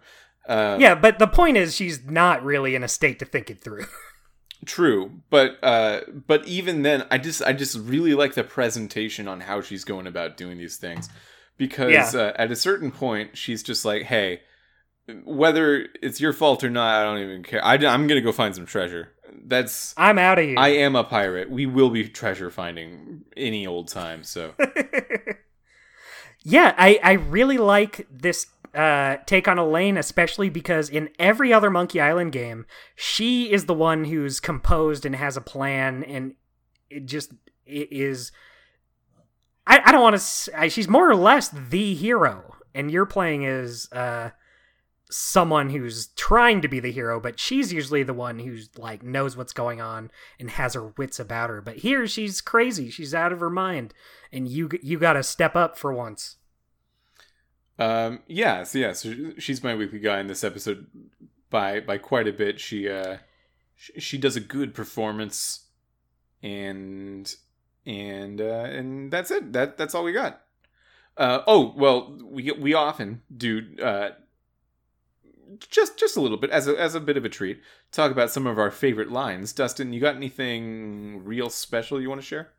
Uh, 0.49 0.79
Yeah, 0.81 0.95
but 0.95 1.19
the 1.19 1.27
point 1.27 1.57
is 1.57 1.75
she's 1.75 2.05
not 2.05 2.43
really 2.45 2.75
in 2.75 2.83
a 2.83 2.89
state 2.89 3.19
to 3.19 3.25
think 3.25 3.51
it 3.51 3.61
through. 3.61 3.85
True, 4.67 5.21
but 5.31 5.59
uh, 5.63 6.01
but 6.27 6.47
even 6.47 6.83
then, 6.83 7.05
I 7.11 7.19
just 7.19 7.43
I 7.43 7.53
just 7.53 7.77
really 7.79 8.15
like 8.15 8.35
the 8.35 8.45
presentation 8.45 9.29
on 9.29 9.41
how 9.41 9.61
she's 9.61 9.85
going 9.85 10.07
about 10.07 10.37
doing 10.37 10.59
these 10.59 10.77
things, 10.77 11.09
because 11.59 12.15
Yeah. 12.15 12.21
uh, 12.21 12.33
at 12.37 12.51
a 12.51 12.57
certain 12.57 12.91
point, 12.91 13.37
she's 13.37 13.63
just 13.63 13.85
like, 13.85 14.03
"Hey, 14.03 14.41
whether 15.25 15.87
it's 16.03 16.21
your 16.21 16.33
fault 16.33 16.63
or 16.63 16.71
not, 16.71 17.01
I 17.01 17.05
don't 17.05 17.19
even 17.19 17.43
care. 17.43 17.65
I, 17.65 17.77
am 17.77 18.07
gonna 18.07 18.21
go 18.21 18.33
find 18.33 18.55
some 18.55 18.67
treasure. 18.67 19.13
That's 19.45 19.95
I'm 19.97 20.19
out 20.19 20.39
of 20.39 20.45
here. 20.45 20.59
I 20.59 20.69
am 20.69 20.97
a 20.97 21.05
pirate. 21.05 21.51
We 21.51 21.67
will 21.67 21.91
be 21.91 22.09
treasure 22.09 22.51
finding 22.51 23.25
any 23.37 23.67
old 23.67 23.89
time. 23.89 24.25
So." 24.25 24.55
yeah, 26.43 26.75
I, 26.77 27.01
I 27.03 27.13
really 27.13 27.59
like 27.59 28.07
this 28.11 28.47
uh, 28.75 29.17
take 29.27 29.49
on 29.49 29.59
Elaine, 29.59 29.97
especially 29.97 30.51
because 30.51 30.91
in 30.91 31.09
every 31.19 31.53
other 31.53 31.71
Monkey 31.71 32.01
Island 32.01 32.33
game, 32.33 32.67
she 32.95 33.51
is 33.51 33.65
the 33.65 33.75
one 33.75 34.05
who's 34.05 34.41
composed 34.41 35.07
and 35.07 35.17
has 35.17 35.37
a 35.37 35.41
plan, 35.41 36.05
and 36.05 36.35
it 36.91 37.07
just 37.07 37.33
it 37.67 37.89
is. 37.91 38.31
I, 39.67 39.81
I 39.85 39.93
don't 39.93 40.03
want 40.03 40.21
to. 40.21 40.71
She's 40.71 40.89
more 40.89 41.09
or 41.09 41.17
less 41.17 41.49
the 41.49 41.95
hero, 41.95 42.57
and 42.75 42.91
you're 42.91 43.07
playing 43.07 43.47
as 43.47 43.89
uh, 43.93 44.31
someone 45.11 45.71
who's 45.71 46.09
trying 46.09 46.61
to 46.61 46.69
be 46.69 46.81
the 46.81 46.93
hero, 46.93 47.19
but 47.21 47.41
she's 47.41 47.73
usually 47.73 48.03
the 48.03 48.15
one 48.15 48.39
who's 48.41 48.71
like 48.77 49.03
knows 49.03 49.37
what's 49.37 49.53
going 49.53 49.81
on 49.81 50.11
and 50.39 50.51
has 50.51 50.75
her 50.75 50.93
wits 50.97 51.19
about 51.19 51.51
her. 51.51 51.61
But 51.61 51.79
here, 51.79 52.07
she's 52.07 52.41
crazy. 52.41 52.91
She's 52.91 53.15
out 53.15 53.33
of 53.33 53.41
her 53.41 53.51
mind, 53.51 53.95
and 54.33 54.49
you 54.49 54.69
you 54.83 54.99
got 54.99 55.15
to 55.15 55.23
step 55.23 55.57
up 55.57 55.79
for 55.79 55.93
once. 55.93 56.37
Um, 57.79 58.21
yeah, 58.27 58.65
so 58.65 58.79
yeah, 58.79 58.93
so 58.93 59.33
she's 59.39 59.63
my 59.63 59.75
weekly 59.75 60.01
guy 60.01 60.21
in 60.21 60.27
this 60.27 60.45
episode 60.45 60.87
by 61.51 61.81
by 61.81 61.99
quite 61.99 62.29
a 62.29 62.33
bit. 62.33 62.61
She 62.61 62.89
uh 62.89 63.19
she, 63.77 64.01
she 64.01 64.19
does 64.19 64.37
a 64.37 64.41
good 64.41 64.75
performance 64.75 65.67
and 66.43 67.35
and 67.87 68.41
uh 68.41 68.45
and 68.45 69.11
that's 69.11 69.31
it. 69.31 69.53
That 69.53 69.79
that's 69.79 69.95
all 69.95 70.05
we 70.05 70.13
got. 70.13 70.43
Uh 71.17 71.43
oh, 71.47 71.73
well, 71.77 72.19
we 72.23 72.53
we 72.53 72.75
often 72.75 73.23
do 73.35 73.63
uh 73.83 74.11
just 75.71 75.99
just 75.99 76.17
a 76.17 76.21
little 76.21 76.37
bit 76.37 76.51
as 76.51 76.69
a 76.69 76.79
as 76.79 76.95
a 76.95 77.01
bit 77.01 77.17
of 77.17 77.25
a 77.25 77.29
treat 77.29 77.61
talk 77.93 78.11
about 78.11 78.31
some 78.31 78.47
of 78.47 78.59
our 78.59 78.71
favorite 78.71 79.11
lines. 79.11 79.53
Dustin, 79.53 79.93
you 79.93 80.01
got 80.01 80.17
anything 80.17 81.25
real 81.25 81.51
special 81.51 82.01
you 82.01 82.09
want 82.09 82.21
to 82.21 82.27
share? 82.27 82.51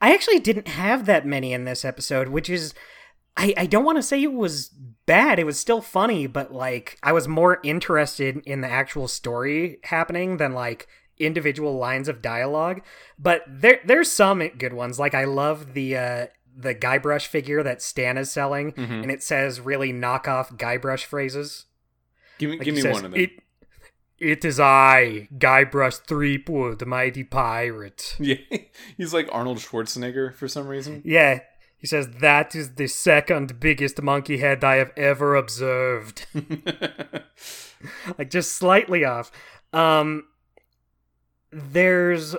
I 0.00 0.12
actually 0.14 0.40
didn't 0.40 0.68
have 0.68 1.06
that 1.06 1.26
many 1.26 1.52
in 1.52 1.64
this 1.64 1.84
episode, 1.84 2.28
which 2.28 2.50
is 2.50 2.74
I, 3.36 3.54
I 3.56 3.66
don't 3.66 3.84
want 3.84 3.96
to 3.98 4.02
say 4.02 4.22
it 4.22 4.32
was 4.32 4.68
bad. 5.06 5.38
It 5.38 5.46
was 5.46 5.58
still 5.58 5.80
funny, 5.80 6.26
but 6.26 6.52
like 6.52 6.98
I 7.02 7.12
was 7.12 7.26
more 7.28 7.60
interested 7.62 8.38
in 8.44 8.60
the 8.60 8.68
actual 8.70 9.08
story 9.08 9.78
happening 9.84 10.36
than 10.36 10.52
like 10.52 10.86
individual 11.18 11.76
lines 11.78 12.08
of 12.08 12.20
dialogue. 12.22 12.82
But 13.18 13.42
there 13.48 13.80
there's 13.84 14.10
some 14.10 14.46
good 14.58 14.72
ones. 14.74 14.98
Like 14.98 15.14
I 15.14 15.24
love 15.24 15.74
the 15.74 15.96
uh 15.96 16.26
the 16.54 16.74
Guybrush 16.74 17.26
figure 17.26 17.62
that 17.62 17.80
Stan 17.80 18.18
is 18.18 18.30
selling, 18.30 18.72
Mhm. 18.72 19.02
and 19.04 19.10
it 19.10 19.22
says 19.22 19.58
really 19.60 19.90
knockoff 19.90 20.58
Guybrush 20.58 21.04
phrases. 21.04 21.64
Give 22.42 22.50
me 22.50 22.56
Like 22.56 22.64
give 22.64 22.74
me 22.74 22.80
says, 22.80 22.94
one 22.94 23.04
of 23.04 23.12
them. 23.12 23.20
It, 23.20 23.30
it 24.18 24.44
is 24.44 24.58
I, 24.58 25.28
Guybrush 25.38 26.00
Threepwood, 26.08 26.80
the 26.80 26.86
mighty 26.86 27.22
pirate. 27.22 28.16
yeah, 28.20 28.34
he's 28.96 29.14
like 29.14 29.28
Arnold 29.30 29.58
Schwarzenegger 29.58 30.34
for 30.34 30.48
some 30.48 30.66
reason. 30.66 31.02
Yeah, 31.04 31.38
he 31.76 31.86
says 31.86 32.08
that 32.18 32.56
is 32.56 32.74
the 32.74 32.88
second 32.88 33.60
biggest 33.60 34.02
monkey 34.02 34.38
head 34.38 34.64
I 34.64 34.76
have 34.76 34.90
ever 34.96 35.36
observed. 35.36 36.26
like 38.18 38.28
just 38.28 38.56
slightly 38.56 39.04
off. 39.04 39.30
Um 39.72 40.24
there's 41.52 42.34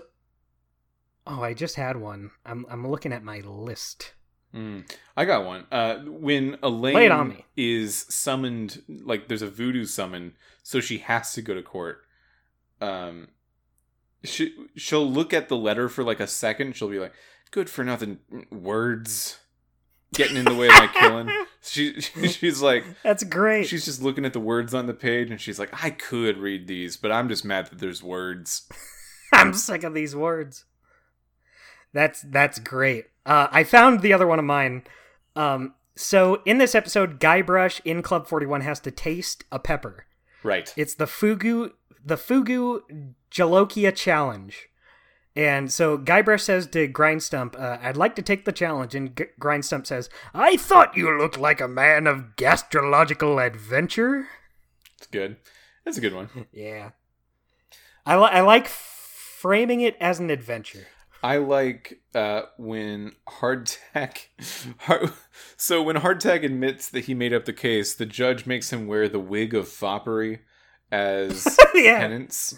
Oh, 1.26 1.42
I 1.42 1.54
just 1.54 1.78
had 1.78 1.96
one. 1.96 2.32
I'm 2.46 2.66
I'm 2.70 2.86
looking 2.86 3.14
at 3.14 3.24
my 3.24 3.40
list. 3.40 4.12
Mm. 4.54 4.90
I 5.18 5.26
got 5.26 5.46
one. 5.46 5.66
Uh, 5.72 5.98
when 6.06 6.58
Elaine 6.62 7.12
on 7.12 7.38
is 7.58 8.06
summoned, 8.10 8.82
like 8.88 9.28
there's 9.28 9.42
a 9.42 9.50
voodoo 9.50 9.86
summon, 9.86 10.34
so 10.62 10.80
she 10.80 11.00
has 11.00 11.34
to 11.34 11.42
go 11.42 11.54
to 11.54 11.64
court. 11.64 12.02
Um, 12.80 13.30
she 14.24 14.56
she'll 14.76 15.10
look 15.10 15.34
at 15.34 15.50
the 15.50 15.58
letter 15.58 15.90
for 15.90 16.04
like 16.04 16.20
a 16.20 16.28
second. 16.28 16.76
She'll 16.76 16.90
be 16.90 17.00
like, 17.00 17.14
"Good 17.52 17.70
for 17.70 17.84
nothing 17.84 18.20
words, 18.52 19.40
getting 20.14 20.38
in 20.38 20.46
the 20.46 20.56
way 20.56 20.68
of 20.68 20.74
my 20.74 20.88
killing." 20.88 21.30
She 21.66 22.02
she's 22.02 22.62
like, 22.62 22.84
That's 23.04 23.24
great. 23.24 23.68
she's 23.68 23.86
just 23.86 24.02
looking 24.02 24.26
at 24.26 24.34
the 24.34 24.40
words 24.42 24.74
on 24.74 24.86
the 24.86 24.94
page, 24.94 25.32
and 25.32 25.40
she's 25.40 25.58
like, 25.58 25.70
"I 25.82 25.92
could 25.92 26.38
read 26.38 26.68
these, 26.68 26.98
but 26.98 27.10
I'm 27.10 27.30
just 27.30 27.46
mad 27.46 27.68
that 27.68 27.80
there's 27.80 28.04
words." 28.04 28.68
I'm 29.34 29.54
sick 29.54 29.84
of 29.84 29.94
these 29.94 30.14
words. 30.14 30.66
That's 31.94 32.22
that's 32.22 32.60
great. 32.60 33.06
Uh, 33.26 33.48
I 33.52 33.64
found 33.64 34.02
the 34.02 34.14
other 34.14 34.28
one 34.28 34.40
of 34.40 34.46
mine. 34.46 34.84
Um, 35.36 35.74
so 35.96 36.42
in 36.46 36.58
this 36.58 36.76
episode, 36.76 37.20
Guybrush 37.20 37.80
in 37.86 38.02
Club 38.02 38.28
Forty 38.28 38.46
One 38.46 38.62
has 38.62 38.80
to 38.82 38.92
taste 38.92 39.44
a 39.52 39.60
pepper. 39.60 40.06
Right. 40.44 40.74
It's 40.76 40.96
the 40.96 41.06
Fugu 41.06 41.72
the 42.04 42.16
Fugu 42.18 42.82
Jalokia 43.32 43.96
challenge. 43.96 44.68
And 45.36 45.72
so 45.72 45.98
Guybrush 45.98 46.42
says 46.42 46.68
to 46.68 46.88
Grindstump, 46.88 47.60
uh, 47.60 47.80
I'd 47.82 47.98
like 47.98 48.16
to 48.18 48.22
take 48.22 48.46
the 48.46 48.52
challenge. 48.52 48.94
And 48.94 49.18
G- 49.18 49.26
Grindstump 49.40 49.88
says, 49.88 50.08
I 50.34 50.58
thought 50.58 50.96
you 50.96 51.10
looked 51.18 51.40
like 51.40 51.60
a 51.60 51.68
man 51.68 52.06
of 52.06 52.36
gastrological 52.36 53.44
adventure. 53.44 54.28
It's 55.00 55.08
good. 55.08 55.38
That's 55.86 55.98
a 55.98 56.02
good 56.02 56.14
one. 56.14 56.30
Yeah. 56.54 56.92
I, 58.06 58.16
li- 58.18 58.30
I 58.32 58.42
like 58.42 58.68
framing 58.68 59.82
it 59.82 59.96
as 60.00 60.20
an 60.20 60.30
adventure. 60.30 60.88
I 61.24 61.38
like 61.38 62.02
uh, 62.14 62.44
when 62.58 63.14
Hardtack. 63.28 64.28
Hard, 64.80 65.12
so 65.56 65.82
when 65.82 65.96
Hardtack 65.96 66.44
admits 66.44 66.90
that 66.90 67.06
he 67.06 67.14
made 67.14 67.34
up 67.34 67.46
the 67.46 67.54
case, 67.54 67.94
the 67.94 68.06
judge 68.06 68.46
makes 68.46 68.74
him 68.74 68.88
wear 68.88 69.08
the 69.08 69.22
wig 69.22 69.56
of 69.56 69.70
foppery 69.70 70.42
as 70.92 71.58
yeah. 71.74 72.00
penance, 72.00 72.54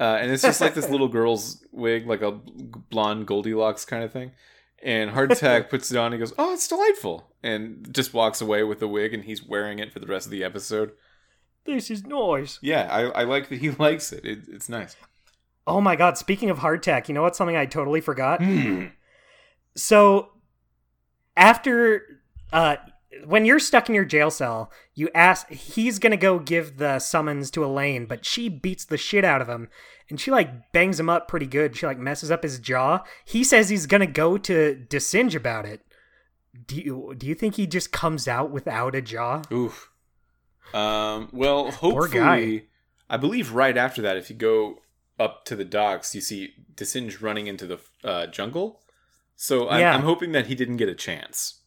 uh, 0.00 0.18
and 0.20 0.30
it's 0.30 0.42
just 0.42 0.62
like 0.62 0.74
this 0.74 0.88
little 0.88 1.08
girl's 1.08 1.64
wig, 1.72 2.06
like 2.06 2.22
a 2.22 2.32
blonde 2.32 3.26
Goldilocks 3.26 3.84
kind 3.84 4.02
of 4.02 4.12
thing. 4.12 4.32
And 4.82 5.10
Hardtack 5.10 5.68
puts 5.70 5.90
it 5.90 5.98
on. 5.98 6.06
and 6.06 6.14
He 6.14 6.18
goes, 6.18 6.32
"Oh, 6.38 6.54
it's 6.54 6.66
delightful," 6.68 7.34
and 7.42 7.86
just 7.92 8.14
walks 8.14 8.40
away 8.40 8.62
with 8.62 8.80
the 8.80 8.88
wig, 8.88 9.12
and 9.12 9.24
he's 9.24 9.44
wearing 9.44 9.78
it 9.78 9.92
for 9.92 10.00
the 10.00 10.06
rest 10.06 10.26
of 10.26 10.32
the 10.32 10.42
episode. 10.42 10.92
This 11.66 11.90
is 11.90 12.06
noise. 12.06 12.58
Yeah, 12.62 12.88
I, 12.90 13.02
I 13.20 13.24
like 13.24 13.50
that 13.50 13.58
he 13.58 13.70
likes 13.70 14.12
it. 14.12 14.24
it 14.24 14.40
it's 14.48 14.68
nice. 14.70 14.96
Oh 15.66 15.80
my 15.80 15.96
god, 15.96 16.16
speaking 16.16 16.50
of 16.50 16.58
hardtack, 16.58 17.08
you 17.08 17.14
know 17.14 17.22
what's 17.22 17.38
something 17.38 17.56
I 17.56 17.66
totally 17.66 18.00
forgot? 18.00 18.42
Hmm. 18.42 18.86
So 19.74 20.30
after 21.36 22.20
uh 22.52 22.76
when 23.24 23.44
you're 23.44 23.58
stuck 23.58 23.88
in 23.88 23.94
your 23.94 24.04
jail 24.04 24.30
cell, 24.30 24.70
you 24.94 25.08
ask 25.14 25.48
he's 25.50 25.98
gonna 25.98 26.16
go 26.16 26.38
give 26.38 26.76
the 26.78 26.98
summons 26.98 27.50
to 27.52 27.64
Elaine, 27.64 28.06
but 28.06 28.24
she 28.24 28.48
beats 28.48 28.84
the 28.84 28.96
shit 28.96 29.24
out 29.24 29.40
of 29.40 29.48
him 29.48 29.68
and 30.08 30.20
she 30.20 30.30
like 30.30 30.72
bangs 30.72 31.00
him 31.00 31.08
up 31.08 31.28
pretty 31.28 31.46
good. 31.46 31.76
She 31.76 31.86
like 31.86 31.98
messes 31.98 32.30
up 32.30 32.42
his 32.42 32.58
jaw. 32.58 33.02
He 33.24 33.42
says 33.42 33.68
he's 33.68 33.86
gonna 33.86 34.06
go 34.06 34.38
to 34.38 34.74
de 34.74 35.00
Singe 35.00 35.34
about 35.34 35.66
it. 35.66 35.80
Do 36.66 36.76
you 36.76 37.14
do 37.16 37.26
you 37.26 37.34
think 37.34 37.56
he 37.56 37.66
just 37.66 37.92
comes 37.92 38.28
out 38.28 38.50
without 38.50 38.94
a 38.94 39.02
jaw? 39.02 39.42
Oof. 39.52 39.90
Um, 40.74 41.28
well, 41.32 41.70
hopefully, 41.70 42.68
I 43.08 43.16
believe 43.16 43.52
right 43.52 43.76
after 43.76 44.02
that, 44.02 44.16
if 44.16 44.30
you 44.30 44.36
go 44.36 44.78
up 45.18 45.44
to 45.46 45.56
the 45.56 45.64
docks, 45.64 46.14
you 46.14 46.20
see 46.20 46.54
de 46.74 46.84
Singe 46.84 47.20
running 47.20 47.46
into 47.46 47.66
the 47.66 47.78
uh, 48.04 48.26
jungle. 48.26 48.80
So 49.36 49.68
I'm, 49.68 49.80
Yeah. 49.80 49.94
I'm 49.94 50.02
hoping 50.02 50.32
that 50.32 50.46
he 50.46 50.54
didn't 50.54 50.76
get 50.76 50.88
a 50.88 50.94
chance. 50.94 51.60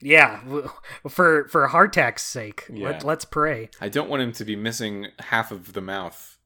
Yeah, 0.00 0.40
for 1.08 1.48
for 1.48 1.68
hardtack's 1.68 2.22
sake, 2.22 2.64
Yeah. 2.72 2.88
let, 2.90 3.04
let's 3.04 3.24
pray. 3.24 3.70
I 3.80 3.88
don't 3.88 4.08
want 4.08 4.22
him 4.22 4.32
to 4.32 4.44
be 4.44 4.54
missing 4.56 5.08
half 5.18 5.50
of 5.50 5.72
the 5.72 5.80
mouth. 5.80 6.38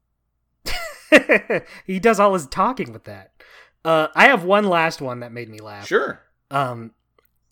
he 1.86 1.98
does 1.98 2.19
all 2.19 2.32
his 2.35 2.47
talking 2.47 2.93
with 2.93 3.05
that. 3.05 3.32
Uh, 3.85 4.09
I 4.14 4.27
have 4.28 4.44
one 4.44 4.64
last 4.69 5.01
one 5.02 5.20
that 5.20 5.32
made 5.32 5.48
me 5.48 5.59
laugh. 5.59 5.86
Sure. 5.86 6.23
Um, 6.51 6.93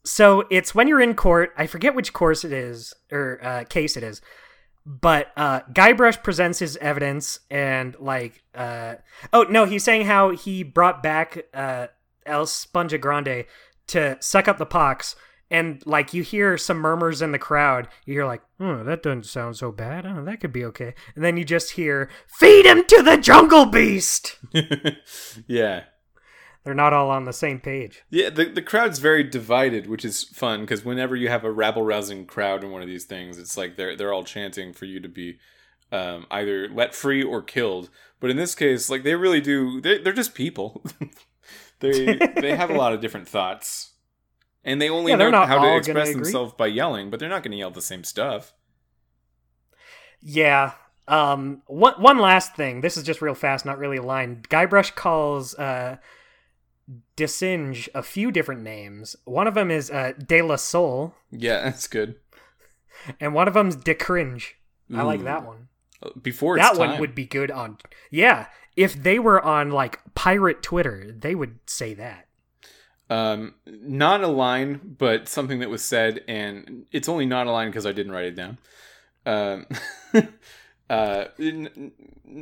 so 0.04 0.44
it's 0.50 0.74
when 0.74 0.88
you're 0.88 1.00
in 1.00 1.14
court. 1.14 1.52
I 1.58 1.66
forget 1.66 1.94
which 1.94 2.12
course 2.12 2.44
it 2.44 2.52
is 2.52 2.94
or 3.12 3.38
uh, 3.42 3.64
case 3.64 3.96
it 3.96 4.02
is, 4.02 4.22
but 4.86 5.32
uh, 5.36 5.60
Guybrush 5.72 6.22
presents 6.22 6.58
his 6.58 6.76
evidence 6.78 7.40
and 7.50 7.96
like, 7.98 8.42
uh, 8.54 8.96
oh 9.32 9.44
no, 9.44 9.64
he's 9.64 9.84
saying 9.84 10.06
how 10.06 10.30
he 10.30 10.62
brought 10.62 11.02
back 11.02 11.46
uh, 11.52 11.88
El 12.26 12.46
Sponja 12.46 13.00
Grande 13.00 13.44
to 13.88 14.16
suck 14.20 14.48
up 14.48 14.58
the 14.58 14.66
pox. 14.66 15.16
And 15.52 15.84
like 15.84 16.14
you 16.14 16.22
hear 16.22 16.56
some 16.56 16.78
murmurs 16.78 17.20
in 17.22 17.32
the 17.32 17.38
crowd, 17.38 17.88
you 18.06 18.14
hear 18.14 18.24
like, 18.24 18.42
"Oh, 18.60 18.84
that 18.84 19.02
doesn't 19.02 19.26
sound 19.26 19.56
so 19.56 19.72
bad. 19.72 20.06
Oh, 20.06 20.24
that 20.24 20.38
could 20.38 20.52
be 20.52 20.64
okay." 20.66 20.94
And 21.16 21.24
then 21.24 21.36
you 21.36 21.44
just 21.44 21.72
hear, 21.72 22.08
"Feed 22.28 22.66
him 22.66 22.84
to 22.84 23.02
the 23.02 23.16
jungle 23.16 23.66
beast." 23.66 24.38
yeah. 25.48 25.84
They're 26.64 26.74
not 26.74 26.92
all 26.92 27.10
on 27.10 27.24
the 27.24 27.32
same 27.32 27.60
page. 27.60 28.02
Yeah, 28.10 28.30
the, 28.30 28.46
the 28.46 28.62
crowd's 28.62 28.98
very 28.98 29.22
divided, 29.22 29.86
which 29.86 30.04
is 30.04 30.24
fun 30.24 30.62
because 30.62 30.84
whenever 30.84 31.14
you 31.14 31.28
have 31.28 31.44
a 31.44 31.50
rabble 31.52 31.82
rousing 31.82 32.26
crowd 32.26 32.64
in 32.64 32.70
one 32.70 32.82
of 32.82 32.88
these 32.88 33.04
things, 33.04 33.38
it's 33.38 33.56
like 33.56 33.76
they're 33.76 33.96
they're 33.96 34.12
all 34.12 34.24
chanting 34.24 34.72
for 34.72 34.84
you 34.84 35.00
to 35.00 35.08
be 35.08 35.38
um, 35.92 36.26
either 36.30 36.68
let 36.68 36.94
free 36.94 37.22
or 37.22 37.42
killed. 37.42 37.88
But 38.20 38.30
in 38.30 38.36
this 38.36 38.54
case, 38.54 38.90
like 38.90 39.02
they 39.04 39.14
really 39.14 39.40
do, 39.40 39.80
they're, 39.80 39.98
they're 40.02 40.12
just 40.12 40.34
people. 40.34 40.84
they 41.80 42.22
they 42.38 42.54
have 42.56 42.70
a 42.70 42.74
lot 42.74 42.92
of 42.92 43.00
different 43.00 43.28
thoughts, 43.28 43.92
and 44.64 44.80
they 44.82 44.90
only 44.90 45.12
Yeah, 45.12 45.16
know 45.16 45.34
how 45.46 45.58
to 45.58 45.76
express 45.76 46.12
themselves 46.12 46.52
by 46.54 46.66
yelling, 46.66 47.10
but 47.10 47.20
they're 47.20 47.28
not 47.28 47.42
going 47.42 47.52
to 47.52 47.58
yell 47.58 47.70
the 47.70 47.82
same 47.82 48.04
stuff. 48.04 48.52
Yeah. 50.20 50.72
Um. 51.08 51.62
One 51.66 51.94
one 52.00 52.18
last 52.18 52.54
thing. 52.54 52.80
This 52.82 52.96
is 52.96 53.02
just 53.04 53.22
real 53.22 53.34
fast, 53.34 53.64
not 53.66 53.78
really 53.78 53.96
a 53.96 54.02
line. 54.02 54.42
Guybrush 54.48 54.94
calls 54.94 55.54
uh, 55.54 55.96
de 57.16 57.28
Singe 57.28 57.88
a 57.94 58.02
few 58.02 58.30
different 58.32 58.62
names. 58.62 59.16
One 59.24 59.46
of 59.46 59.54
them 59.54 59.70
is 59.70 59.90
uh, 59.90 60.12
De 60.26 60.42
La 60.42 60.56
Soul, 60.56 61.14
Yeah, 61.30 61.60
that's 61.64 61.86
good. 61.86 62.16
and 63.20 63.34
one 63.34 63.48
of 63.48 63.54
them's 63.54 63.76
De 63.76 63.94
Cringe. 63.94 64.56
I 64.94 65.02
like 65.02 65.22
that 65.24 65.46
one. 65.46 65.68
Before 66.20 66.56
it's 66.58 66.68
that 66.68 66.78
one 66.78 66.98
would 66.98 67.14
be 67.14 67.26
good 67.26 67.50
on. 67.50 67.78
Yeah, 68.10 68.46
if 68.74 68.94
they 68.94 69.18
were 69.18 69.40
on 69.44 69.70
like 69.70 70.00
pirate 70.14 70.62
Twitter, 70.62 71.12
they 71.16 71.34
would 71.34 71.58
say 71.66 71.94
that. 71.94 72.26
Um, 73.08 73.54
not 73.66 74.22
a 74.22 74.28
line, 74.28 74.96
but 74.98 75.28
something 75.28 75.58
that 75.60 75.68
was 75.70 75.84
said, 75.84 76.22
and 76.26 76.86
it's 76.92 77.08
only 77.08 77.26
not 77.26 77.46
a 77.46 77.50
line 77.52 77.68
because 77.68 77.84
I 77.86 77.92
didn't 77.92 78.12
write 78.12 78.24
it 78.26 78.36
down. 78.36 78.58
Um, 79.26 79.66
uh, 80.88 81.24
n- 81.38 81.68
n- 81.76 81.92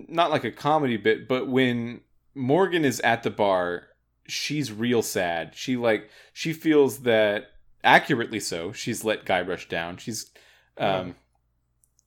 not 0.08 0.30
like 0.30 0.44
a 0.44 0.50
comedy 0.52 0.96
bit, 0.96 1.26
but 1.28 1.48
when 1.48 2.00
Morgan 2.34 2.84
is 2.84 3.00
at 3.00 3.22
the 3.22 3.30
bar, 3.30 3.84
she's 4.28 4.72
real 4.72 5.02
sad. 5.02 5.52
She 5.54 5.76
like 5.76 6.08
she 6.32 6.52
feels 6.52 7.00
that 7.00 7.50
accurately 7.82 8.40
so. 8.40 8.72
She's 8.72 9.04
let 9.04 9.24
Guybrush 9.24 9.68
down. 9.68 9.96
She's 9.96 10.30
um, 10.76 11.16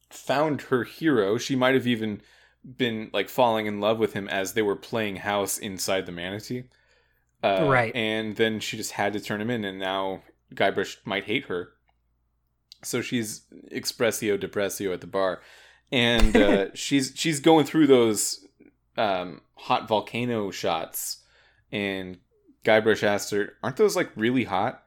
found 0.09 0.63
her 0.63 0.83
hero. 0.83 1.37
She 1.37 1.55
might 1.55 1.73
have 1.73 1.87
even 1.87 2.21
been 2.77 3.09
like 3.11 3.29
falling 3.29 3.65
in 3.65 3.79
love 3.79 3.97
with 3.99 4.13
him 4.13 4.27
as 4.29 4.53
they 4.53 4.61
were 4.61 4.75
playing 4.75 5.17
house 5.17 5.57
inside 5.57 6.05
the 6.05 6.11
manatee. 6.11 6.65
Uh, 7.43 7.67
Right. 7.67 7.95
And 7.95 8.35
then 8.35 8.59
she 8.59 8.77
just 8.77 8.91
had 8.91 9.13
to 9.13 9.19
turn 9.19 9.41
him 9.41 9.49
in, 9.49 9.65
and 9.65 9.79
now 9.79 10.21
Guybrush 10.53 10.97
might 11.05 11.23
hate 11.25 11.45
her. 11.45 11.69
So 12.83 13.01
she's 13.01 13.41
expressio 13.71 14.39
depressio 14.39 14.93
at 14.93 15.01
the 15.01 15.07
bar, 15.07 15.41
and 15.91 16.35
uh, 16.37 16.65
she's 16.73 17.13
she's 17.15 17.39
going 17.39 17.65
through 17.65 17.87
those 17.87 18.45
um, 18.97 19.41
hot 19.55 19.87
volcano 19.87 20.51
shots, 20.51 21.20
and 21.71 22.17
Guybrush 22.65 23.03
asked 23.03 23.31
her, 23.31 23.53
"Aren't 23.63 23.77
those 23.77 23.95
like 23.95 24.11
really 24.15 24.43
hot? 24.43 24.83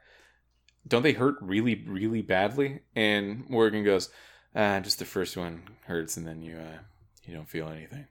Don't 0.86 1.02
they 1.02 1.12
hurt 1.12 1.36
really 1.40 1.84
really 1.86 2.22
badly?" 2.22 2.80
And 2.94 3.48
Morgan 3.48 3.84
goes, 3.84 4.10
uh, 4.54 4.80
"Just 4.80 4.98
the 4.98 5.04
first 5.04 5.36
one 5.36 5.62
hurts, 5.86 6.16
and 6.16 6.26
then 6.26 6.42
you 6.42 6.56
uh, 6.56 6.78
you 7.24 7.34
don't 7.34 7.48
feel 7.48 7.68
anything." 7.68 8.06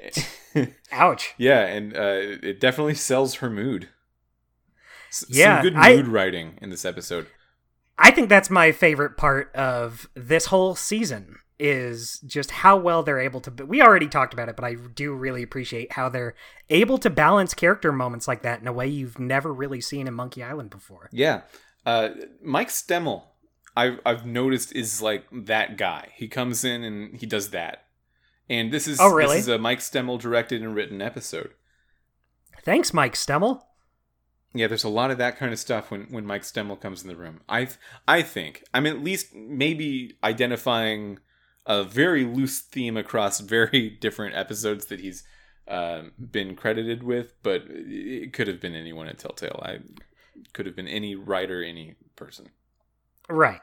Ouch. 0.92 1.34
Yeah, 1.38 1.60
and 1.66 1.96
uh, 1.96 2.36
it 2.42 2.60
definitely 2.60 2.94
sells 2.94 3.36
her 3.36 3.48
mood. 3.50 3.88
S- 5.10 5.24
Yeah, 5.28 5.58
some 5.58 5.62
good 5.72 5.74
I- 5.76 5.96
mood 5.96 6.08
writing 6.08 6.58
in 6.60 6.70
this 6.70 6.84
episode. 6.84 7.26
I 7.98 8.10
think 8.10 8.28
that's 8.28 8.50
my 8.50 8.72
favorite 8.72 9.16
part 9.16 9.54
of 9.54 10.08
this 10.14 10.46
whole 10.46 10.74
season 10.74 11.36
is 11.64 12.18
just 12.26 12.50
how 12.50 12.76
well 12.76 13.04
they're 13.04 13.20
able 13.20 13.40
to 13.40 13.50
we 13.66 13.80
already 13.80 14.08
talked 14.08 14.34
about 14.34 14.48
it 14.48 14.56
but 14.56 14.64
I 14.64 14.74
do 14.74 15.14
really 15.14 15.44
appreciate 15.44 15.92
how 15.92 16.08
they're 16.08 16.34
able 16.68 16.98
to 16.98 17.08
balance 17.08 17.54
character 17.54 17.92
moments 17.92 18.26
like 18.26 18.42
that 18.42 18.60
in 18.60 18.66
a 18.66 18.72
way 18.72 18.88
you've 18.88 19.20
never 19.20 19.54
really 19.54 19.80
seen 19.80 20.08
in 20.08 20.14
Monkey 20.14 20.42
Island 20.42 20.70
before. 20.70 21.08
Yeah, 21.12 21.42
uh, 21.86 22.08
Mike 22.42 22.68
Stemmle, 22.68 23.22
I've 23.76 24.00
I've 24.04 24.26
noticed 24.26 24.74
is 24.74 25.00
like 25.00 25.24
that 25.32 25.76
guy. 25.78 26.08
He 26.16 26.26
comes 26.26 26.64
in 26.64 26.82
and 26.82 27.16
he 27.16 27.26
does 27.26 27.50
that, 27.50 27.84
and 28.50 28.72
this 28.72 28.88
is 28.88 28.98
Oh, 29.00 29.12
really? 29.12 29.36
this 29.36 29.44
is 29.44 29.48
a 29.48 29.58
Mike 29.58 29.78
Stemmle 29.80 30.20
directed 30.20 30.62
and 30.62 30.74
written 30.74 31.00
episode. 31.00 31.50
Thanks 32.64 32.92
Mike 32.92 33.14
Stemmle. 33.14 33.62
Yeah, 34.54 34.66
there's 34.66 34.84
a 34.84 34.88
lot 34.88 35.10
of 35.10 35.18
that 35.18 35.38
kind 35.38 35.52
of 35.52 35.58
stuff 35.58 35.90
when 35.90 36.02
when 36.10 36.26
Mike 36.26 36.42
Stemmle 36.42 36.80
comes 36.80 37.02
in 37.02 37.08
the 37.08 37.16
room. 37.16 37.40
I 37.48 37.68
I 38.06 38.22
think 38.22 38.64
I'm 38.74 38.86
at 38.86 39.02
least 39.02 39.34
maybe 39.34 40.18
identifying 40.24 41.18
a 41.66 41.84
very 41.84 42.24
loose 42.24 42.60
theme 42.60 42.96
across 42.96 43.40
very 43.40 43.90
different 44.00 44.36
episodes 44.36 44.86
that 44.86 45.00
he's 45.00 45.24
um, 45.68 46.12
been 46.18 46.56
credited 46.56 47.02
with, 47.02 47.34
but 47.42 47.62
it 47.68 48.32
could 48.32 48.48
have 48.48 48.60
been 48.60 48.74
anyone 48.74 49.08
at 49.08 49.18
Telltale. 49.18 49.60
I 49.64 49.78
could 50.52 50.66
have 50.66 50.76
been 50.76 50.88
any 50.88 51.14
writer, 51.14 51.62
any 51.62 51.94
person. 52.16 52.50
Right. 53.28 53.60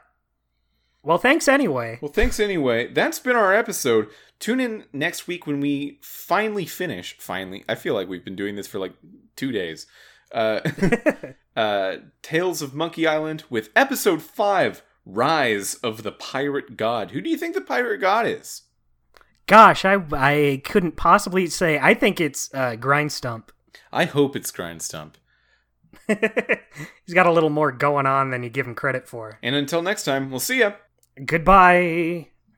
Well, 1.02 1.18
thanks 1.18 1.48
anyway. 1.48 1.98
Well, 2.02 2.12
thanks 2.12 2.38
anyway. 2.38 2.92
That's 2.92 3.18
been 3.18 3.36
our 3.36 3.54
episode. 3.54 4.08
Tune 4.38 4.60
in 4.60 4.84
next 4.92 5.26
week 5.26 5.46
when 5.46 5.60
we 5.60 5.98
finally 6.02 6.66
finish. 6.66 7.16
Finally, 7.18 7.64
I 7.68 7.74
feel 7.74 7.94
like 7.94 8.08
we've 8.08 8.24
been 8.24 8.36
doing 8.36 8.56
this 8.56 8.66
for 8.66 8.78
like 8.78 8.94
two 9.34 9.50
days. 9.50 9.86
Uh, 10.32 10.60
uh, 11.56 11.96
Tales 12.22 12.60
of 12.60 12.74
Monkey 12.74 13.06
Island 13.06 13.44
with 13.48 13.70
episode 13.74 14.22
five, 14.22 14.82
Rise 15.12 15.74
of 15.76 16.02
the 16.02 16.12
Pirate 16.12 16.76
God. 16.76 17.10
Who 17.10 17.20
do 17.20 17.28
you 17.28 17.36
think 17.36 17.54
the 17.54 17.60
pirate 17.60 17.98
god 17.98 18.26
is? 18.26 18.62
Gosh, 19.46 19.84
I 19.84 20.04
I 20.12 20.62
couldn't 20.64 20.96
possibly 20.96 21.48
say. 21.48 21.78
I 21.80 21.94
think 21.94 22.20
it's 22.20 22.52
uh, 22.54 22.76
Grindstump. 22.78 23.48
I 23.92 24.04
hope 24.04 24.36
it's 24.36 24.52
Grindstump. 24.52 25.14
He's 26.06 27.14
got 27.14 27.26
a 27.26 27.32
little 27.32 27.50
more 27.50 27.72
going 27.72 28.06
on 28.06 28.30
than 28.30 28.44
you 28.44 28.50
give 28.50 28.66
him 28.66 28.76
credit 28.76 29.08
for. 29.08 29.38
And 29.42 29.56
until 29.56 29.82
next 29.82 30.04
time, 30.04 30.30
we'll 30.30 30.38
see 30.38 30.60
ya. 30.60 30.74
Goodbye. 31.24 32.28